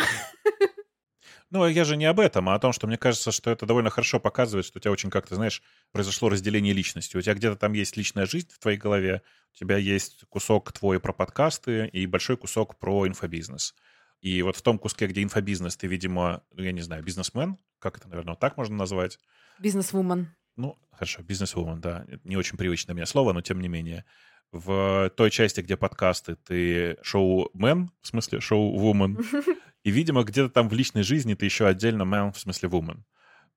Ну, 1.52 1.66
я 1.66 1.84
же 1.84 1.96
не 1.96 2.04
об 2.04 2.20
этом, 2.20 2.48
а 2.48 2.54
о 2.54 2.60
том, 2.60 2.72
что 2.72 2.86
мне 2.86 2.96
кажется, 2.96 3.32
что 3.32 3.50
это 3.50 3.66
довольно 3.66 3.90
хорошо 3.90 4.20
показывает, 4.20 4.64
что 4.64 4.78
у 4.78 4.80
тебя 4.80 4.92
очень 4.92 5.10
как-то, 5.10 5.34
знаешь, 5.34 5.62
произошло 5.90 6.28
разделение 6.28 6.72
личности. 6.72 7.16
У 7.16 7.20
тебя 7.20 7.34
где-то 7.34 7.56
там 7.56 7.72
есть 7.72 7.96
личная 7.96 8.26
жизнь 8.26 8.48
в 8.52 8.60
твоей 8.60 8.78
голове, 8.78 9.22
у 9.52 9.56
тебя 9.56 9.76
есть 9.76 10.24
кусок 10.28 10.70
твой 10.72 11.00
про 11.00 11.12
подкасты 11.12 11.88
и 11.88 12.06
большой 12.06 12.36
кусок 12.36 12.78
про 12.78 13.04
инфобизнес. 13.08 13.74
И 14.20 14.42
вот 14.42 14.56
в 14.56 14.62
том 14.62 14.78
куске, 14.78 15.06
где 15.06 15.22
инфобизнес, 15.22 15.76
ты, 15.76 15.86
видимо, 15.86 16.42
ну, 16.52 16.62
я 16.62 16.72
не 16.72 16.82
знаю, 16.82 17.02
бизнесмен, 17.02 17.58
как 17.78 17.96
это, 17.96 18.08
наверное, 18.08 18.32
вот 18.32 18.40
так 18.40 18.56
можно 18.56 18.76
назвать? 18.76 19.18
Бизнесвумен. 19.58 20.34
Ну, 20.56 20.78
хорошо, 20.92 21.22
бизнесвумен, 21.22 21.80
да. 21.80 22.04
Это 22.08 22.28
не 22.28 22.36
очень 22.36 22.58
привычное 22.58 22.94
мне 22.94 23.06
слово, 23.06 23.32
но 23.32 23.40
тем 23.40 23.60
не 23.60 23.68
менее. 23.68 24.04
В 24.52 25.10
той 25.16 25.30
части, 25.30 25.60
где 25.60 25.76
подкасты, 25.76 26.36
ты 26.36 26.98
шоу-мен, 27.02 27.90
в 28.02 28.06
смысле 28.06 28.40
шоу-вумен, 28.40 29.18
и, 29.84 29.90
видимо, 29.90 30.22
где-то 30.24 30.50
там 30.50 30.68
в 30.68 30.74
личной 30.74 31.02
жизни 31.02 31.34
ты 31.34 31.46
еще 31.46 31.66
отдельно 31.66 32.02
man, 32.02 32.32
в 32.32 32.38
смысле 32.38 32.68
woman. 32.68 32.98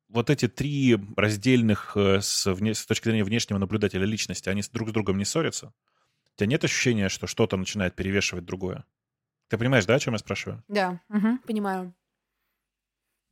Вот 0.08 0.30
эти 0.30 0.47
три 0.47 0.97
раздельных 1.17 1.93
э, 1.97 2.21
с, 2.21 2.49
вне, 2.54 2.76
с 2.76 2.86
точки 2.86 3.06
зрения 3.06 3.23
внешнего 3.23 3.58
наблюдателя 3.58 4.06
личности, 4.06 4.47
они 4.47 4.62
друг 4.71 4.89
с 4.89 4.91
другом 4.93 5.17
не 5.17 5.26
ссорятся? 5.26 5.73
У 6.34 6.38
тебя 6.38 6.47
нет 6.47 6.63
ощущения, 6.63 7.10
что 7.10 7.26
что-то 7.28 7.58
начинает 7.58 7.95
перевешивать 7.95 8.45
другое? 8.45 8.86
Ты 9.50 9.58
понимаешь, 9.58 9.86
да, 9.86 9.96
о 9.96 10.00
чем 10.00 10.14
я 10.14 10.20
спрашиваю? 10.20 10.64
Да, 10.68 11.00
угу, 11.10 11.40
понимаю. 11.46 11.94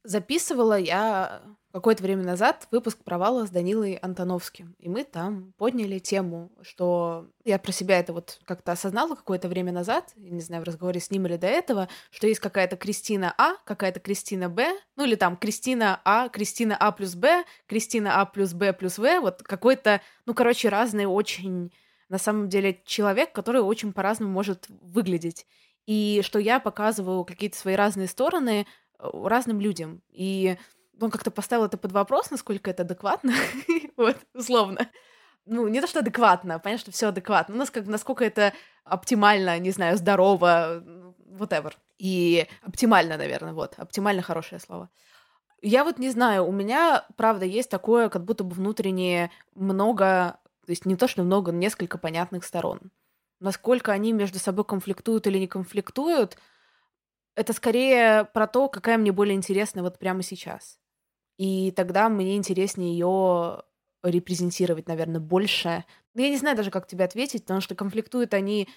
Записывала 0.04 0.80
я 0.80 1.44
какое-то 1.72 2.04
время 2.04 2.24
назад 2.24 2.68
выпуск 2.72 3.04
«Провала» 3.04 3.46
с 3.46 3.50
Данилой 3.50 3.94
Антоновским. 3.96 4.76
И 4.80 4.90
мы 4.90 5.04
там 5.04 5.54
подняли 5.58 6.00
тему, 6.00 6.52
что 6.62 7.30
я 7.46 7.58
про 7.60 7.72
себя 7.72 8.00
это 8.00 8.14
вот 8.14 8.40
как-то 8.46 8.72
осознала 8.72 9.16
какое-то 9.16 9.48
время 9.48 9.72
назад, 9.72 10.12
не 10.16 10.42
знаю, 10.42 10.64
в 10.64 10.66
разговоре 10.66 11.00
с 11.00 11.12
ним 11.12 11.28
или 11.28 11.38
до 11.38 11.48
этого, 11.48 11.88
что 12.10 12.28
есть 12.28 12.40
какая-то 12.40 12.78
Кристина 12.78 13.34
А, 13.38 13.56
какая-то 13.64 14.00
Кристина 14.00 14.50
Б, 14.50 14.76
ну 14.96 15.06
или 15.06 15.16
там 15.16 15.38
Кристина 15.38 16.02
А, 16.04 16.30
Кристина 16.30 16.76
А 16.78 16.92
плюс 16.92 17.16
Б, 17.16 17.46
Кристина 17.68 18.20
А 18.20 18.26
плюс 18.26 18.54
Б 18.54 18.74
плюс 18.74 18.98
В, 18.98 19.20
вот 19.22 19.44
какой-то, 19.44 20.02
ну, 20.26 20.34
короче, 20.34 20.70
разный 20.70 21.06
очень, 21.06 21.72
на 22.10 22.18
самом 22.18 22.50
деле, 22.50 22.82
человек, 22.86 23.32
который 23.32 23.62
очень 23.62 23.94
по-разному 23.94 24.32
может 24.32 24.66
выглядеть. 24.68 25.46
И 25.86 26.22
что 26.24 26.40
я 26.40 26.60
показываю 26.60 27.26
какие-то 27.26 27.58
свои 27.58 27.76
разные 27.76 28.08
стороны 28.08 28.66
э, 29.00 29.10
разным 29.24 29.60
людям. 29.60 30.02
И 30.10 30.58
он 31.00 31.12
как-то 31.12 31.32
поставил 31.32 31.66
это 31.66 31.78
под 31.78 31.92
вопрос, 31.92 32.32
насколько 32.32 32.70
это 32.70 32.84
адекватно, 32.84 33.34
вот, 33.98 34.18
условно. 34.34 34.88
Ну, 35.46 35.68
не 35.68 35.82
то, 35.82 35.88
что 35.88 36.00
адекватно, 36.00 36.60
понятно, 36.60 36.82
что 36.82 36.92
все 36.92 37.08
адекватно, 37.08 37.56
но 37.56 37.66
насколько 37.86 38.24
это 38.24 38.54
оптимально, 38.84 39.58
не 39.60 39.72
знаю, 39.72 39.98
здорово, 39.98 40.84
whatever. 41.32 41.74
И 41.98 42.48
оптимально, 42.62 43.18
наверное, 43.18 43.54
вот, 43.54 43.74
оптимально 43.78 44.22
хорошее 44.22 44.60
слово. 44.60 44.90
Я 45.62 45.84
вот 45.84 46.00
не 46.00 46.10
знаю, 46.10 46.46
у 46.46 46.52
меня, 46.52 47.06
правда, 47.16 47.46
есть 47.46 47.70
такое, 47.70 48.10
как 48.10 48.24
будто 48.24 48.44
бы 48.44 48.56
внутреннее 48.56 49.32
много, 49.56 50.40
то 50.66 50.72
есть 50.72 50.86
не 50.86 50.96
то, 50.96 51.08
что 51.08 51.24
много, 51.24 51.52
но 51.52 51.60
несколько 51.60 51.98
понятных 51.98 52.44
сторон. 52.44 52.92
Насколько 53.42 53.92
они 53.92 54.14
между 54.14 54.38
собой 54.38 54.64
конфликтуют 54.66 55.26
или 55.26 55.40
не 55.40 55.48
конфликтуют, 55.48 56.38
это 57.36 57.54
скорее 57.54 58.26
про 58.26 58.46
то, 58.46 58.70
какая 58.70 59.00
мне 59.00 59.12
более 59.12 59.36
интересна 59.36 59.82
вот 59.82 59.98
прямо 59.98 60.22
сейчас. 60.22 60.80
И 61.38 61.72
тогда 61.72 62.08
мне 62.08 62.38
интереснее 62.38 62.94
ее 62.94 63.64
репрезентировать, 64.04 64.88
наверное, 64.88 65.20
больше. 65.20 65.86
Я 66.14 66.30
не 66.30 66.38
знаю 66.38 66.56
даже, 66.56 66.70
как 66.70 66.86
тебе 66.86 67.04
ответить, 67.04 67.42
потому 67.42 67.62
что 67.62 67.74
конфликтуют 67.74 68.36
они... 68.36 68.70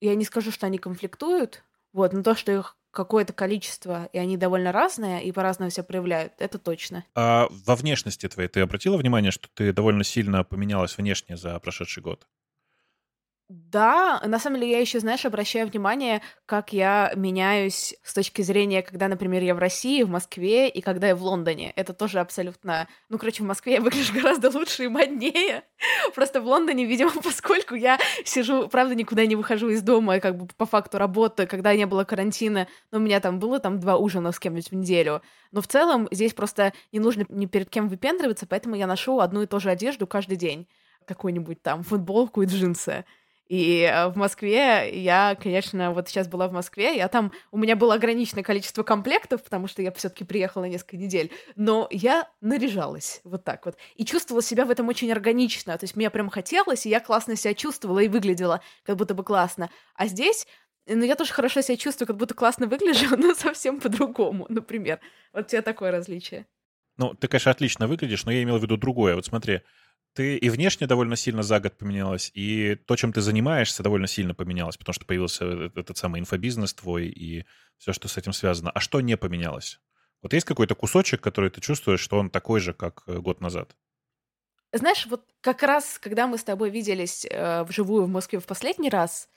Я 0.00 0.14
не 0.14 0.24
скажу, 0.24 0.50
что 0.50 0.64
они 0.64 0.78
конфликтуют, 0.78 1.62
вот, 1.92 2.14
но 2.14 2.22
то, 2.22 2.34
что 2.34 2.52
их 2.52 2.78
какое-то 2.90 3.34
количество, 3.34 4.06
и 4.06 4.18
они 4.18 4.38
довольно 4.38 4.72
разные, 4.72 5.22
и 5.22 5.30
по-разному 5.30 5.70
себя 5.70 5.84
проявляют, 5.84 6.32
это 6.38 6.58
точно. 6.58 7.04
А 7.14 7.48
во 7.50 7.76
внешности 7.76 8.26
твоей 8.28 8.48
ты 8.48 8.60
обратила 8.60 8.96
внимание, 8.96 9.30
что 9.30 9.48
ты 9.52 9.74
довольно 9.74 10.04
сильно 10.04 10.42
поменялась 10.42 10.96
внешне 10.96 11.36
за 11.36 11.58
прошедший 11.60 12.02
год? 12.02 12.26
Да, 13.48 14.20
на 14.24 14.40
самом 14.40 14.58
деле 14.58 14.72
я 14.72 14.80
еще, 14.80 14.98
знаешь, 14.98 15.24
обращаю 15.24 15.68
внимание, 15.68 16.20
как 16.46 16.72
я 16.72 17.12
меняюсь 17.14 17.94
с 18.02 18.12
точки 18.12 18.42
зрения, 18.42 18.82
когда, 18.82 19.06
например, 19.06 19.40
я 19.44 19.54
в 19.54 19.60
России, 19.60 20.02
в 20.02 20.08
Москве, 20.08 20.68
и 20.68 20.80
когда 20.80 21.06
я 21.06 21.14
в 21.14 21.22
Лондоне. 21.22 21.72
Это 21.76 21.92
тоже 21.92 22.18
абсолютно... 22.18 22.88
Ну, 23.08 23.18
короче, 23.18 23.44
в 23.44 23.46
Москве 23.46 23.74
я 23.74 23.80
выгляжу 23.80 24.12
гораздо 24.20 24.50
лучше 24.50 24.86
и 24.86 24.88
моднее. 24.88 25.62
Просто 26.16 26.40
в 26.40 26.46
Лондоне, 26.46 26.86
видимо, 26.86 27.12
поскольку 27.22 27.76
я 27.76 28.00
сижу, 28.24 28.66
правда, 28.68 28.96
никуда 28.96 29.24
не 29.26 29.36
выхожу 29.36 29.68
из 29.68 29.80
дома, 29.80 30.18
как 30.18 30.36
бы 30.36 30.48
по 30.56 30.66
факту 30.66 30.98
работы, 30.98 31.46
когда 31.46 31.72
не 31.76 31.86
было 31.86 32.02
карантина, 32.02 32.66
но 32.90 32.98
у 32.98 33.00
меня 33.00 33.20
там 33.20 33.38
было 33.38 33.60
там 33.60 33.78
два 33.78 33.96
ужина 33.96 34.32
с 34.32 34.40
кем-нибудь 34.40 34.72
в 34.72 34.74
неделю. 34.74 35.22
Но 35.52 35.60
в 35.60 35.68
целом 35.68 36.08
здесь 36.10 36.34
просто 36.34 36.72
не 36.90 36.98
нужно 36.98 37.24
ни 37.28 37.46
перед 37.46 37.70
кем 37.70 37.88
выпендриваться, 37.88 38.44
поэтому 38.48 38.74
я 38.74 38.88
ношу 38.88 39.20
одну 39.20 39.42
и 39.42 39.46
ту 39.46 39.60
же 39.60 39.70
одежду 39.70 40.08
каждый 40.08 40.36
день. 40.36 40.66
Какую-нибудь 41.06 41.62
там 41.62 41.84
футболку 41.84 42.42
и 42.42 42.46
джинсы. 42.46 43.04
И 43.48 43.82
э, 43.82 44.08
в 44.08 44.16
Москве 44.16 44.90
я, 45.00 45.36
конечно, 45.40 45.92
вот 45.92 46.08
сейчас 46.08 46.26
была 46.26 46.48
в 46.48 46.52
Москве, 46.52 46.96
я 46.96 47.08
там, 47.08 47.32
у 47.52 47.58
меня 47.58 47.76
было 47.76 47.94
ограниченное 47.94 48.42
количество 48.42 48.82
комплектов, 48.82 49.42
потому 49.42 49.68
что 49.68 49.82
я 49.82 49.92
все-таки 49.92 50.24
приехала 50.24 50.62
на 50.62 50.66
несколько 50.66 50.96
недель, 50.96 51.30
но 51.54 51.86
я 51.90 52.28
наряжалась 52.40 53.20
вот 53.24 53.44
так 53.44 53.64
вот. 53.66 53.76
И 53.94 54.04
чувствовала 54.04 54.42
себя 54.42 54.64
в 54.64 54.70
этом 54.70 54.88
очень 54.88 55.10
органично, 55.12 55.78
то 55.78 55.84
есть 55.84 55.94
мне 55.94 56.10
прям 56.10 56.28
хотелось, 56.28 56.86
и 56.86 56.90
я 56.90 57.00
классно 57.00 57.36
себя 57.36 57.54
чувствовала 57.54 58.00
и 58.00 58.08
выглядела 58.08 58.62
как 58.84 58.96
будто 58.96 59.14
бы 59.14 59.22
классно. 59.22 59.70
А 59.94 60.06
здесь 60.06 60.46
ну, 60.88 61.04
я 61.04 61.16
тоже 61.16 61.32
хорошо 61.32 61.60
себя 61.60 61.76
чувствую, 61.76 62.06
как 62.06 62.16
будто 62.16 62.34
классно 62.34 62.66
выгляжу, 62.66 63.16
но 63.16 63.34
совсем 63.34 63.80
по-другому, 63.80 64.46
например. 64.48 65.00
Вот 65.32 65.46
у 65.46 65.48
тебя 65.48 65.62
такое 65.62 65.90
различие. 65.90 66.46
Ну, 66.96 67.14
ты, 67.14 67.28
конечно, 67.28 67.50
отлично 67.50 67.86
выглядишь, 67.86 68.24
но 68.24 68.32
я 68.32 68.42
имел 68.42 68.58
в 68.58 68.62
виду 68.62 68.76
другое. 68.76 69.16
Вот 69.16 69.26
смотри, 69.26 69.62
ты 70.16 70.38
и 70.38 70.48
внешне 70.48 70.86
довольно 70.86 71.14
сильно 71.14 71.42
за 71.42 71.60
год 71.60 71.76
поменялась, 71.76 72.30
и 72.34 72.74
то, 72.74 72.96
чем 72.96 73.12
ты 73.12 73.20
занимаешься, 73.20 73.82
довольно 73.82 74.06
сильно 74.06 74.34
поменялось, 74.34 74.78
потому 74.78 74.94
что 74.94 75.04
появился 75.04 75.44
э, 75.44 75.70
этот 75.76 75.98
самый 75.98 76.20
инфобизнес 76.20 76.72
твой 76.72 77.08
и 77.08 77.44
все, 77.76 77.92
что 77.92 78.08
с 78.08 78.16
этим 78.16 78.32
связано. 78.32 78.70
А 78.70 78.80
что 78.80 79.00
не 79.02 79.16
поменялось? 79.16 79.78
Вот 80.22 80.32
есть 80.32 80.46
какой-то 80.46 80.74
кусочек, 80.74 81.20
который 81.20 81.50
ты 81.50 81.60
чувствуешь, 81.60 82.00
что 82.00 82.18
он 82.18 82.30
такой 82.30 82.60
же, 82.60 82.72
как 82.72 83.02
э, 83.06 83.18
год 83.18 83.42
назад? 83.42 83.76
Знаешь, 84.72 85.06
вот 85.06 85.22
как 85.42 85.62
раз, 85.62 85.98
когда 85.98 86.26
мы 86.26 86.38
с 86.38 86.44
тобой 86.44 86.70
виделись 86.70 87.26
э, 87.30 87.62
вживую 87.64 88.06
в 88.06 88.08
Москве 88.08 88.40
в 88.40 88.46
последний 88.46 88.88
раз, 88.88 89.28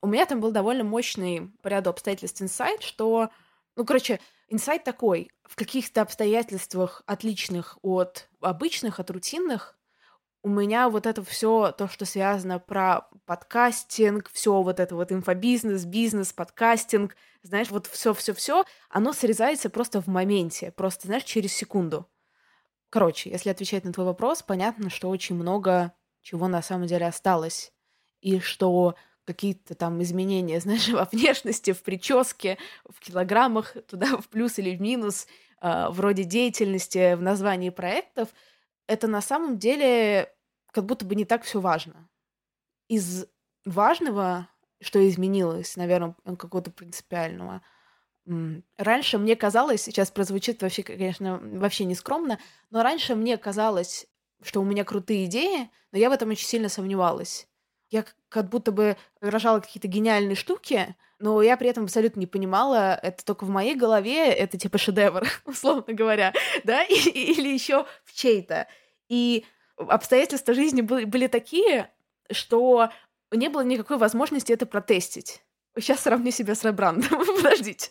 у 0.00 0.06
меня 0.06 0.26
там 0.26 0.40
был 0.40 0.52
довольно 0.52 0.84
мощный 0.84 1.50
по 1.60 1.68
ряду 1.68 1.90
обстоятельств 1.90 2.40
инсайт, 2.40 2.82
что, 2.82 3.30
ну, 3.74 3.84
короче, 3.84 4.20
инсайт 4.48 4.84
такой, 4.84 5.30
в 5.42 5.56
каких-то 5.56 6.02
обстоятельствах 6.02 7.02
отличных 7.06 7.78
от 7.82 8.28
обычных, 8.40 9.00
от 9.00 9.10
рутинных, 9.10 9.76
у 10.42 10.48
меня 10.48 10.88
вот 10.88 11.06
это 11.06 11.22
все, 11.22 11.72
то, 11.72 11.86
что 11.88 12.04
связано 12.06 12.58
про 12.58 13.08
подкастинг, 13.26 14.30
все 14.32 14.62
вот 14.62 14.80
это 14.80 14.94
вот 14.94 15.12
инфобизнес, 15.12 15.84
бизнес, 15.84 16.32
подкастинг, 16.32 17.14
знаешь, 17.42 17.70
вот 17.70 17.86
все-все-все, 17.86 18.64
оно 18.88 19.12
срезается 19.12 19.68
просто 19.68 20.00
в 20.00 20.06
моменте, 20.06 20.72
просто, 20.72 21.06
знаешь, 21.06 21.24
через 21.24 21.52
секунду. 21.52 22.08
Короче, 22.88 23.30
если 23.30 23.50
отвечать 23.50 23.84
на 23.84 23.92
твой 23.92 24.06
вопрос, 24.06 24.42
понятно, 24.42 24.90
что 24.90 25.10
очень 25.10 25.36
много 25.36 25.92
чего 26.22 26.48
на 26.48 26.62
самом 26.62 26.86
деле 26.86 27.06
осталось, 27.06 27.72
и 28.20 28.40
что 28.40 28.94
какие-то 29.24 29.74
там 29.74 30.02
изменения, 30.02 30.60
знаешь, 30.60 30.88
во 30.88 31.04
внешности, 31.04 31.72
в 31.72 31.82
прическе, 31.82 32.56
в 32.88 32.98
килограммах, 33.00 33.76
туда 33.86 34.16
в 34.16 34.28
плюс 34.28 34.58
или 34.58 34.74
в 34.74 34.80
минус, 34.80 35.26
э, 35.60 35.88
вроде 35.90 36.24
деятельности, 36.24 37.14
в 37.14 37.20
названии 37.20 37.70
проектов— 37.70 38.30
это 38.90 39.06
на 39.06 39.20
самом 39.22 39.58
деле 39.58 40.32
как 40.72 40.84
будто 40.84 41.04
бы 41.04 41.14
не 41.14 41.24
так 41.24 41.44
все 41.44 41.60
важно. 41.60 42.08
Из 42.88 43.26
важного, 43.64 44.48
что 44.80 45.06
изменилось, 45.08 45.76
наверное, 45.76 46.16
какого-то 46.24 46.72
принципиального, 46.72 47.62
раньше 48.76 49.18
мне 49.18 49.36
казалось, 49.36 49.82
сейчас 49.82 50.10
прозвучит 50.10 50.60
вообще, 50.62 50.82
конечно, 50.82 51.38
вообще 51.40 51.84
не 51.84 51.94
скромно, 51.94 52.40
но 52.70 52.82
раньше 52.82 53.14
мне 53.14 53.36
казалось, 53.38 54.06
что 54.42 54.60
у 54.60 54.64
меня 54.64 54.84
крутые 54.84 55.26
идеи, 55.26 55.70
но 55.92 55.98
я 55.98 56.10
в 56.10 56.12
этом 56.12 56.30
очень 56.30 56.46
сильно 56.46 56.68
сомневалась. 56.68 57.46
Я 57.90 58.04
как 58.28 58.48
будто 58.48 58.72
бы 58.72 58.96
рожала 59.20 59.60
какие-то 59.60 59.88
гениальные 59.88 60.36
штуки, 60.36 60.96
но 61.20 61.42
я 61.42 61.56
при 61.56 61.68
этом 61.68 61.84
абсолютно 61.84 62.20
не 62.20 62.26
понимала, 62.26 62.94
это 62.94 63.24
только 63.24 63.44
в 63.44 63.50
моей 63.50 63.74
голове, 63.74 64.32
это 64.32 64.56
типа 64.58 64.78
шедевр, 64.78 65.28
условно 65.44 65.92
говоря, 65.92 66.32
да, 66.64 66.82
или 66.84 67.48
еще 67.48 67.86
в 68.04 68.14
чей-то. 68.14 68.66
И 69.10 69.44
обстоятельства 69.76 70.54
жизни 70.54 70.80
были, 70.80 71.26
такие, 71.26 71.90
что 72.30 72.88
не 73.30 73.48
было 73.48 73.62
никакой 73.62 73.98
возможности 73.98 74.52
это 74.52 74.64
протестить. 74.64 75.42
Сейчас 75.76 76.00
сравню 76.00 76.30
себя 76.30 76.54
с 76.54 76.64
Ребрандом. 76.64 77.24
Подождите. 77.36 77.90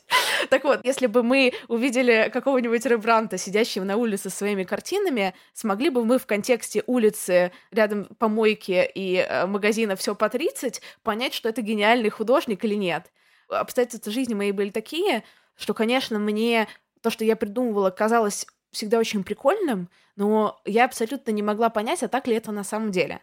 Так 0.50 0.64
вот, 0.64 0.80
если 0.84 1.08
бы 1.08 1.24
мы 1.24 1.54
увидели 1.68 2.30
какого-нибудь 2.32 2.86
Рембранта, 2.86 3.38
сидящего 3.38 3.84
на 3.84 3.98
улице 3.98 4.30
со 4.30 4.38
своими 4.38 4.64
картинами, 4.64 5.34
смогли 5.54 5.90
бы 5.90 6.06
мы 6.06 6.20
в 6.20 6.26
контексте 6.26 6.84
улицы, 6.88 7.52
рядом 7.72 8.06
помойки 8.18 8.90
и 8.96 9.16
э, 9.16 9.46
магазина 9.46 9.96
все 9.96 10.16
по 10.16 10.30
30, 10.30 10.82
понять, 11.04 11.34
что 11.34 11.50
это 11.50 11.62
гениальный 11.62 12.10
художник 12.10 12.64
или 12.66 12.76
нет. 12.76 13.12
Обстоятельства 13.50 14.12
жизни 14.12 14.34
моей 14.34 14.52
были 14.52 14.70
такие, 14.70 15.24
что, 15.56 15.74
конечно, 15.74 16.20
мне 16.20 16.68
то, 17.02 17.10
что 17.10 17.26
я 17.26 17.36
придумывала, 17.36 17.90
казалось 17.90 18.46
всегда 18.72 19.00
очень 19.00 19.24
прикольным, 19.24 19.90
но 20.16 20.60
я 20.66 20.86
абсолютно 20.86 21.32
не 21.32 21.42
могла 21.42 21.70
понять, 21.70 22.04
а 22.04 22.08
так 22.08 22.28
ли 22.28 22.36
это 22.36 22.52
на 22.52 22.64
самом 22.64 22.92
деле. 22.92 23.22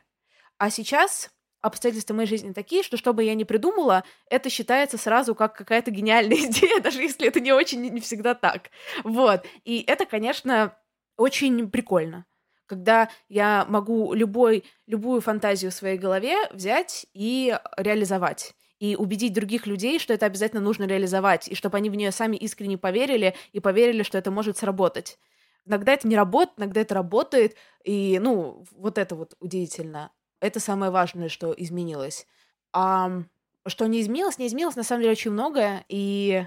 А 0.59 0.71
сейчас 0.71 1.31
обстоятельства 1.61 2.15
моей 2.15 2.29
жизни 2.29 2.53
такие, 2.53 2.83
что 2.83 2.97
что 2.97 3.13
бы 3.13 3.25
я 3.25 3.35
ни 3.35 3.45
придумала, 3.45 4.05
это 4.31 4.51
считается 4.51 4.99
сразу 4.99 5.35
как 5.35 5.55
какая-то 5.55 5.91
гениальная 5.91 6.37
идея, 6.47 6.81
даже 6.81 7.03
если 7.03 7.29
это 7.29 7.41
не 7.41 7.53
очень 7.53 7.81
не 7.81 8.01
всегда 8.01 8.35
так. 8.35 8.71
Вот. 9.05 9.45
И 9.65 9.85
это, 9.87 10.07
конечно, 10.07 10.77
очень 11.17 11.71
прикольно 11.71 12.27
когда 12.67 13.09
я 13.29 13.65
могу 13.69 14.13
любой, 14.13 14.65
любую 14.87 15.21
фантазию 15.21 15.71
в 15.71 15.75
своей 15.75 15.99
голове 15.99 16.37
взять 16.51 17.07
и 17.15 17.57
реализовать 17.77 18.55
и 18.79 18.95
убедить 18.97 19.33
других 19.33 19.67
людей, 19.67 19.99
что 19.99 20.13
это 20.13 20.27
обязательно 20.27 20.61
нужно 20.61 20.85
реализовать, 20.85 21.49
и 21.49 21.55
чтобы 21.55 21.79
они 21.79 21.89
в 21.89 21.95
нее 21.95 22.13
сами 22.13 22.37
искренне 22.37 22.77
поверили 22.77 23.35
и 23.53 23.61
поверили, 23.61 24.03
что 24.03 24.19
это 24.19 24.31
может 24.31 24.59
сработать. 24.59 25.19
Иногда 25.67 25.93
это 25.93 26.07
не 26.09 26.17
работает, 26.17 26.59
иногда 26.59 26.81
это 26.81 26.95
работает, 26.95 27.57
и, 27.85 28.19
ну, 28.21 28.65
вот 28.73 28.99
это 28.99 29.17
вот 29.17 29.35
удивительно. 29.41 30.13
Это 30.41 30.61
самое 30.61 30.93
важное, 30.93 31.29
что 31.29 31.53
изменилось. 31.57 32.27
А 32.73 33.23
что 33.67 33.87
не 33.87 34.01
изменилось, 34.01 34.39
не 34.39 34.47
изменилось, 34.47 34.77
на 34.77 34.85
самом 34.85 35.03
деле, 35.03 35.13
очень 35.13 35.33
многое, 35.33 35.85
и 35.89 36.47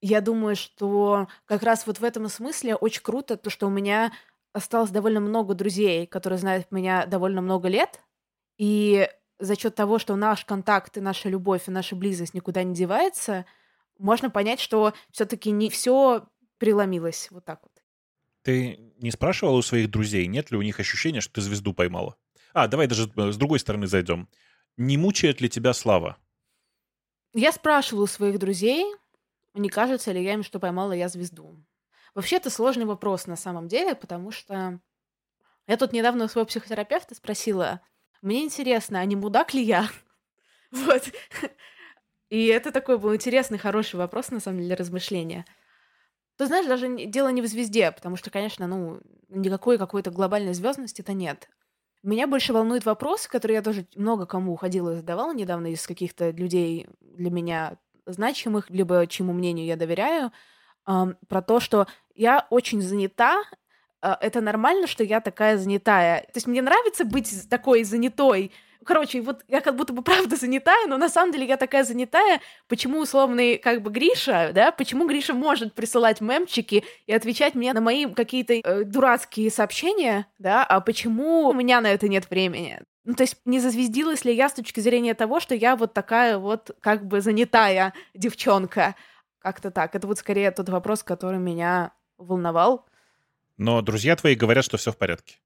Я 0.00 0.20
думаю, 0.20 0.54
что 0.56 1.26
как 1.46 1.62
раз 1.62 1.86
вот 1.86 1.98
в 1.98 2.04
этом 2.04 2.28
смысле 2.28 2.76
очень 2.76 3.02
круто 3.02 3.36
то, 3.36 3.50
что 3.50 3.66
у 3.66 3.70
меня 3.70 4.12
осталось 4.52 4.90
довольно 4.90 5.20
много 5.20 5.54
друзей, 5.54 6.06
которые 6.06 6.38
знают 6.38 6.70
меня 6.70 7.04
довольно 7.06 7.40
много 7.42 7.68
лет, 7.68 8.00
и 8.58 9.08
за 9.40 9.56
счет 9.56 9.74
того, 9.76 9.98
что 9.98 10.16
наш 10.16 10.44
контакт 10.44 10.96
и 10.96 11.00
наша 11.00 11.28
любовь 11.28 11.68
и 11.68 11.72
наша 11.72 11.96
близость 11.96 12.34
никуда 12.34 12.62
не 12.64 12.74
девается, 12.74 13.46
можно 13.98 14.30
понять, 14.30 14.60
что 14.60 14.94
все-таки 15.12 15.50
не 15.52 15.70
все 15.70 16.28
преломилось 16.58 17.28
вот 17.30 17.44
так 17.44 17.60
вот. 17.62 17.77
Ты 18.48 18.80
не 18.98 19.10
спрашивала 19.10 19.58
у 19.58 19.60
своих 19.60 19.90
друзей, 19.90 20.26
нет 20.26 20.50
ли 20.50 20.56
у 20.56 20.62
них 20.62 20.80
ощущения, 20.80 21.20
что 21.20 21.34
ты 21.34 21.42
звезду 21.42 21.74
поймала? 21.74 22.16
А, 22.54 22.66
давай 22.66 22.86
даже 22.86 23.12
э, 23.14 23.30
с 23.30 23.36
другой 23.36 23.58
стороны 23.58 23.86
зайдем. 23.86 24.26
Не 24.78 24.96
мучает 24.96 25.42
ли 25.42 25.50
тебя 25.50 25.74
слава? 25.74 26.16
Я 27.34 27.52
спрашивала 27.52 28.04
у 28.04 28.06
своих 28.06 28.38
друзей, 28.38 28.86
не 29.52 29.68
кажется 29.68 30.12
ли 30.12 30.24
я 30.24 30.32
им, 30.32 30.42
что 30.42 30.60
поймала 30.60 30.92
я 30.92 31.10
звезду. 31.10 31.62
Вообще, 32.14 32.36
это 32.36 32.48
сложный 32.48 32.86
вопрос 32.86 33.26
на 33.26 33.36
самом 33.36 33.68
деле, 33.68 33.94
потому 33.94 34.30
что 34.30 34.80
я 35.66 35.76
тут 35.76 35.92
недавно 35.92 36.24
у 36.24 36.28
своего 36.28 36.46
психотерапевта 36.46 37.14
спросила, 37.14 37.82
мне 38.22 38.42
интересно, 38.42 39.00
а 39.00 39.04
не 39.04 39.14
мудак 39.14 39.52
ли 39.52 39.62
я? 39.62 39.90
Вот. 40.70 41.02
И 42.30 42.46
это 42.46 42.72
такой 42.72 42.96
был 42.96 43.14
интересный, 43.14 43.58
хороший 43.58 43.96
вопрос, 43.96 44.30
на 44.30 44.40
самом 44.40 44.60
деле, 44.60 44.68
для 44.68 44.76
размышления. 44.76 45.44
Ты 46.38 46.46
знаешь, 46.46 46.66
даже 46.66 46.88
дело 47.06 47.28
не 47.30 47.42
в 47.42 47.46
звезде, 47.48 47.90
потому 47.92 48.16
что, 48.16 48.30
конечно, 48.30 48.66
ну, 48.68 49.00
никакой 49.28 49.76
какой-то 49.76 50.10
глобальной 50.12 50.54
звездности-то 50.54 51.12
нет. 51.12 51.48
Меня 52.04 52.28
больше 52.28 52.52
волнует 52.52 52.86
вопрос, 52.86 53.26
который 53.26 53.54
я 53.54 53.62
тоже 53.62 53.86
много 53.96 54.26
кому 54.26 54.52
уходила 54.52 54.92
и 54.92 54.96
задавала 54.96 55.34
недавно 55.34 55.68
из 55.68 55.86
каких-то 55.86 56.30
людей 56.30 56.88
для 57.00 57.30
меня 57.30 57.78
значимых, 58.06 58.70
либо 58.70 59.06
чему 59.08 59.32
мнению 59.32 59.66
я 59.66 59.76
доверяю, 59.76 60.32
эм, 60.88 61.16
про 61.28 61.42
то, 61.42 61.60
что 61.60 61.86
я 62.14 62.46
очень 62.50 62.82
занята, 62.82 63.42
э, 64.02 64.12
это 64.20 64.40
нормально, 64.40 64.86
что 64.86 65.04
я 65.04 65.20
такая 65.20 65.58
занятая. 65.58 66.22
То 66.22 66.32
есть 66.36 66.46
мне 66.48 66.62
нравится 66.62 67.04
быть 67.04 67.48
такой 67.50 67.84
занятой, 67.84 68.52
Короче, 68.84 69.20
вот 69.20 69.44
я 69.48 69.60
как 69.60 69.76
будто 69.76 69.92
бы 69.92 70.02
правда 70.02 70.36
занятая, 70.36 70.86
но 70.86 70.96
на 70.96 71.08
самом 71.08 71.32
деле 71.32 71.46
я 71.46 71.56
такая 71.56 71.84
занятая. 71.84 72.40
Почему 72.68 73.00
условный 73.00 73.58
как 73.58 73.82
бы 73.82 73.90
Гриша, 73.90 74.52
да, 74.54 74.72
почему 74.72 75.06
Гриша 75.08 75.34
может 75.34 75.74
присылать 75.74 76.20
мемчики 76.20 76.84
и 77.06 77.12
отвечать 77.12 77.54
мне 77.54 77.72
на 77.72 77.80
мои 77.80 78.06
какие-то 78.06 78.54
э, 78.54 78.84
дурацкие 78.84 79.50
сообщения, 79.50 80.26
да, 80.38 80.64
а 80.64 80.80
почему 80.80 81.48
у 81.48 81.52
меня 81.52 81.80
на 81.80 81.88
это 81.88 82.08
нет 82.08 82.30
времени? 82.30 82.80
Ну, 83.04 83.14
то 83.14 83.22
есть 83.22 83.38
не 83.44 83.58
зазвездилась 83.58 84.24
ли 84.24 84.34
я 84.34 84.48
с 84.48 84.52
точки 84.52 84.80
зрения 84.80 85.14
того, 85.14 85.40
что 85.40 85.54
я 85.54 85.76
вот 85.76 85.94
такая 85.94 86.38
вот 86.38 86.76
как 86.80 87.06
бы 87.06 87.20
занятая 87.20 87.94
девчонка? 88.14 88.94
Как-то 89.38 89.70
так. 89.70 89.94
Это 89.94 90.06
вот 90.06 90.18
скорее 90.18 90.50
тот 90.50 90.68
вопрос, 90.68 91.02
который 91.02 91.38
меня 91.38 91.92
волновал. 92.18 92.86
Но 93.56 93.80
друзья 93.82 94.14
твои 94.14 94.34
говорят, 94.34 94.64
что 94.64 94.76
все 94.76 94.92
в 94.92 94.98
порядке. 94.98 95.36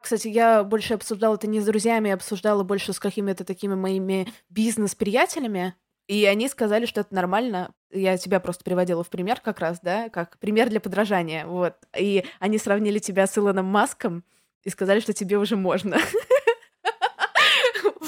Кстати, 0.00 0.28
я 0.28 0.64
больше 0.64 0.94
обсуждала 0.94 1.34
это 1.34 1.46
не 1.46 1.60
с 1.60 1.66
друзьями, 1.66 2.08
я 2.08 2.14
обсуждала 2.14 2.62
больше 2.62 2.92
с 2.92 3.00
какими-то 3.00 3.44
такими 3.44 3.74
моими 3.74 4.28
бизнес-приятелями. 4.48 5.74
И 6.06 6.24
они 6.24 6.48
сказали, 6.48 6.86
что 6.86 7.02
это 7.02 7.14
нормально. 7.14 7.72
Я 7.90 8.16
тебя 8.16 8.40
просто 8.40 8.64
приводила 8.64 9.04
в 9.04 9.10
пример 9.10 9.40
как 9.40 9.60
раз, 9.60 9.80
да, 9.82 10.08
как 10.08 10.38
пример 10.38 10.70
для 10.70 10.80
подражания. 10.80 11.46
Вот. 11.46 11.74
И 11.96 12.24
они 12.38 12.58
сравнили 12.58 12.98
тебя 12.98 13.26
с 13.26 13.36
Илоном 13.36 13.66
Маском 13.66 14.24
и 14.62 14.70
сказали, 14.70 15.00
что 15.00 15.12
тебе 15.12 15.38
уже 15.38 15.56
можно. 15.56 15.98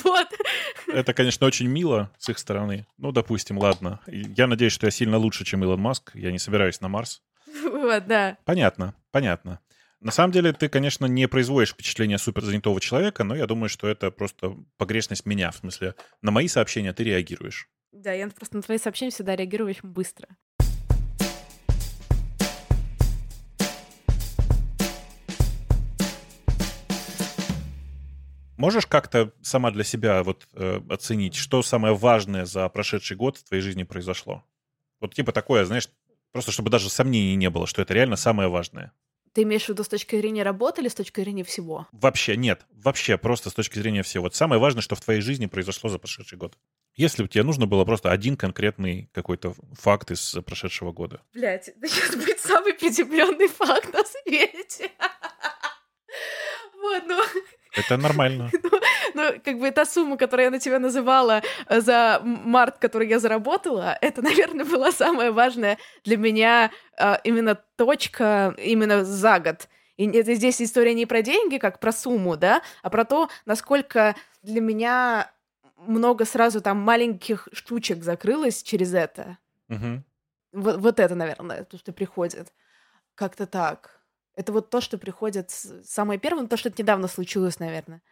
Вот. 0.02 0.28
Это, 0.88 1.12
конечно, 1.12 1.46
очень 1.46 1.68
мило 1.68 2.10
с 2.18 2.28
их 2.30 2.38
стороны. 2.38 2.86
Ну, 2.98 3.12
допустим, 3.12 3.58
ладно. 3.58 4.00
Я 4.06 4.46
надеюсь, 4.46 4.72
что 4.72 4.86
я 4.86 4.90
сильно 4.90 5.18
лучше, 5.18 5.44
чем 5.44 5.62
Илон 5.62 5.80
Маск. 5.80 6.10
Я 6.14 6.32
не 6.32 6.38
собираюсь 6.38 6.80
на 6.80 6.88
Марс. 6.88 7.22
Вот, 7.62 8.06
да. 8.06 8.38
Понятно, 8.44 8.94
понятно. 9.10 9.60
На 10.00 10.12
самом 10.12 10.32
деле, 10.32 10.54
ты, 10.54 10.70
конечно, 10.70 11.04
не 11.04 11.28
производишь 11.28 11.72
впечатление 11.72 12.16
суперзанятого 12.16 12.80
человека, 12.80 13.22
но 13.22 13.36
я 13.36 13.46
думаю, 13.46 13.68
что 13.68 13.86
это 13.86 14.10
просто 14.10 14.56
погрешность 14.78 15.26
меня. 15.26 15.50
В 15.50 15.56
смысле, 15.56 15.94
на 16.22 16.30
мои 16.30 16.48
сообщения 16.48 16.94
ты 16.94 17.04
реагируешь. 17.04 17.68
Да, 17.92 18.10
я 18.10 18.26
просто 18.28 18.56
на 18.56 18.62
твои 18.62 18.78
сообщения 18.78 19.10
всегда 19.10 19.36
реагирую 19.36 19.68
очень 19.68 19.90
быстро. 19.90 20.28
Можешь 28.56 28.86
как-то 28.86 29.34
сама 29.42 29.70
для 29.70 29.84
себя 29.84 30.22
вот 30.22 30.48
э, 30.54 30.80
оценить, 30.88 31.34
что 31.34 31.62
самое 31.62 31.94
важное 31.94 32.46
за 32.46 32.66
прошедший 32.70 33.18
год 33.18 33.36
в 33.36 33.44
твоей 33.44 33.62
жизни 33.62 33.82
произошло? 33.82 34.44
Вот 34.98 35.14
типа 35.14 35.32
такое, 35.32 35.66
знаешь, 35.66 35.90
просто 36.32 36.52
чтобы 36.52 36.70
даже 36.70 36.88
сомнений 36.88 37.36
не 37.36 37.50
было, 37.50 37.66
что 37.66 37.82
это 37.82 37.92
реально 37.92 38.16
самое 38.16 38.48
важное. 38.48 38.92
Ты 39.32 39.42
имеешь 39.42 39.66
в 39.66 39.68
виду 39.68 39.84
с 39.84 39.88
точки 39.88 40.16
зрения 40.16 40.42
работы 40.42 40.80
или 40.80 40.88
с 40.88 40.94
точки 40.94 41.20
зрения 41.20 41.44
всего? 41.44 41.86
Вообще 41.92 42.36
нет. 42.36 42.66
Вообще 42.70 43.16
просто 43.16 43.50
с 43.50 43.54
точки 43.54 43.78
зрения 43.78 44.02
всего. 44.02 44.24
Вот 44.24 44.34
самое 44.34 44.60
важное, 44.60 44.82
что 44.82 44.96
в 44.96 45.00
твоей 45.00 45.20
жизни 45.20 45.46
произошло 45.46 45.88
за 45.88 45.98
прошедший 45.98 46.36
год. 46.36 46.56
Если 46.96 47.22
бы 47.22 47.28
тебе 47.28 47.44
нужно 47.44 47.66
было 47.66 47.84
просто 47.84 48.10
один 48.10 48.36
конкретный 48.36 49.08
какой-то 49.12 49.54
факт 49.78 50.10
из 50.10 50.36
прошедшего 50.44 50.92
года. 50.92 51.22
Блять, 51.32 51.68
это 51.68 51.88
сейчас 51.88 52.16
будет 52.16 52.40
самый 52.40 52.74
приземленный 52.74 53.48
факт 53.48 53.92
на 53.92 54.04
свете. 54.04 54.90
Вот, 56.82 57.02
ну... 57.06 57.22
Это 57.76 57.96
нормально. 57.98 58.50
Ну, 58.62 58.79
как 59.44 59.58
бы 59.58 59.70
та 59.70 59.84
сумма, 59.84 60.16
которую 60.16 60.44
я 60.44 60.50
на 60.50 60.58
тебя 60.58 60.78
называла 60.78 61.42
э, 61.66 61.80
за 61.80 62.20
март, 62.24 62.78
который 62.78 63.08
я 63.08 63.18
заработала, 63.18 63.96
это, 64.00 64.22
наверное, 64.28 64.64
была 64.64 64.92
самая 64.92 65.32
важная 65.32 65.78
для 66.04 66.16
меня 66.16 66.70
э, 66.98 67.16
именно 67.24 67.54
точка 67.76 68.54
именно 68.58 69.04
за 69.04 69.38
год. 69.38 69.68
И 69.96 70.06
это 70.10 70.34
здесь 70.34 70.62
история 70.62 70.94
не 70.94 71.06
про 71.06 71.22
деньги, 71.22 71.58
как 71.58 71.78
про 71.78 71.92
сумму, 71.92 72.36
да, 72.36 72.62
а 72.82 72.88
про 72.88 73.04
то, 73.04 73.28
насколько 73.44 74.16
для 74.42 74.60
меня 74.60 75.30
много 75.76 76.24
сразу 76.24 76.60
там 76.60 76.78
маленьких 76.78 77.48
штучек 77.52 78.02
закрылось 78.02 78.62
через 78.62 78.94
это. 78.94 79.38
Угу. 79.68 80.02
Вот, 80.52 80.76
вот 80.78 81.00
это, 81.00 81.14
наверное, 81.14 81.64
то, 81.64 81.78
что 81.78 81.92
приходит. 81.92 82.52
Как-то 83.14 83.46
так. 83.46 84.00
Это 84.34 84.52
вот 84.52 84.70
то, 84.70 84.80
что 84.80 84.98
приходит 84.98 85.50
самое 85.50 86.18
первое, 86.18 86.46
то, 86.46 86.56
что 86.56 86.70
недавно 86.70 87.08
случилось, 87.08 87.58
наверное. 87.58 88.02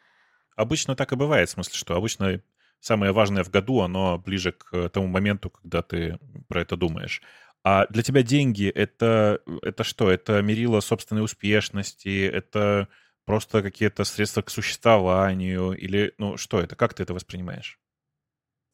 Обычно 0.59 0.97
так 0.97 1.13
и 1.13 1.17
бывает, 1.17 1.49
в 1.49 1.53
смысле, 1.53 1.75
что 1.75 1.95
обычно 1.95 2.43
самое 2.81 3.13
важное 3.13 3.45
в 3.45 3.49
году, 3.49 3.81
оно 3.81 4.19
ближе 4.19 4.51
к 4.51 4.89
тому 4.89 5.07
моменту, 5.07 5.51
когда 5.51 5.83
ты 5.83 6.19
про 6.49 6.63
это 6.63 6.77
думаешь. 6.77 7.23
А 7.63 7.87
для 7.87 8.03
тебя 8.03 8.25
деньги 8.25 8.69
это, 8.69 9.41
это 9.63 9.85
что? 9.85 10.11
Это 10.11 10.43
мерило 10.43 10.81
собственной 10.81 11.23
успешности, 11.23 12.27
это 12.27 12.89
просто 13.25 13.63
какие-то 13.63 14.03
средства 14.03 14.43
к 14.43 14.51
существованию, 14.51 15.75
или 15.75 16.13
ну 16.19 16.37
что 16.37 16.59
это? 16.59 16.75
Как 16.75 16.93
ты 16.93 17.05
это 17.05 17.15
воспринимаешь? 17.15 17.79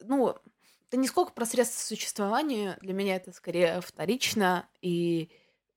Ну, 0.00 0.38
это 0.88 0.96
не 0.96 1.06
сколько 1.06 1.34
про 1.34 1.44
средства 1.44 1.80
к 1.80 1.98
существованию, 1.98 2.78
для 2.80 2.94
меня 2.94 3.16
это 3.16 3.30
скорее 3.30 3.82
вторично, 3.82 4.66
и, 4.80 5.28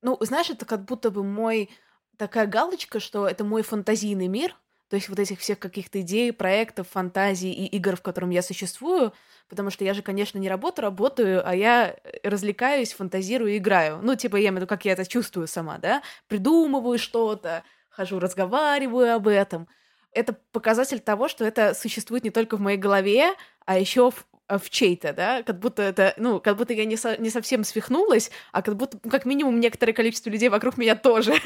ну, 0.01 0.17
знаешь, 0.21 0.49
это 0.49 0.65
как 0.65 0.85
будто 0.85 1.11
бы 1.11 1.25
мой 1.25 1.69
такая 2.15 2.47
галочка, 2.47 3.01
что 3.01 3.27
это 3.27 3.43
мой 3.43 3.61
фантазийный 3.61 4.29
мир— 4.29 4.55
то 4.89 4.95
есть 4.95 5.09
вот 5.09 5.19
этих 5.19 5.39
всех 5.39 5.59
каких-то 5.59 6.01
идей, 6.01 6.31
проектов, 6.31 6.87
фантазий 6.89 7.51
и 7.51 7.65
игр, 7.75 7.95
в 7.95 8.01
котором 8.01 8.29
я 8.29 8.41
существую, 8.41 9.13
потому 9.49 9.69
что 9.69 9.83
я 9.83 9.93
же, 9.93 10.01
конечно, 10.01 10.37
не 10.37 10.47
работаю, 10.47 10.85
работаю, 10.85 11.47
а 11.47 11.55
я 11.55 11.95
э, 12.03 12.19
развлекаюсь, 12.23 12.93
фантазирую, 12.93 13.57
играю. 13.57 13.99
Ну, 14.01 14.15
типа, 14.15 14.37
я 14.37 14.43
имею 14.43 14.53
в 14.53 14.57
виду, 14.57 14.67
как 14.67 14.85
я 14.85 14.93
это 14.93 15.05
чувствую 15.05 15.47
сама, 15.47 15.77
да? 15.77 16.01
Придумываю 16.27 16.97
что-то, 16.97 17.63
хожу, 17.89 18.19
разговариваю 18.19 19.15
об 19.15 19.27
этом. 19.27 19.67
Это 20.13 20.33
показатель 20.51 20.99
того, 20.99 21.27
что 21.27 21.43
это 21.43 21.73
существует 21.73 22.23
не 22.23 22.31
только 22.31 22.55
в 22.55 22.61
моей 22.61 22.77
голове, 22.77 23.33
а 23.65 23.77
еще 23.77 24.11
в, 24.11 24.25
а, 24.47 24.57
в 24.57 24.69
чей-то, 24.69 25.11
да, 25.11 25.43
как 25.43 25.59
будто 25.59 25.81
это, 25.81 26.13
ну, 26.15 26.39
как 26.39 26.55
будто 26.55 26.73
я 26.73 26.85
не, 26.85 26.95
со, 26.95 27.17
не 27.17 27.29
совсем 27.29 27.65
свихнулась, 27.65 28.31
а 28.53 28.61
как 28.61 28.77
будто, 28.77 28.97
как 29.09 29.25
минимум, 29.25 29.59
некоторое 29.59 29.91
количество 29.93 30.29
людей 30.29 30.49
вокруг 30.49 30.77
меня 30.77 30.95
тоже. 30.95 31.33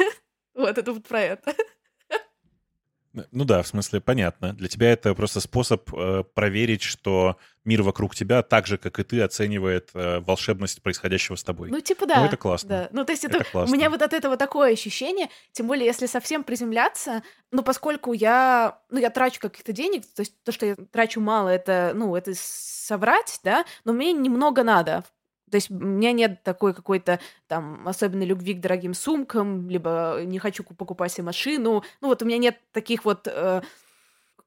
Вот 0.53 0.77
это 0.77 0.91
вот 0.91 1.07
про 1.07 1.21
это. 1.21 1.55
Ну 3.13 3.45
да, 3.45 3.61
в 3.61 3.67
смысле, 3.67 3.99
понятно. 3.99 4.53
Для 4.53 4.67
тебя 4.67 4.91
это 4.91 5.13
просто 5.13 5.41
способ 5.41 5.93
э, 5.93 6.23
проверить, 6.33 6.81
что 6.81 7.37
мир 7.65 7.83
вокруг 7.83 8.15
тебя 8.15 8.41
так 8.41 8.67
же, 8.67 8.77
как 8.77 8.99
и 8.99 9.03
ты, 9.03 9.21
оценивает 9.21 9.89
э, 9.93 10.19
волшебность 10.21 10.81
происходящего 10.81 11.35
с 11.35 11.43
тобой. 11.43 11.69
Ну, 11.69 11.81
типа, 11.81 12.05
да. 12.05 12.21
Ну, 12.21 12.25
это 12.25 12.37
классно. 12.37 12.69
Да. 12.69 12.89
Ну, 12.91 13.03
то 13.03 13.11
есть 13.11 13.25
это, 13.25 13.39
это 13.39 13.59
у 13.59 13.67
меня 13.67 13.89
вот 13.89 14.01
от 14.01 14.13
этого 14.13 14.37
такое 14.37 14.73
ощущение, 14.73 15.29
тем 15.51 15.67
более, 15.67 15.85
если 15.85 16.05
совсем 16.05 16.43
приземляться, 16.43 17.21
ну, 17.51 17.63
поскольку 17.63 18.13
я, 18.13 18.79
ну, 18.89 18.99
я 18.99 19.09
трачу 19.09 19.39
каких-то 19.41 19.73
денег, 19.73 20.05
то 20.15 20.21
есть 20.21 20.41
то, 20.43 20.51
что 20.51 20.65
я 20.65 20.75
трачу 20.75 21.19
мало, 21.19 21.49
это, 21.49 21.91
ну, 21.93 22.15
это 22.15 22.31
соврать, 22.35 23.39
да, 23.43 23.65
но 23.83 23.93
мне 23.93 24.13
немного 24.13 24.63
надо, 24.63 25.03
то 25.51 25.55
есть 25.55 25.69
у 25.69 25.75
меня 25.75 26.13
нет 26.13 26.43
такой 26.43 26.73
какой-то 26.73 27.19
там 27.47 27.87
особенной 27.87 28.25
любви 28.25 28.53
к 28.53 28.61
дорогим 28.61 28.93
сумкам, 28.93 29.69
либо 29.69 30.21
не 30.25 30.39
хочу 30.39 30.63
покупать 30.63 31.11
себе 31.11 31.25
машину. 31.25 31.83
Ну 31.99 32.07
вот 32.07 32.21
у 32.21 32.25
меня 32.25 32.37
нет 32.37 32.57
таких 32.71 33.05
вот 33.05 33.27
э, 33.27 33.61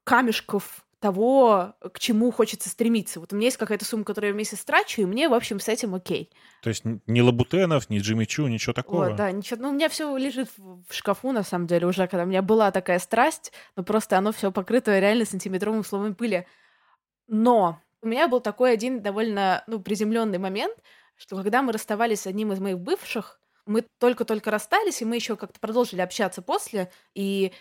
камешков 0.02 0.84
того, 1.04 1.74
к 1.92 1.98
чему 1.98 2.30
хочется 2.30 2.70
стремиться. 2.70 3.20
Вот 3.20 3.34
у 3.34 3.36
меня 3.36 3.48
есть 3.48 3.58
какая-то 3.58 3.84
сумма, 3.84 4.04
которую 4.04 4.30
я 4.30 4.34
в 4.34 4.38
месяц 4.38 4.64
трачу, 4.64 5.02
и 5.02 5.04
мне, 5.04 5.28
в 5.28 5.34
общем, 5.34 5.60
с 5.60 5.68
этим 5.68 5.94
окей. 5.94 6.30
То 6.62 6.70
есть 6.70 6.82
ни 6.84 7.20
Лабутенов, 7.20 7.90
ни 7.90 7.98
Джимми 7.98 8.24
Чу, 8.24 8.46
ничего 8.46 8.72
такого? 8.72 9.08
Вот, 9.08 9.16
да, 9.16 9.30
ничего. 9.30 9.60
Ну, 9.60 9.68
у 9.68 9.72
меня 9.72 9.90
все 9.90 10.16
лежит 10.16 10.48
в 10.56 10.94
шкафу, 10.94 11.32
на 11.32 11.42
самом 11.42 11.66
деле, 11.66 11.86
уже, 11.86 12.06
когда 12.06 12.24
у 12.24 12.26
меня 12.26 12.40
была 12.40 12.70
такая 12.70 12.98
страсть, 12.98 13.52
но 13.76 13.82
просто 13.82 14.16
оно 14.16 14.32
все 14.32 14.50
покрыто 14.50 14.98
реально 14.98 15.26
сантиметровым 15.26 15.84
слоем 15.84 16.14
пыли. 16.14 16.46
Но 17.26 17.82
у 18.04 18.08
меня 18.08 18.28
был 18.28 18.40
такой 18.40 18.72
один 18.72 19.02
довольно, 19.02 19.64
ну, 19.66 19.80
приземленный 19.80 20.38
момент, 20.38 20.76
что 21.16 21.36
когда 21.36 21.62
мы 21.62 21.72
расставались 21.72 22.20
с 22.22 22.26
одним 22.26 22.52
из 22.52 22.60
моих 22.60 22.78
бывших, 22.78 23.40
мы 23.66 23.86
только-только 23.98 24.50
расстались, 24.50 25.00
и 25.00 25.04
мы 25.04 25.16
еще 25.16 25.36
как-то 25.36 25.58
продолжили 25.58 26.00
общаться 26.00 26.42
после, 26.42 26.90
и 27.14 27.52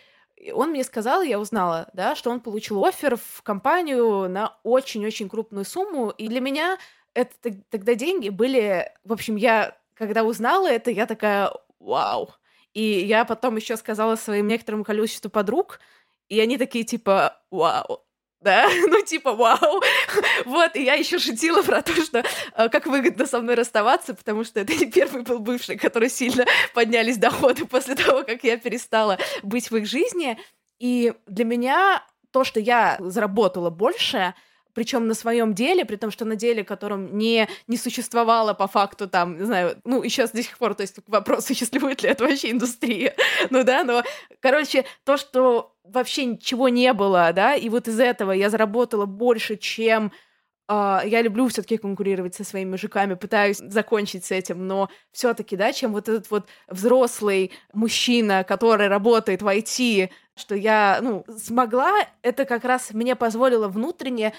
он 0.53 0.71
мне 0.71 0.83
сказал, 0.83 1.21
я 1.21 1.39
узнала, 1.39 1.89
да, 1.93 2.15
что 2.15 2.29
он 2.29 2.41
получил 2.41 2.83
офер 2.83 3.15
в 3.15 3.41
компанию 3.43 4.27
на 4.29 4.57
очень-очень 4.63 5.29
крупную 5.29 5.65
сумму, 5.65 6.09
и 6.09 6.27
для 6.27 6.41
меня 6.41 6.77
это 7.13 7.33
тогда 7.69 7.95
деньги 7.95 8.29
были, 8.29 8.91
в 9.03 9.13
общем, 9.13 9.35
я 9.35 9.77
когда 9.93 10.23
узнала 10.23 10.69
это, 10.69 10.91
я 10.91 11.05
такая, 11.05 11.51
вау. 11.79 12.31
И 12.73 12.81
я 12.81 13.23
потом 13.23 13.55
еще 13.55 13.77
сказала 13.77 14.15
своим 14.15 14.47
некоторому 14.47 14.83
количеству 14.83 15.29
подруг, 15.29 15.79
и 16.27 16.39
они 16.39 16.57
такие 16.57 16.83
типа, 16.83 17.39
вау, 17.51 18.03
да, 18.43 18.69
ну 18.87 19.01
типа 19.01 19.33
вау. 19.33 19.81
вот, 20.45 20.75
и 20.75 20.83
я 20.83 20.93
еще 20.93 21.19
шутила 21.19 21.61
про 21.61 21.81
то, 21.81 21.93
что 21.93 22.23
э, 22.55 22.69
как 22.69 22.85
выгодно 22.85 23.25
со 23.25 23.39
мной 23.39 23.55
расставаться, 23.55 24.13
потому 24.13 24.43
что 24.43 24.59
это 24.59 24.73
не 24.75 24.85
первый 24.85 25.23
был 25.23 25.39
бывший, 25.39 25.77
который 25.77 26.09
сильно 26.09 26.45
поднялись 26.73 27.17
доходы 27.17 27.65
после 27.65 27.95
того, 27.95 28.23
как 28.23 28.43
я 28.43 28.57
перестала 28.57 29.17
быть 29.41 29.71
в 29.71 29.75
их 29.77 29.87
жизни. 29.87 30.37
И 30.79 31.13
для 31.27 31.45
меня 31.45 32.03
то, 32.31 32.43
что 32.43 32.59
я 32.59 32.97
заработала 32.99 33.69
больше, 33.69 34.33
причем 34.73 35.07
на 35.07 35.13
своем 35.13 35.53
деле, 35.53 35.85
при 35.85 35.95
том, 35.95 36.11
что 36.11 36.25
на 36.25 36.35
деле, 36.35 36.63
которым 36.63 37.17
не, 37.17 37.47
не 37.67 37.77
существовало 37.77 38.53
по 38.53 38.67
факту 38.67 39.07
там, 39.07 39.37
не 39.37 39.45
знаю, 39.45 39.77
ну, 39.83 40.01
и 40.01 40.09
сейчас 40.09 40.31
до 40.31 40.43
сих 40.43 40.57
пор, 40.57 40.75
то 40.75 40.81
есть 40.81 40.97
вопрос, 41.07 41.45
существует 41.47 42.03
ли 42.03 42.09
это 42.09 42.25
вообще 42.25 42.51
индустрия, 42.51 43.15
ну 43.49 43.63
да, 43.63 43.83
но, 43.83 44.03
короче, 44.39 44.85
то, 45.03 45.17
что 45.17 45.75
вообще 45.83 46.25
ничего 46.25 46.69
не 46.69 46.93
было, 46.93 47.31
да, 47.33 47.55
и 47.55 47.69
вот 47.69 47.87
из 47.87 47.99
этого 47.99 48.31
я 48.31 48.49
заработала 48.49 49.05
больше, 49.05 49.57
чем 49.57 50.11
Uh, 50.71 51.05
я 51.05 51.21
люблю 51.21 51.45
все-таки 51.49 51.75
конкурировать 51.75 52.35
со 52.35 52.45
своими 52.45 52.69
мужиками, 52.69 53.15
пытаюсь 53.15 53.57
закончить 53.57 54.23
с 54.23 54.31
этим, 54.31 54.65
но 54.65 54.89
все-таки, 55.11 55.57
да, 55.57 55.73
чем 55.73 55.91
вот 55.91 56.07
этот 56.07 56.31
вот 56.31 56.47
взрослый 56.69 57.51
мужчина, 57.73 58.45
который 58.45 58.87
работает 58.87 59.41
в 59.41 59.47
IT, 59.47 60.09
что 60.35 60.55
я, 60.55 60.99
ну, 61.01 61.25
смогла, 61.37 61.91
это 62.21 62.45
как 62.45 62.63
раз 62.63 62.93
мне 62.93 63.17
позволило 63.17 63.67
внутренне 63.67 64.33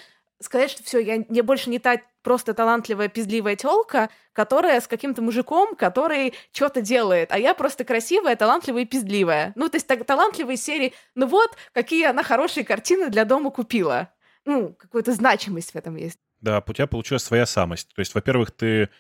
сказать, 0.45 0.71
что 0.71 0.83
все, 0.83 0.99
я, 0.99 1.25
я 1.29 1.43
больше 1.43 1.71
не 1.71 1.79
та 1.79 2.01
просто 2.23 2.55
талантливая 2.55 3.09
пиздливая 3.09 3.57
телка, 3.57 4.09
которая 4.33 4.81
с 4.81 4.89
каким-то 4.89 5.23
мужиком, 5.23 5.77
который 5.77 6.35
что-то 6.53 6.81
делает, 6.81 7.31
а 7.31 7.39
я 7.39 7.55
просто 7.55 7.85
красивая, 7.85 8.35
талантливая 8.37 8.83
и 8.83 8.87
пиздливая. 8.87 9.53
Ну, 9.57 9.69
то 9.69 9.77
есть 9.77 9.87
так, 9.87 10.05
талантливая 10.05 10.57
серии, 10.57 10.95
ну 11.15 11.27
вот, 11.27 11.51
какие 11.73 12.07
она 12.07 12.23
хорошие 12.23 12.65
картины 12.65 13.11
для 13.11 13.25
дома 13.25 13.51
купила. 13.51 14.11
Ну, 14.47 14.75
какую-то 14.75 15.13
значимость 15.13 15.73
в 15.73 15.77
этом 15.77 15.97
есть. 15.97 16.19
Да, 16.41 16.63
у 16.67 16.73
тебя 16.73 16.87
получилась 16.87 17.23
своя 17.23 17.47
самость. 17.47 17.95
То 17.95 18.01
есть, 18.01 18.15
во-первых, 18.15 18.51
ты 18.51 18.91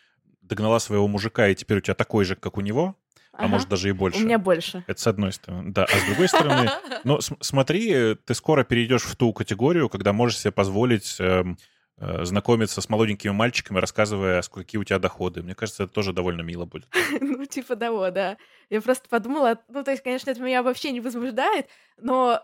догнала 0.40 0.78
своего 0.78 1.06
мужика, 1.08 1.48
и 1.48 1.54
теперь 1.54 1.78
у 1.78 1.80
тебя 1.80 1.94
такой 1.94 2.24
же, 2.24 2.36
как 2.36 2.56
у 2.56 2.60
него, 2.60 2.96
а 3.36 3.44
ага. 3.44 3.48
может 3.48 3.68
даже 3.68 3.88
и 3.88 3.92
больше. 3.92 4.20
У 4.20 4.24
меня 4.24 4.38
больше. 4.38 4.84
Это 4.86 5.00
с 5.00 5.06
одной 5.06 5.32
стороны. 5.32 5.72
Да, 5.72 5.84
а 5.84 5.96
с 5.96 6.06
другой 6.06 6.28
стороны, 6.28 6.70
ну 7.04 7.18
смотри, 7.20 8.14
ты 8.14 8.34
скоро 8.34 8.62
перейдешь 8.64 9.02
в 9.02 9.16
ту 9.16 9.32
категорию, 9.32 9.88
когда 9.88 10.12
можешь 10.12 10.38
себе 10.38 10.52
позволить 10.52 11.16
эм, 11.18 11.58
э, 11.98 12.24
знакомиться 12.24 12.80
с 12.80 12.88
молоденькими 12.88 13.32
мальчиками, 13.32 13.78
рассказывая, 13.80 14.42
какие 14.42 14.78
у 14.78 14.84
тебя 14.84 15.00
доходы. 15.00 15.42
Мне 15.42 15.56
кажется, 15.56 15.84
это 15.84 15.92
тоже 15.92 16.12
довольно 16.12 16.42
мило 16.42 16.64
будет. 16.64 16.86
ну, 17.20 17.44
типа 17.44 17.74
того, 17.74 18.10
да. 18.10 18.36
Я 18.70 18.80
просто 18.80 19.08
подумала, 19.08 19.58
ну, 19.68 19.82
то 19.82 19.90
есть, 19.90 20.04
конечно, 20.04 20.30
это 20.30 20.40
меня 20.40 20.62
вообще 20.62 20.92
не 20.92 21.00
возбуждает, 21.00 21.66
но 22.00 22.40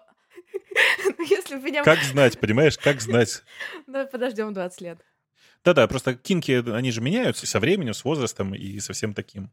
если 1.18 1.54
меня... 1.54 1.84
Как 1.84 2.02
знать, 2.02 2.40
понимаешь, 2.40 2.76
как 2.78 3.00
знать? 3.00 3.44
Ну, 3.86 4.08
подождем 4.08 4.52
20 4.52 4.80
лет. 4.80 4.98
Да-да, 5.62 5.86
просто 5.86 6.14
кинки, 6.14 6.68
они 6.72 6.90
же 6.90 7.00
меняются 7.00 7.46
со 7.46 7.60
временем, 7.60 7.94
с 7.94 8.04
возрастом 8.04 8.54
и 8.54 8.80
со 8.80 8.92
всем 8.92 9.12
таким. 9.12 9.52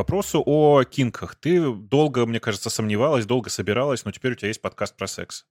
Вопросу 0.00 0.42
о 0.46 0.82
кинках. 0.84 1.34
Ты 1.34 1.72
долго, 1.72 2.24
мне 2.24 2.40
кажется, 2.40 2.70
сомневалась, 2.70 3.26
долго 3.26 3.50
собиралась, 3.50 4.04
но 4.06 4.10
теперь 4.12 4.32
у 4.32 4.34
тебя 4.34 4.48
есть 4.48 4.62
подкаст 4.62 4.96
про 4.96 5.06
секс. 5.06 5.44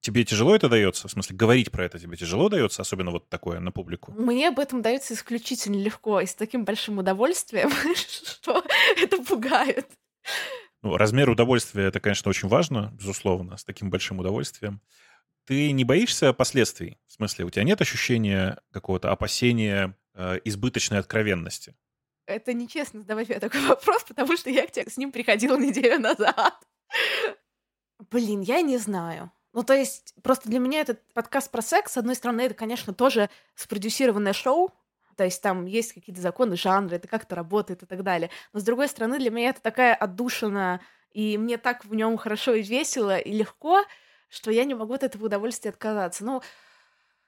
Тебе 0.00 0.24
тяжело 0.24 0.54
это 0.54 0.68
дается? 0.68 1.08
В 1.08 1.10
смысле, 1.10 1.36
говорить 1.36 1.72
про 1.72 1.84
это 1.84 1.98
тебе 1.98 2.16
тяжело 2.16 2.48
дается, 2.48 2.82
особенно 2.82 3.10
вот 3.10 3.28
такое 3.28 3.58
на 3.58 3.72
публику? 3.72 4.12
Мне 4.12 4.48
об 4.48 4.60
этом 4.60 4.80
дается 4.80 5.14
исключительно 5.14 5.76
легко 5.76 6.20
и 6.20 6.26
с 6.26 6.34
таким 6.36 6.64
большим 6.64 6.98
удовольствием, 6.98 7.70
что 7.96 8.64
это 8.96 9.22
пугает. 9.22 9.86
Ну, 10.82 10.96
размер 10.96 11.28
удовольствия 11.28 11.84
это, 11.84 11.98
конечно, 11.98 12.30
очень 12.30 12.48
важно, 12.48 12.90
безусловно, 12.92 13.56
с 13.56 13.64
таким 13.64 13.90
большим 13.90 14.20
удовольствием. 14.20 14.80
Ты 15.46 15.72
не 15.72 15.84
боишься 15.84 16.32
последствий? 16.32 16.96
В 17.08 17.12
смысле, 17.14 17.44
у 17.44 17.50
тебя 17.50 17.64
нет 17.64 17.80
ощущения 17.80 18.58
какого-то 18.70 19.10
опасения 19.10 19.96
э, 20.14 20.38
избыточной 20.44 21.00
откровенности? 21.00 21.74
Это 22.30 22.52
нечестно 22.52 23.00
задавать 23.00 23.28
мне 23.28 23.40
такой 23.40 23.60
вопрос, 23.66 24.04
потому 24.04 24.36
что 24.36 24.50
я 24.50 24.66
к 24.66 24.70
тебе 24.70 24.90
с 24.90 24.96
ним 24.96 25.12
приходила 25.12 25.56
неделю 25.56 25.98
назад. 25.98 26.66
Блин, 28.10 28.40
я 28.40 28.62
не 28.62 28.78
знаю. 28.78 29.30
Ну, 29.52 29.64
то 29.64 29.74
есть, 29.74 30.14
просто 30.22 30.48
для 30.48 30.60
меня 30.60 30.80
этот 30.80 31.00
подкаст 31.12 31.50
про 31.50 31.60
секс, 31.60 31.92
с 31.92 31.96
одной 31.96 32.14
стороны, 32.14 32.42
это, 32.42 32.54
конечно, 32.54 32.94
тоже 32.94 33.28
спродюсированное 33.56 34.32
шоу, 34.32 34.72
то 35.16 35.24
есть 35.24 35.42
там 35.42 35.66
есть 35.66 35.92
какие-то 35.92 36.22
законы 36.22 36.56
жанра, 36.56 36.94
это 36.94 37.08
как-то 37.08 37.34
работает 37.34 37.82
и 37.82 37.86
так 37.86 38.02
далее. 38.02 38.30
Но 38.52 38.60
с 38.60 38.62
другой 38.62 38.88
стороны, 38.88 39.18
для 39.18 39.30
меня 39.30 39.50
это 39.50 39.60
такая 39.60 39.94
отдушина, 39.94 40.80
и 41.12 41.36
мне 41.36 41.58
так 41.58 41.84
в 41.84 41.94
нем 41.94 42.16
хорошо 42.16 42.54
и 42.54 42.62
весело, 42.62 43.18
и 43.18 43.32
легко, 43.32 43.84
что 44.28 44.50
я 44.50 44.64
не 44.64 44.74
могу 44.74 44.94
от 44.94 45.02
этого 45.02 45.26
удовольствия 45.26 45.70
отказаться. 45.70 46.24
Ну, 46.24 46.42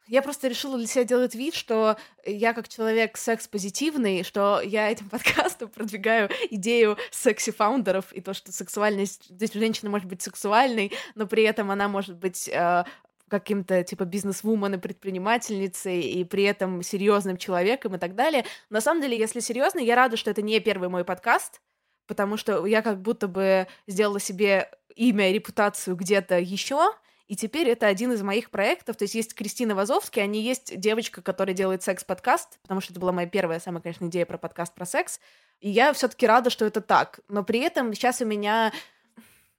я 0.07 0.23
просто 0.23 0.49
решила 0.49 0.77
для 0.77 0.87
себя 0.87 1.05
делать 1.05 1.35
вид, 1.35 1.55
что 1.55 1.97
я 2.27 2.53
как 2.55 2.69
человек 2.69 3.17
секс-позитивный, 3.17 4.25
что 4.25 4.61
я 4.61 4.91
этим 4.91 5.09
подкастом 5.11 5.69
продвигаю 5.69 6.29
идею 6.51 6.97
секси-фаундеров 7.11 8.13
и 8.13 8.21
то, 8.21 8.35
что 8.35 8.53
сексуальность... 8.53 9.27
Здесь 9.29 9.53
женщина 9.53 9.91
может 9.91 10.09
быть 10.09 10.23
сексуальной, 10.23 10.93
но 11.15 11.27
при 11.27 11.45
этом 11.45 11.71
она 11.71 11.89
может 11.89 12.17
быть 12.17 12.49
э, 12.49 12.85
каким-то 13.29 13.83
типа 13.83 14.05
бизнес-вумен 14.05 14.75
и 14.75 14.79
предпринимательницей, 14.79 16.01
и 16.01 16.25
при 16.25 16.45
этом 16.45 16.83
серьезным 16.83 17.37
человеком 17.37 17.95
и 17.95 17.99
так 17.99 18.15
далее. 18.15 18.45
На 18.69 18.81
самом 18.81 19.01
деле, 19.01 19.19
если 19.19 19.41
серьезно, 19.41 19.79
я 19.79 19.97
рада, 19.97 20.17
что 20.17 20.31
это 20.31 20.43
не 20.43 20.61
первый 20.61 20.89
мой 20.89 21.05
подкаст, 21.05 21.63
потому 22.07 22.37
что 22.37 22.67
я 22.67 22.83
как 22.83 23.01
будто 23.01 23.29
бы 23.29 23.67
сделала 23.87 24.21
себе 24.21 24.71
имя, 24.97 25.33
репутацию 25.33 25.97
где-то 25.97 26.39
еще, 26.39 26.93
и 27.33 27.35
теперь 27.35 27.67
это 27.71 27.87
один 27.87 28.13
из 28.13 28.21
моих 28.21 28.51
проектов. 28.51 28.97
То 28.97 29.05
есть 29.05 29.15
есть 29.15 29.35
Кристина 29.35 29.75
Вазовский, 29.75 30.23
а 30.23 30.27
не 30.27 30.43
есть 30.43 30.79
девочка, 30.79 31.23
которая 31.23 31.57
делает 31.57 31.83
секс-подкаст, 31.83 32.59
потому 32.61 32.83
что 32.83 32.93
это 32.93 33.01
была 33.01 33.11
моя 33.11 33.27
первая, 33.27 33.59
самая, 33.59 33.81
конечно, 33.81 34.05
идея 34.05 34.27
про 34.27 34.37
подкаст 34.37 34.75
про 34.75 34.85
секс. 34.85 35.19
И 35.59 35.71
я 35.71 35.95
все 35.95 36.09
таки 36.09 36.27
рада, 36.27 36.51
что 36.51 36.67
это 36.67 36.83
так. 36.83 37.21
Но 37.29 37.43
при 37.43 37.61
этом 37.61 37.95
сейчас 37.95 38.21
у 38.21 38.27
меня... 38.27 38.71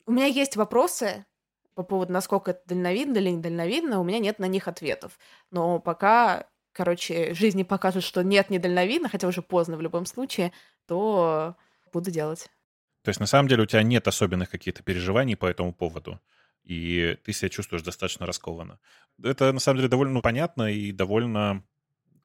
У 0.06 0.12
меня 0.12 0.28
есть 0.28 0.56
вопросы 0.56 1.26
по 1.74 1.82
поводу, 1.82 2.14
насколько 2.14 2.52
это 2.52 2.62
дальновидно 2.68 3.18
или 3.18 3.30
недальновидно, 3.30 4.00
у 4.00 4.04
меня 4.04 4.20
нет 4.20 4.38
на 4.38 4.46
них 4.46 4.68
ответов. 4.68 5.18
Но 5.50 5.80
пока, 5.80 6.46
короче, 6.74 7.34
жизни 7.34 7.64
покажет, 7.64 8.04
что 8.04 8.22
нет, 8.22 8.52
недальновидно, 8.52 9.10
хотя 9.10 9.28
уже 9.28 9.42
поздно 9.42 9.78
в 9.78 9.82
любом 9.82 10.06
случае, 10.06 10.52
то 10.86 11.56
буду 11.92 12.12
делать. 12.12 12.52
То 13.02 13.10
есть 13.10 13.20
на 13.20 13.26
самом 13.26 13.48
деле 13.48 13.64
у 13.64 13.66
тебя 13.66 13.82
нет 13.82 14.08
особенных 14.08 14.52
каких-то 14.52 14.84
переживаний 14.84 15.36
по 15.36 15.48
этому 15.48 15.74
поводу? 15.74 16.20
И 16.64 17.18
ты 17.24 17.34
себя 17.34 17.50
чувствуешь 17.50 17.84
достаточно 17.84 18.26
раскованно. 18.26 18.80
Это, 19.22 19.52
на 19.52 19.60
самом 19.60 19.78
деле, 19.78 19.90
довольно 19.90 20.14
ну, 20.14 20.22
понятно 20.22 20.72
и 20.72 20.92
довольно, 20.92 21.64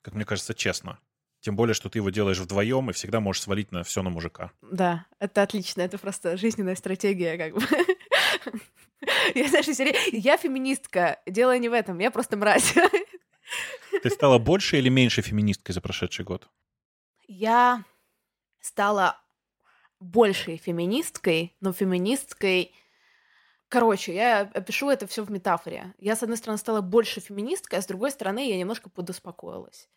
как 0.03 0.15
мне 0.15 0.25
кажется, 0.25 0.55
честно. 0.55 0.99
Тем 1.41 1.55
более, 1.55 1.75
что 1.75 1.89
ты 1.89 1.99
его 1.99 2.11
делаешь 2.11 2.39
вдвоем 2.39 2.91
и 2.91 2.93
всегда 2.93 3.21
можешь 3.21 3.43
свалить 3.43 3.71
на 3.71 3.85
все 3.85 4.03
на 4.03 4.11
мужика. 4.11 4.53
Да, 4.61 5.07
это 5.21 5.43
отлично, 5.43 5.83
это 5.83 5.99
просто 5.99 6.37
жизненная 6.37 6.75
стратегия, 6.75 7.37
как 7.37 7.55
бы. 7.55 7.61
Я, 9.35 9.49
знаешь, 9.49 9.67
я 10.13 10.37
феминистка, 10.37 11.21
дело 11.25 11.57
не 11.57 11.69
в 11.69 11.73
этом, 11.73 12.01
я 12.01 12.11
просто 12.11 12.37
мразь. 12.37 12.75
Ты 14.03 14.11
стала 14.11 14.39
больше 14.39 14.79
или 14.79 14.89
меньше 14.89 15.23
феминисткой 15.23 15.73
за 15.73 15.81
прошедший 15.81 16.25
год? 16.25 16.49
Я 17.29 17.85
стала 18.61 19.21
большей 20.01 20.57
феминисткой, 20.57 21.57
но 21.61 21.73
феминисткой 21.73 22.75
Короче, 23.69 24.15
я 24.15 24.41
опишу 24.41 24.89
это 24.89 25.07
все 25.07 25.23
в 25.23 25.31
метафоре. 25.31 25.95
Я, 25.99 26.17
с 26.17 26.23
одной 26.23 26.39
стороны, 26.39 26.59
стала 26.59 26.81
больше 26.81 27.21
феминисткой, 27.21 27.79
а 27.79 27.83
с 27.83 27.87
другой 27.87 28.11
стороны, 28.11 28.49
я 28.49 28.57
немножко 28.57 28.89
подуспокоилась. 28.89 29.89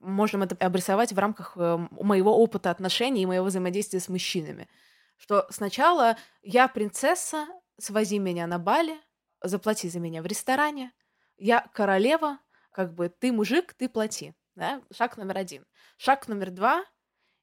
можем 0.00 0.42
это 0.42 0.56
обрисовать 0.64 1.12
в 1.12 1.18
рамках 1.18 1.56
э, 1.56 1.76
моего 1.90 2.36
опыта 2.36 2.70
отношений 2.70 3.22
и 3.22 3.26
моего 3.26 3.46
взаимодействия 3.46 4.00
с 4.00 4.08
мужчинами. 4.08 4.68
Что 5.16 5.46
сначала 5.50 6.16
я 6.42 6.66
принцесса, 6.66 7.46
свози 7.78 8.18
меня 8.18 8.46
на 8.46 8.58
Бали, 8.58 8.96
заплати 9.42 9.88
за 9.88 10.00
меня 10.00 10.20
в 10.20 10.26
ресторане, 10.26 10.92
я 11.36 11.68
королева, 11.72 12.38
как 12.72 12.94
бы 12.94 13.08
ты 13.08 13.32
мужик, 13.32 13.74
ты 13.74 13.88
плати. 13.88 14.34
Да? 14.56 14.82
Шаг 14.92 15.16
номер 15.16 15.38
один. 15.38 15.64
Шаг 15.96 16.26
номер 16.28 16.50
два. 16.50 16.84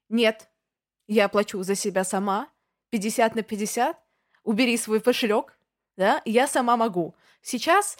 Нет, 0.08 0.50
я 1.06 1.28
плачу 1.28 1.62
за 1.62 1.74
себя 1.74 2.04
сама, 2.04 2.50
50 2.90 3.34
на 3.34 3.42
50, 3.42 3.96
убери 4.44 4.76
свой 4.76 5.00
кошелек, 5.00 5.58
да, 5.96 6.22
я 6.24 6.46
сама 6.46 6.76
могу. 6.76 7.14
Сейчас 7.42 7.98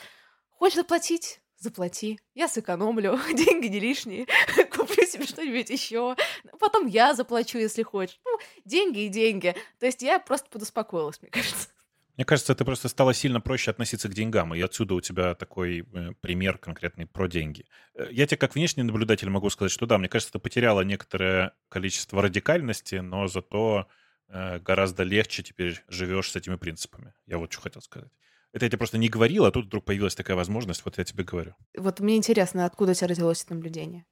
хочешь 0.50 0.76
заплатить, 0.76 1.40
заплати, 1.58 2.18
я 2.34 2.48
сэкономлю, 2.48 3.18
деньги 3.34 3.66
не 3.66 3.80
лишние, 3.80 4.26
куплю 4.70 5.06
себе 5.06 5.24
что-нибудь 5.24 5.70
еще, 5.70 6.16
потом 6.58 6.86
я 6.86 7.14
заплачу, 7.14 7.58
если 7.58 7.82
хочешь. 7.82 8.20
Ну, 8.24 8.38
деньги 8.64 9.00
и 9.00 9.08
деньги. 9.08 9.54
То 9.78 9.86
есть 9.86 10.02
я 10.02 10.18
просто 10.18 10.48
подуспокоилась, 10.50 11.20
мне 11.22 11.30
кажется. 11.32 11.68
Мне 12.16 12.26
кажется, 12.26 12.52
это 12.52 12.66
просто 12.66 12.88
стало 12.88 13.14
сильно 13.14 13.40
проще 13.40 13.70
относиться 13.70 14.08
к 14.08 14.12
деньгам, 14.14 14.54
и 14.54 14.60
отсюда 14.60 14.94
у 14.94 15.00
тебя 15.00 15.34
такой 15.34 15.80
э, 15.80 16.12
пример 16.20 16.58
конкретный 16.58 17.06
про 17.06 17.26
деньги. 17.26 17.64
Э, 17.94 18.06
я 18.10 18.26
тебе 18.26 18.36
как 18.36 18.54
внешний 18.54 18.82
наблюдатель 18.82 19.30
могу 19.30 19.48
сказать, 19.48 19.72
что 19.72 19.86
да, 19.86 19.96
мне 19.96 20.08
кажется, 20.08 20.34
ты 20.34 20.38
потеряла 20.38 20.82
некоторое 20.82 21.54
количество 21.70 22.20
радикальности, 22.20 22.96
но 22.96 23.28
зато 23.28 23.86
гораздо 24.32 25.02
легче 25.02 25.42
теперь 25.42 25.82
живешь 25.88 26.30
с 26.30 26.36
этими 26.36 26.56
принципами. 26.56 27.12
Я 27.26 27.38
вот 27.38 27.52
что 27.52 27.62
хотел 27.62 27.82
сказать. 27.82 28.10
Это 28.52 28.66
я 28.66 28.70
тебе 28.70 28.78
просто 28.78 28.98
не 28.98 29.08
говорил, 29.08 29.44
а 29.44 29.50
тут 29.50 29.66
вдруг 29.66 29.84
появилась 29.84 30.14
такая 30.14 30.36
возможность, 30.36 30.84
вот 30.84 30.98
я 30.98 31.04
тебе 31.04 31.24
говорю. 31.24 31.54
Вот 31.76 32.00
мне 32.00 32.16
интересно, 32.16 32.66
откуда 32.66 32.92
у 32.92 32.94
тебя 32.94 33.08
родилось 33.08 33.44
это 33.44 33.54
наблюдение? 33.54 34.04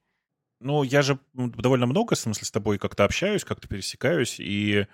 Ну, 0.60 0.82
я 0.82 1.02
же 1.02 1.18
довольно 1.34 1.86
много, 1.86 2.14
в 2.14 2.18
смысле, 2.18 2.46
с 2.46 2.50
тобой 2.50 2.78
как-то 2.78 3.04
общаюсь, 3.04 3.44
как-то 3.44 3.68
пересекаюсь, 3.68 4.36
и, 4.38 4.86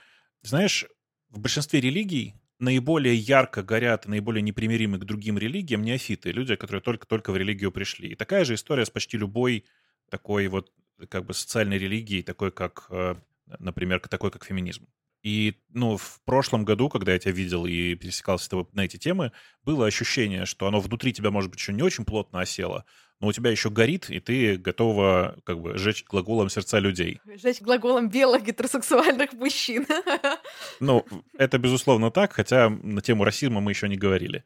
знаешь, 0.42 0.86
в 1.28 1.40
большинстве 1.40 1.80
религий 1.80 2.34
наиболее 2.58 3.14
ярко 3.14 3.62
горят 3.62 4.06
и 4.06 4.08
наиболее 4.08 4.42
непримиримы 4.42 4.98
к 4.98 5.04
другим 5.04 5.38
религиям 5.38 5.82
неофиты, 5.82 6.30
люди, 6.30 6.56
которые 6.56 6.80
только-только 6.82 7.32
в 7.32 7.36
религию 7.36 7.70
пришли. 7.70 8.10
И 8.10 8.14
такая 8.14 8.44
же 8.44 8.54
история 8.54 8.86
с 8.86 8.90
почти 8.90 9.18
любой 9.18 9.64
такой 10.08 10.48
вот 10.48 10.72
как 11.08 11.26
бы 11.26 11.34
социальной 11.34 11.78
религией, 11.78 12.22
такой 12.22 12.50
как, 12.50 12.86
э, 12.90 13.16
например, 13.58 14.00
такой 14.00 14.30
как 14.30 14.44
феминизм. 14.44 14.88
И, 15.26 15.54
ну, 15.72 15.96
в 15.96 16.20
прошлом 16.24 16.64
году, 16.64 16.88
когда 16.88 17.12
я 17.12 17.18
тебя 17.18 17.32
видел 17.32 17.66
и 17.66 17.96
пересекался 17.96 18.44
с 18.44 18.48
тобой 18.48 18.66
на 18.74 18.84
эти 18.84 18.96
темы, 18.96 19.32
было 19.64 19.84
ощущение, 19.84 20.46
что 20.46 20.68
оно 20.68 20.78
внутри 20.78 21.12
тебя, 21.12 21.32
может 21.32 21.50
быть, 21.50 21.58
еще 21.58 21.72
не 21.72 21.82
очень 21.82 22.04
плотно 22.04 22.38
осело, 22.38 22.84
но 23.18 23.26
у 23.26 23.32
тебя 23.32 23.50
еще 23.50 23.68
горит, 23.68 24.08
и 24.08 24.20
ты 24.20 24.56
готова 24.56 25.36
как 25.44 25.60
бы 25.60 25.78
жечь 25.78 26.04
глаголом 26.04 26.48
сердца 26.48 26.78
людей. 26.78 27.20
Жечь 27.42 27.60
глаголом 27.60 28.08
белых 28.08 28.44
гетеросексуальных 28.44 29.32
мужчин. 29.32 29.84
Ну, 30.78 31.04
это 31.36 31.58
безусловно 31.58 32.12
так, 32.12 32.32
хотя 32.32 32.68
на 32.70 33.00
тему 33.00 33.24
расизма 33.24 33.60
мы 33.60 33.72
еще 33.72 33.88
не 33.88 33.96
говорили. 33.96 34.44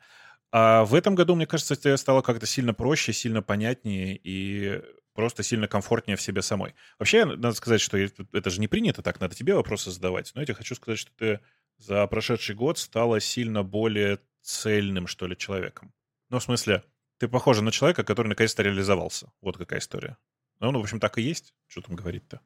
А 0.50 0.86
в 0.86 0.94
этом 0.94 1.14
году, 1.14 1.34
мне 1.34 1.46
кажется, 1.46 1.76
тебе 1.76 1.98
стало 1.98 2.22
как-то 2.22 2.46
сильно 2.46 2.72
проще, 2.72 3.12
сильно 3.12 3.42
понятнее 3.42 4.18
и 4.24 4.80
просто 5.14 5.42
сильно 5.42 5.68
комфортнее 5.68 6.16
в 6.16 6.22
себе 6.22 6.42
самой. 6.42 6.74
Вообще, 6.98 7.24
надо 7.24 7.52
сказать, 7.52 7.80
что 7.80 7.98
это 7.98 8.50
же 8.50 8.60
не 8.60 8.68
принято 8.68 9.02
так, 9.02 9.20
надо 9.20 9.34
тебе 9.34 9.54
вопросы 9.54 9.90
задавать. 9.90 10.32
Но 10.34 10.40
я 10.40 10.46
тебе 10.46 10.54
хочу 10.54 10.74
сказать, 10.74 10.98
что 10.98 11.12
ты 11.16 11.40
за 11.78 12.06
прошедший 12.06 12.54
год 12.54 12.78
стала 12.78 13.20
сильно 13.20 13.62
более 13.62 14.20
цельным, 14.42 15.06
что 15.06 15.26
ли, 15.26 15.36
человеком. 15.36 15.92
Ну, 16.28 16.38
в 16.38 16.42
смысле, 16.42 16.84
ты 17.18 17.28
похожа 17.28 17.62
на 17.62 17.72
человека, 17.72 18.04
который 18.04 18.28
наконец-то 18.28 18.62
реализовался. 18.62 19.32
Вот 19.40 19.56
какая 19.56 19.80
история. 19.80 20.16
Ну, 20.60 20.70
ну, 20.70 20.78
в 20.78 20.82
общем, 20.82 21.00
так 21.00 21.18
и 21.18 21.22
есть. 21.22 21.54
Что 21.66 21.80
там 21.82 21.96
говорить-то? 21.96 22.40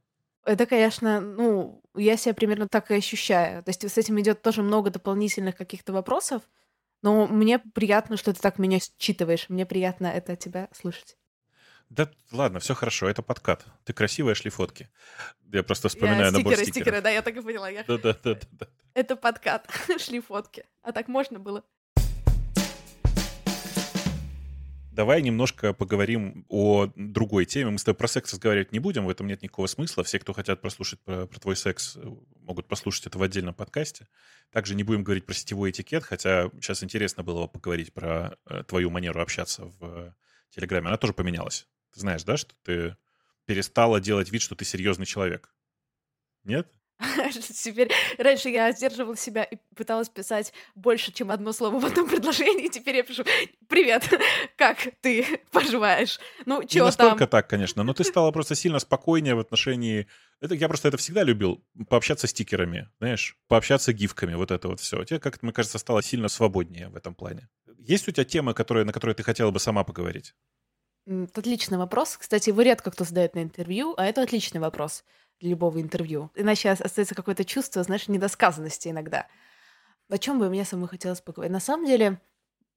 Это, 0.44 0.66
конечно, 0.66 1.20
ну, 1.20 1.82
я 1.94 2.16
себя 2.16 2.34
примерно 2.34 2.68
так 2.68 2.90
и 2.90 2.94
ощущаю. 2.94 3.62
То 3.62 3.70
есть 3.70 3.88
с 3.88 3.98
этим 3.98 4.20
идет 4.20 4.42
тоже 4.42 4.62
много 4.62 4.90
дополнительных 4.90 5.56
каких-то 5.56 5.92
вопросов, 5.92 6.42
но 7.02 7.26
мне 7.26 7.58
приятно, 7.58 8.16
что 8.16 8.32
ты 8.32 8.40
так 8.40 8.58
меня 8.58 8.78
считываешь. 8.98 9.48
Мне 9.48 9.66
приятно 9.66 10.06
это 10.06 10.34
от 10.34 10.38
тебя 10.38 10.68
слышать. 10.72 11.16
Да 11.94 12.10
ладно, 12.32 12.58
все 12.58 12.74
хорошо, 12.74 13.08
это 13.08 13.22
подкат. 13.22 13.64
Ты 13.84 13.92
красивая, 13.92 14.34
шли 14.34 14.50
фотки. 14.50 14.88
Я 15.52 15.62
просто 15.62 15.88
вспоминаю 15.88 16.24
я 16.24 16.30
набор 16.32 16.54
стикеры, 16.54 16.56
стикеров. 16.56 16.74
стикеры, 16.74 17.00
да, 17.02 17.10
я 17.10 17.22
так 17.22 17.36
и 17.36 17.40
поняла. 17.40 17.68
Я... 17.68 17.84
Да, 17.84 17.98
да, 17.98 18.16
да, 18.24 18.36
да. 18.50 18.66
Это 18.94 19.14
подкат, 19.14 19.70
шли 20.00 20.20
фотки. 20.20 20.64
А 20.82 20.90
так 20.90 21.06
можно 21.06 21.38
было? 21.38 21.62
Давай 24.90 25.22
немножко 25.22 25.72
поговорим 25.72 26.44
о 26.48 26.88
другой 26.96 27.44
теме. 27.44 27.70
Мы 27.70 27.78
с 27.78 27.84
тобой 27.84 27.96
про 27.96 28.08
секс 28.08 28.32
разговаривать 28.32 28.72
не 28.72 28.80
будем, 28.80 29.04
в 29.04 29.08
этом 29.08 29.28
нет 29.28 29.42
никакого 29.42 29.68
смысла. 29.68 30.02
Все, 30.02 30.18
кто 30.18 30.32
хотят 30.32 30.60
прослушать 30.60 31.00
про, 31.00 31.26
про 31.26 31.38
твой 31.38 31.54
секс, 31.54 31.96
э, 31.96 32.00
могут 32.40 32.66
послушать 32.66 33.06
это 33.06 33.18
в 33.18 33.22
отдельном 33.22 33.54
подкасте. 33.54 34.08
Также 34.50 34.74
не 34.74 34.82
будем 34.82 35.04
говорить 35.04 35.26
про 35.26 35.34
сетевой 35.34 35.70
этикет, 35.70 36.02
хотя 36.02 36.50
сейчас 36.54 36.82
интересно 36.82 37.22
было 37.22 37.42
бы 37.42 37.48
поговорить 37.48 37.94
про 37.94 38.36
э, 38.46 38.64
твою 38.64 38.90
манеру 38.90 39.20
общаться 39.20 39.66
в 39.78 39.78
э, 39.80 40.12
Телеграме. 40.50 40.88
Она 40.88 40.96
тоже 40.96 41.12
поменялась. 41.12 41.68
Ты 41.94 42.00
знаешь, 42.00 42.24
да, 42.24 42.36
что 42.36 42.54
ты 42.64 42.96
перестала 43.46 44.00
делать 44.00 44.30
вид, 44.30 44.42
что 44.42 44.56
ты 44.56 44.64
серьезный 44.64 45.06
человек? 45.06 45.54
Нет? 46.42 46.68
Теперь 47.32 47.90
раньше 48.18 48.48
я 48.48 48.72
сдерживала 48.72 49.16
себя 49.16 49.44
и 49.44 49.56
пыталась 49.76 50.08
писать 50.08 50.52
больше, 50.74 51.12
чем 51.12 51.30
одно 51.30 51.52
слово 51.52 51.78
в 51.78 51.84
одном 51.84 52.08
предложении. 52.10 52.68
Теперь 52.68 52.96
я 52.96 53.02
пишу 53.04 53.24
«Привет, 53.68 54.08
как 54.56 54.78
ты 55.00 55.40
поживаешь?» 55.52 56.18
Ну, 56.46 56.64
чё 56.64 56.80
Не 56.80 56.84
настолько 56.86 57.20
там? 57.20 57.28
так, 57.28 57.48
конечно, 57.48 57.84
но 57.84 57.94
ты 57.94 58.02
стала 58.02 58.32
просто 58.32 58.54
сильно 58.56 58.80
спокойнее 58.80 59.36
в 59.36 59.40
отношении... 59.40 60.08
Это, 60.40 60.54
я 60.54 60.66
просто 60.68 60.88
это 60.88 60.96
всегда 60.96 61.22
любил, 61.22 61.64
пообщаться 61.88 62.26
стикерами, 62.26 62.88
знаешь, 62.98 63.36
пообщаться 63.48 63.92
гифками, 63.92 64.34
вот 64.34 64.50
это 64.50 64.68
вот 64.68 64.80
все. 64.80 65.02
Тебе, 65.04 65.20
как 65.20 65.42
мне 65.42 65.52
кажется, 65.52 65.78
стало 65.78 66.02
сильно 66.02 66.28
свободнее 66.28 66.88
в 66.88 66.96
этом 66.96 67.14
плане. 67.14 67.48
Есть 67.78 68.08
у 68.08 68.10
тебя 68.10 68.24
темы, 68.24 68.52
которые, 68.52 68.84
на 68.84 68.92
которые 68.92 69.14
ты 69.14 69.22
хотела 69.22 69.50
бы 69.50 69.60
сама 69.60 69.84
поговорить? 69.84 70.34
Отличный 71.06 71.76
вопрос. 71.76 72.16
Кстати, 72.16 72.48
его 72.48 72.62
редко 72.62 72.90
кто 72.90 73.04
задает 73.04 73.34
на 73.34 73.42
интервью, 73.42 73.94
а 73.96 74.06
это 74.06 74.22
отличный 74.22 74.60
вопрос 74.60 75.04
для 75.38 75.50
любого 75.50 75.80
интервью. 75.80 76.30
Иначе 76.34 76.70
остается 76.70 77.14
какое-то 77.14 77.44
чувство, 77.44 77.82
знаешь, 77.82 78.08
недосказанности 78.08 78.88
иногда. 78.88 79.26
О 80.10 80.18
чем 80.18 80.38
бы 80.38 80.48
мне 80.50 80.64
самой 80.64 80.88
хотелось 80.88 81.20
поговорить? 81.20 81.52
На 81.52 81.60
самом 81.60 81.86
деле, 81.86 82.20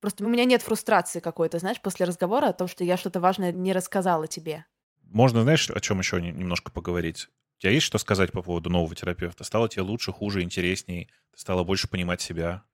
просто 0.01 0.25
у 0.25 0.30
меня 0.30 0.45
нет 0.45 0.61
фрустрации 0.61 1.19
какой-то, 1.21 1.59
знаешь, 1.59 1.82
после 1.82 2.05
разговора 2.05 2.47
о 2.47 2.53
том, 2.53 2.67
что 2.67 2.84
я 2.84 2.97
что-то 2.97 3.19
важное 3.19 3.51
не 3.51 3.73
рассказала 3.73 4.28
тебе. 4.28 4.65
Можно, 5.03 5.43
знаешь, 5.43 5.69
о 5.69 5.80
чем 5.80 5.99
еще 5.99 6.21
не- 6.21 6.32
немножко 6.32 6.71
поговорить? 6.71 7.30
У 7.57 7.61
тебя 7.61 7.71
есть 7.71 7.86
что 7.86 7.97
сказать 7.97 8.32
по 8.32 8.41
поводу 8.41 8.69
нового 8.69 8.93
терапевта? 8.95 9.43
Стало 9.43 9.69
тебе 9.69 9.82
лучше, 9.84 10.11
хуже, 10.11 10.41
интересней? 10.43 11.09
Ты 11.34 11.39
стала 11.39 11.63
больше 11.63 11.88
понимать 11.89 12.21
себя? 12.21 12.65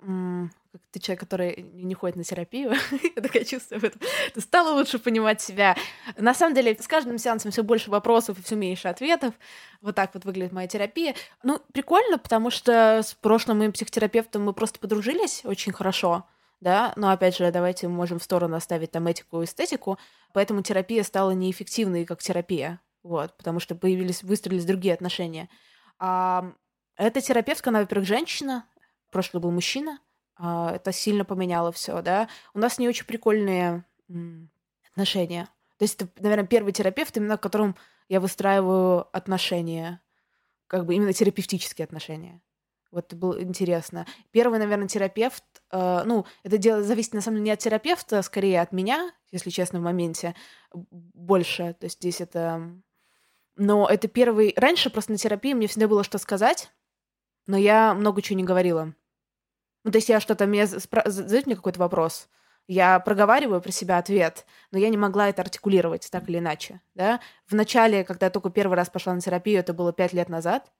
Ты 0.00 1.00
человек, 1.00 1.20
который 1.20 1.62
не 1.74 1.94
ходит 1.94 2.16
на 2.16 2.24
терапию, 2.24 2.72
я 3.16 3.22
такая 3.22 3.44
чувствую 3.44 3.80
в 3.80 3.84
этом. 3.84 4.00
Ты 4.34 4.40
стала 4.40 4.72
лучше 4.74 4.98
понимать 4.98 5.40
себя. 5.40 5.76
На 6.16 6.32
самом 6.32 6.54
деле, 6.54 6.76
с 6.78 6.86
каждым 6.86 7.18
сеансом 7.18 7.50
все 7.50 7.62
больше 7.62 7.90
вопросов 7.90 8.38
и 8.38 8.42
все 8.42 8.56
меньше 8.56 8.88
ответов. 8.88 9.34
Вот 9.80 9.94
так 9.94 10.14
вот 10.14 10.24
выглядит 10.24 10.52
моя 10.52 10.68
терапия. 10.68 11.14
Ну, 11.42 11.60
прикольно, 11.72 12.18
потому 12.18 12.50
что 12.50 13.02
с 13.02 13.14
прошлым 13.14 13.58
моим 13.58 13.72
психотерапевтом 13.72 14.44
мы 14.44 14.52
просто 14.52 14.78
подружились 14.78 15.42
очень 15.44 15.72
хорошо. 15.72 16.24
Да, 16.60 16.92
но 16.96 17.10
опять 17.10 17.36
же, 17.36 17.50
давайте 17.50 17.88
мы 17.88 17.94
можем 17.94 18.18
в 18.18 18.22
сторону 18.22 18.54
оставить 18.54 18.90
там 18.90 19.06
этику 19.06 19.40
и 19.40 19.46
эстетику, 19.46 19.98
поэтому 20.34 20.60
терапия 20.60 21.02
стала 21.04 21.30
неэффективной 21.30 22.04
как 22.04 22.20
терапия, 22.20 22.80
вот, 23.02 23.34
потому 23.38 23.60
что 23.60 23.74
появились, 23.74 24.22
выстроились 24.22 24.66
другие 24.66 24.92
отношения. 24.92 25.48
А 25.98 26.52
эта 26.98 27.22
терапевтка, 27.22 27.70
она, 27.70 27.80
во-первых, 27.80 28.06
женщина, 28.06 28.66
прошлый 29.10 29.42
был 29.42 29.50
мужчина, 29.50 30.00
а, 30.36 30.72
это 30.74 30.92
сильно 30.92 31.24
поменяло 31.24 31.72
все, 31.72 32.00
да. 32.02 32.28
У 32.54 32.58
нас 32.58 32.78
не 32.78 32.88
очень 32.88 33.06
прикольные 33.06 33.84
отношения. 34.90 35.48
То 35.76 35.84
есть 35.84 36.00
это, 36.00 36.10
наверное, 36.22 36.46
первый 36.46 36.72
терапевт, 36.72 37.16
именно 37.16 37.36
к 37.36 37.42
которому 37.42 37.76
я 38.08 38.20
выстраиваю 38.20 39.06
отношения, 39.16 40.02
как 40.66 40.84
бы 40.84 40.94
именно 40.94 41.12
терапевтические 41.12 41.84
отношения. 41.84 42.42
Вот 42.90 43.06
это 43.06 43.16
было 43.16 43.40
интересно. 43.40 44.04
Первый, 44.32 44.58
наверное, 44.58 44.88
терапевт, 44.88 45.44
э, 45.70 46.02
ну, 46.04 46.26
это 46.42 46.58
дело 46.58 46.82
зависит, 46.82 47.14
на 47.14 47.20
самом 47.20 47.36
деле, 47.36 47.44
не 47.44 47.50
от 47.52 47.60
терапевта, 47.60 48.18
а 48.18 48.22
скорее 48.22 48.60
от 48.60 48.72
меня, 48.72 49.12
если 49.30 49.50
честно, 49.50 49.78
в 49.78 49.82
моменте 49.82 50.34
больше. 50.72 51.74
То 51.78 51.84
есть 51.84 51.98
здесь 51.98 52.20
это... 52.20 52.72
Но 53.56 53.88
это 53.88 54.08
первый... 54.08 54.54
Раньше 54.56 54.90
просто 54.90 55.12
на 55.12 55.18
терапии 55.18 55.54
мне 55.54 55.68
всегда 55.68 55.86
было 55.86 56.02
что 56.02 56.18
сказать, 56.18 56.72
но 57.46 57.56
я 57.56 57.94
много 57.94 58.22
чего 58.22 58.36
не 58.36 58.44
говорила. 58.44 58.94
Ну, 59.84 59.90
то 59.90 59.98
есть 59.98 60.08
я 60.08 60.20
что-то... 60.20 60.46
Меня 60.46 60.64
спра- 60.64 61.08
задают 61.08 61.46
мне 61.46 61.56
какой-то 61.56 61.80
вопрос, 61.80 62.28
я 62.66 63.00
проговариваю 63.00 63.60
про 63.60 63.72
себя 63.72 63.98
ответ, 63.98 64.46
но 64.70 64.78
я 64.78 64.90
не 64.90 64.96
могла 64.96 65.28
это 65.28 65.42
артикулировать 65.42 66.08
так 66.08 66.28
или 66.28 66.38
иначе, 66.38 66.80
да. 66.94 67.20
В 67.48 67.54
начале, 67.54 68.04
когда 68.04 68.26
я 68.26 68.30
только 68.30 68.48
первый 68.48 68.74
раз 68.76 68.88
пошла 68.88 69.12
на 69.12 69.20
терапию, 69.20 69.58
это 69.58 69.72
было 69.74 69.92
пять 69.92 70.12
лет 70.12 70.28
назад, 70.28 70.70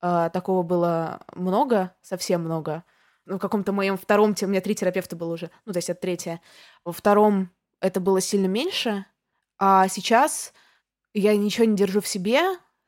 а, 0.00 0.28
такого 0.28 0.62
было 0.62 1.20
много, 1.34 1.94
совсем 2.00 2.42
много. 2.42 2.84
Ну, 3.24 3.38
в 3.38 3.40
каком-то 3.40 3.72
моем 3.72 3.96
втором, 3.96 4.36
у 4.40 4.46
меня 4.46 4.60
три 4.60 4.76
терапевта 4.76 5.16
было 5.16 5.32
уже, 5.32 5.50
ну, 5.64 5.72
то 5.72 5.78
есть 5.78 5.90
это 5.90 6.00
третье. 6.00 6.40
Во 6.84 6.92
втором 6.92 7.50
это 7.80 7.98
было 7.98 8.20
сильно 8.20 8.46
меньше, 8.46 9.04
а 9.58 9.88
сейчас 9.88 10.52
я 11.12 11.36
ничего 11.36 11.64
не 11.64 11.76
держу 11.76 12.00
в 12.00 12.06
себе, 12.06 12.40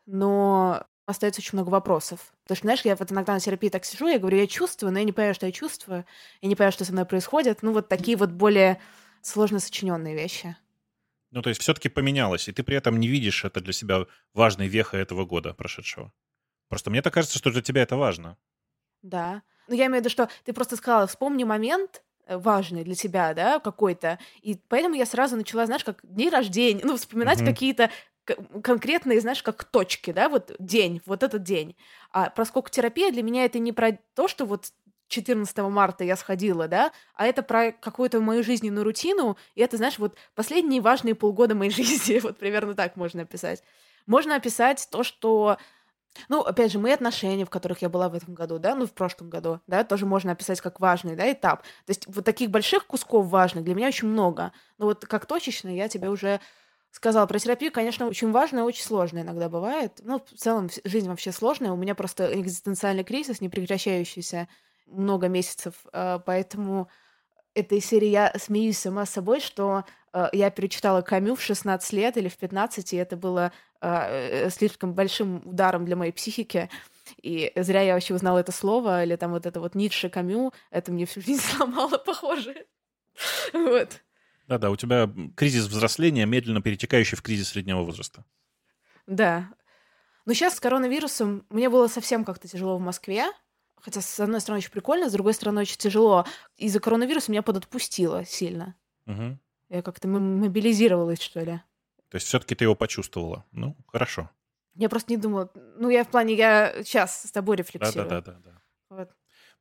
но 0.06 0.86
остается 1.06 1.40
очень 1.40 1.50
много 1.58 1.70
вопросов. 1.70 2.32
Потому 2.44 2.56
что, 2.56 2.66
знаешь, 2.66 2.82
я 2.84 2.96
вот 2.96 3.12
иногда 3.12 3.34
на 3.34 3.40
терапии 3.40 3.68
так 3.68 3.84
сижу, 3.84 4.06
я 4.08 4.18
говорю, 4.18 4.38
я 4.38 4.46
чувствую, 4.46 4.92
но 4.92 4.98
я 4.98 5.04
не 5.04 5.12
понимаю, 5.12 5.34
что 5.34 5.46
я 5.46 5.52
чувствую, 5.52 6.04
я 6.40 6.48
не 6.48 6.54
понимаю, 6.56 6.72
что 6.72 6.84
со 6.84 6.92
мной 6.92 7.04
происходит. 7.06 7.62
Ну, 7.62 7.72
вот 7.72 7.88
такие 7.88 8.16
вот 8.16 8.30
более 8.30 8.80
сложно 9.22 9.60
сочиненные 9.60 10.14
вещи. 10.14 10.56
Ну, 11.30 11.42
то 11.42 11.48
есть 11.50 11.60
все-таки 11.60 11.88
поменялось, 11.88 12.48
и 12.48 12.52
ты 12.52 12.62
при 12.62 12.76
этом 12.76 12.98
не 13.00 13.08
видишь 13.08 13.44
это 13.44 13.60
для 13.60 13.72
себя 13.72 14.06
важной 14.32 14.68
вехой 14.68 15.00
этого 15.02 15.24
года 15.26 15.52
прошедшего. 15.52 16.12
Просто 16.68 16.90
мне 16.90 17.02
так 17.02 17.14
кажется, 17.14 17.38
что 17.38 17.50
для 17.52 17.62
тебя 17.62 17.82
это 17.82 17.96
важно. 17.96 18.38
Да. 19.02 19.42
Ну, 19.68 19.74
я 19.74 19.86
имею 19.86 19.96
в 20.02 20.04
виду, 20.04 20.10
что 20.10 20.28
ты 20.44 20.52
просто 20.52 20.76
сказала, 20.76 21.06
вспомни 21.06 21.44
момент, 21.44 22.02
э, 22.26 22.36
важный 22.36 22.84
для 22.84 22.94
тебя, 22.94 23.34
да, 23.34 23.58
какой-то. 23.60 24.18
И 24.42 24.56
поэтому 24.68 24.94
я 24.94 25.06
сразу 25.06 25.36
начала, 25.36 25.66
знаешь, 25.66 25.84
как 25.84 26.00
день 26.02 26.30
рождения, 26.30 26.82
ну, 26.84 26.96
вспоминать 26.96 27.38
Мгм. 27.38 27.42
какие-то 27.42 27.90
конкретные, 28.62 29.20
знаешь, 29.20 29.42
как 29.42 29.64
точки, 29.64 30.12
да, 30.12 30.28
вот 30.28 30.54
день, 30.58 31.00
вот 31.06 31.22
этот 31.22 31.42
день. 31.42 31.76
А 32.10 32.30
поскольку 32.30 32.70
терапия 32.70 33.10
для 33.10 33.22
меня 33.22 33.44
это 33.44 33.58
не 33.58 33.72
про 33.72 33.98
то, 34.14 34.28
что 34.28 34.46
вот 34.46 34.72
14 35.08 35.56
марта 35.58 36.04
я 36.04 36.16
сходила, 36.16 36.68
да, 36.68 36.92
а 37.14 37.26
это 37.26 37.42
про 37.42 37.72
какую-то 37.72 38.20
мою 38.20 38.42
жизненную 38.42 38.84
рутину, 38.84 39.36
и 39.54 39.60
это, 39.60 39.76
знаешь, 39.76 39.98
вот 39.98 40.16
последние 40.34 40.80
важные 40.80 41.14
полгода 41.14 41.54
моей 41.54 41.70
жизни, 41.72 42.18
вот 42.20 42.38
примерно 42.38 42.74
так 42.74 42.96
можно 42.96 43.22
описать. 43.22 43.62
Можно 44.06 44.36
описать 44.36 44.86
то, 44.90 45.02
что 45.02 45.58
ну, 46.28 46.40
опять 46.40 46.70
же, 46.70 46.78
мои 46.78 46.92
отношения, 46.92 47.44
в 47.44 47.50
которых 47.50 47.82
я 47.82 47.88
была 47.88 48.08
в 48.08 48.14
этом 48.14 48.34
году, 48.34 48.58
да, 48.58 48.74
ну, 48.74 48.86
в 48.86 48.92
прошлом 48.92 49.30
году, 49.30 49.60
да, 49.66 49.84
тоже 49.84 50.06
можно 50.06 50.32
описать 50.32 50.60
как 50.60 50.80
важный, 50.80 51.16
да, 51.16 51.30
этап. 51.30 51.62
То 51.62 51.90
есть 51.90 52.06
вот 52.06 52.24
таких 52.24 52.50
больших 52.50 52.86
кусков 52.86 53.26
важных 53.26 53.64
для 53.64 53.74
меня 53.74 53.88
очень 53.88 54.08
много. 54.08 54.52
Но 54.78 54.86
вот 54.86 55.04
как 55.06 55.26
точечно 55.26 55.68
я 55.68 55.88
тебе 55.88 56.08
уже 56.08 56.40
сказала 56.94 57.26
про 57.26 57.38
терапию, 57.38 57.72
конечно, 57.72 58.06
очень 58.06 58.30
важно 58.30 58.60
и 58.60 58.62
очень 58.62 58.84
сложно 58.84 59.18
иногда 59.18 59.48
бывает. 59.48 60.00
Ну, 60.02 60.20
в 60.20 60.38
целом, 60.38 60.70
жизнь 60.84 61.08
вообще 61.08 61.32
сложная. 61.32 61.72
У 61.72 61.76
меня 61.76 61.96
просто 61.96 62.40
экзистенциальный 62.40 63.02
кризис, 63.02 63.40
не 63.40 63.48
прекращающийся 63.48 64.48
много 64.86 65.26
месяцев, 65.26 65.74
э, 65.92 66.20
поэтому 66.24 66.88
этой 67.54 67.80
серии 67.80 68.08
я 68.08 68.32
смеюсь 68.38 68.78
сама 68.78 69.06
с 69.06 69.10
собой, 69.10 69.40
что 69.40 69.84
э, 70.12 70.28
я 70.32 70.50
перечитала 70.50 71.02
Камю 71.02 71.34
в 71.34 71.42
16 71.42 71.92
лет 71.92 72.16
или 72.16 72.28
в 72.28 72.36
15, 72.36 72.92
и 72.92 72.96
это 72.96 73.16
было 73.16 73.50
э, 73.80 74.46
э, 74.46 74.50
слишком 74.50 74.94
большим 74.94 75.42
ударом 75.44 75.84
для 75.84 75.96
моей 75.96 76.12
психики. 76.12 76.70
И 77.22 77.52
зря 77.56 77.82
я 77.82 77.94
вообще 77.94 78.14
узнала 78.14 78.38
это 78.38 78.52
слово, 78.52 79.02
или 79.02 79.16
там 79.16 79.32
вот 79.32 79.46
это 79.46 79.58
вот 79.58 79.74
Ницше 79.74 80.10
Камю, 80.10 80.52
это 80.70 80.92
мне 80.92 81.06
всю 81.06 81.22
жизнь 81.22 81.42
сломало, 81.56 81.98
похоже. 81.98 82.66
Вот. 83.52 84.00
Да-да, 84.46 84.70
у 84.70 84.76
тебя 84.76 85.10
кризис 85.36 85.66
взросления, 85.66 86.26
медленно 86.26 86.60
перетекающий 86.60 87.16
в 87.16 87.22
кризис 87.22 87.48
среднего 87.48 87.82
возраста. 87.82 88.24
Да. 89.06 89.48
Но 90.26 90.32
сейчас 90.34 90.56
с 90.56 90.60
коронавирусом 90.60 91.46
мне 91.50 91.68
было 91.68 91.88
совсем 91.88 92.24
как-то 92.24 92.48
тяжело 92.48 92.76
в 92.76 92.80
Москве. 92.80 93.26
Хотя, 93.76 94.00
с 94.00 94.18
одной 94.18 94.40
стороны, 94.40 94.58
очень 94.58 94.70
прикольно, 94.70 95.10
с 95.10 95.12
другой 95.12 95.34
стороны, 95.34 95.60
очень 95.60 95.76
тяжело. 95.76 96.26
Из-за 96.56 96.80
коронавируса 96.80 97.30
меня 97.30 97.42
подотпустило 97.42 98.24
сильно. 98.24 98.74
Мгм. 99.04 99.38
Я 99.68 99.82
как-то 99.82 100.08
мобилизировалась, 100.08 101.20
что 101.20 101.40
ли. 101.40 101.60
То 102.08 102.16
есть 102.16 102.26
все-таки 102.26 102.54
ты 102.54 102.64
его 102.64 102.74
почувствовала. 102.74 103.44
Ну, 103.52 103.76
хорошо. 103.88 104.30
Я 104.74 104.88
просто 104.88 105.12
не 105.12 105.18
думала... 105.18 105.50
Ну, 105.76 105.90
я 105.90 106.04
в 106.04 106.08
плане, 106.08 106.34
я 106.34 106.82
сейчас 106.82 107.24
с 107.24 107.30
тобой 107.30 107.56
рефлексирую. 107.56 108.08
Да-да-да. 108.08 108.62
Вот. 108.88 109.10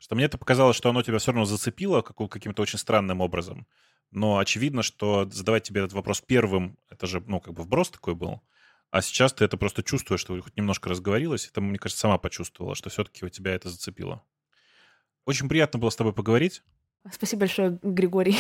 Что 0.04 0.16
мне 0.16 0.26
это 0.26 0.38
показалось, 0.38 0.76
что 0.76 0.90
оно 0.90 1.02
тебя 1.02 1.18
все 1.18 1.32
равно 1.32 1.46
зацепило 1.46 2.02
каким-то 2.02 2.62
очень 2.62 2.78
странным 2.78 3.22
образом. 3.22 3.66
Но 4.12 4.38
очевидно, 4.38 4.84
что 4.84 5.30
задавать 5.32 5.64
тебе 5.64 5.80
этот 5.80 5.94
вопрос 5.94 6.20
первым, 6.20 6.78
это 6.90 7.08
же, 7.08 7.24
ну, 7.26 7.40
как 7.40 7.54
бы 7.54 7.64
вброс 7.64 7.90
такой 7.90 8.14
был. 8.14 8.42
А 8.92 9.02
сейчас 9.02 9.32
ты 9.32 9.46
это 9.46 9.56
просто 9.56 9.82
чувствуешь, 9.82 10.20
что 10.20 10.38
хоть 10.42 10.58
немножко 10.58 10.90
разговорилась. 10.90 11.48
Это, 11.48 11.62
мне 11.62 11.80
кажется, 11.80 12.02
сама 12.02 12.18
почувствовала, 12.18 12.76
что 12.76 12.90
все-таки 12.90 13.24
у 13.24 13.30
тебя 13.30 13.54
это 13.54 13.70
зацепило. 13.70 14.22
Очень 15.24 15.48
приятно 15.48 15.80
было 15.80 15.90
с 15.90 15.96
тобой 15.96 16.12
поговорить. 16.12 16.64
Спасибо 17.10 17.40
большое, 17.40 17.80
Григорий. 17.82 18.36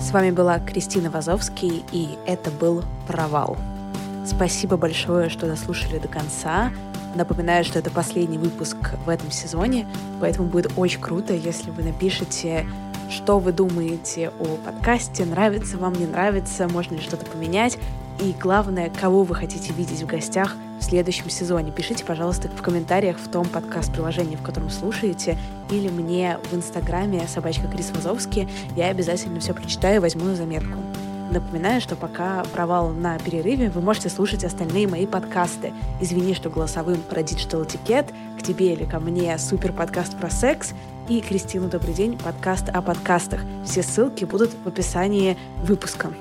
С 0.00 0.10
вами 0.12 0.30
была 0.30 0.58
Кристина 0.60 1.10
Вазовский, 1.10 1.82
и 1.92 2.08
это 2.26 2.50
был 2.50 2.82
«Провал». 3.06 3.77
Спасибо 4.28 4.76
большое, 4.76 5.30
что 5.30 5.46
дослушали 5.46 5.98
до 5.98 6.06
конца. 6.06 6.70
Напоминаю, 7.14 7.64
что 7.64 7.78
это 7.78 7.90
последний 7.90 8.36
выпуск 8.36 8.76
в 9.06 9.08
этом 9.08 9.30
сезоне, 9.30 9.86
поэтому 10.20 10.48
будет 10.48 10.70
очень 10.76 11.00
круто, 11.00 11.32
если 11.32 11.70
вы 11.70 11.82
напишете, 11.82 12.66
что 13.10 13.38
вы 13.38 13.52
думаете 13.52 14.30
о 14.38 14.58
подкасте, 14.58 15.24
нравится 15.24 15.78
вам, 15.78 15.94
не 15.94 16.04
нравится, 16.04 16.68
можно 16.68 16.96
ли 16.96 17.00
что-то 17.00 17.24
поменять, 17.24 17.78
и 18.20 18.34
главное, 18.38 18.90
кого 18.90 19.22
вы 19.22 19.34
хотите 19.34 19.72
видеть 19.72 20.02
в 20.02 20.06
гостях 20.06 20.54
в 20.78 20.84
следующем 20.84 21.30
сезоне. 21.30 21.72
Пишите, 21.72 22.04
пожалуйста, 22.04 22.48
в 22.48 22.60
комментариях 22.60 23.16
в 23.16 23.30
том 23.30 23.46
подкаст-приложении, 23.46 24.36
в 24.36 24.42
котором 24.42 24.68
слушаете, 24.68 25.38
или 25.70 25.88
мне 25.88 26.38
в 26.50 26.54
инстаграме 26.54 27.26
собачка 27.28 27.66
Крис 27.66 27.90
Вазовский. 27.94 28.46
Я 28.76 28.88
обязательно 28.88 29.40
все 29.40 29.54
прочитаю 29.54 29.96
и 29.96 30.00
возьму 30.00 30.24
на 30.24 30.36
заметку. 30.36 30.78
Напоминаю, 31.30 31.82
что 31.82 31.94
пока 31.94 32.42
провал 32.54 32.88
на 32.88 33.18
перерыве, 33.18 33.68
вы 33.68 33.82
можете 33.82 34.08
слушать 34.08 34.44
остальные 34.44 34.88
мои 34.88 35.06
подкасты. 35.06 35.74
Извини, 36.00 36.32
что 36.32 36.48
голосовым 36.48 37.02
про 37.02 37.20
Digital 37.20 37.66
Etiquette, 37.66 38.14
к 38.38 38.42
тебе 38.42 38.72
или 38.72 38.84
ко 38.84 38.98
мне 38.98 39.36
супер 39.38 39.72
подкаст 39.72 40.18
про 40.18 40.30
секс 40.30 40.72
и 41.06 41.20
Кристина, 41.20 41.68
добрый 41.68 41.92
день, 41.92 42.16
подкаст 42.16 42.70
о 42.70 42.80
подкастах. 42.80 43.40
Все 43.62 43.82
ссылки 43.82 44.24
будут 44.24 44.52
в 44.64 44.68
описании 44.68 45.36
выпуска. 45.62 46.14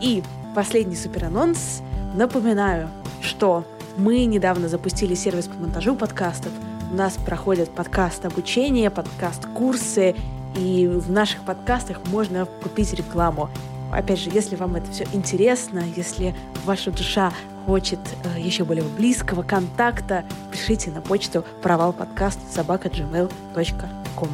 И 0.00 0.22
последний 0.54 0.96
супер 0.96 1.26
анонс. 1.26 1.82
Напоминаю, 2.14 2.88
что 3.20 3.64
мы 3.98 4.24
недавно 4.24 4.68
запустили 4.68 5.14
сервис 5.14 5.46
по 5.46 5.60
монтажу 5.60 5.94
подкастов. 5.94 6.52
У 6.90 6.94
нас 6.94 7.18
проходят 7.18 7.68
подкаст 7.70 8.24
обучения, 8.24 8.88
подкаст 8.88 9.44
курсы, 9.44 10.14
и 10.56 10.86
в 10.86 11.10
наших 11.10 11.42
подкастах 11.42 12.00
можно 12.06 12.46
купить 12.46 12.94
рекламу. 12.94 13.50
Опять 13.94 14.18
же, 14.18 14.30
если 14.30 14.56
вам 14.56 14.76
это 14.76 14.90
все 14.90 15.06
интересно, 15.12 15.82
если 15.96 16.34
ваша 16.64 16.90
душа 16.90 17.32
хочет 17.66 18.00
э, 18.24 18.40
еще 18.40 18.64
более 18.64 18.84
близкого 18.84 19.42
контакта, 19.42 20.24
пишите 20.52 20.90
на 20.90 21.00
почту 21.00 21.44
провалподкаст 21.62 22.38
собака 22.52 22.88
gmail.com. 22.88 24.28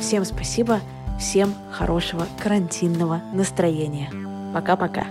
Всем 0.00 0.24
спасибо, 0.24 0.80
всем 1.18 1.54
хорошего 1.72 2.26
карантинного 2.40 3.22
настроения. 3.32 4.10
Пока-пока. 4.54 5.06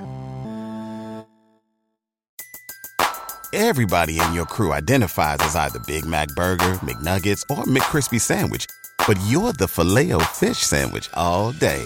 Everybody 3.54 4.20
in 4.20 4.34
your 4.34 4.46
crew 4.46 4.74
identifies 4.74 5.38
as 5.40 5.56
either 5.56 5.80
Big 5.88 6.06
Mac 6.06 6.28
Burger, 6.36 6.74
McNuggets, 6.84 7.44
or 7.50 7.64
McCrispy 7.64 8.20
Sandwich. 8.20 8.68
But 9.08 9.18
you're 9.28 9.54
the 9.54 9.68
filet 9.68 10.12
fish 10.34 10.58
Sandwich 10.60 11.10
all 11.14 11.54
day. 11.54 11.86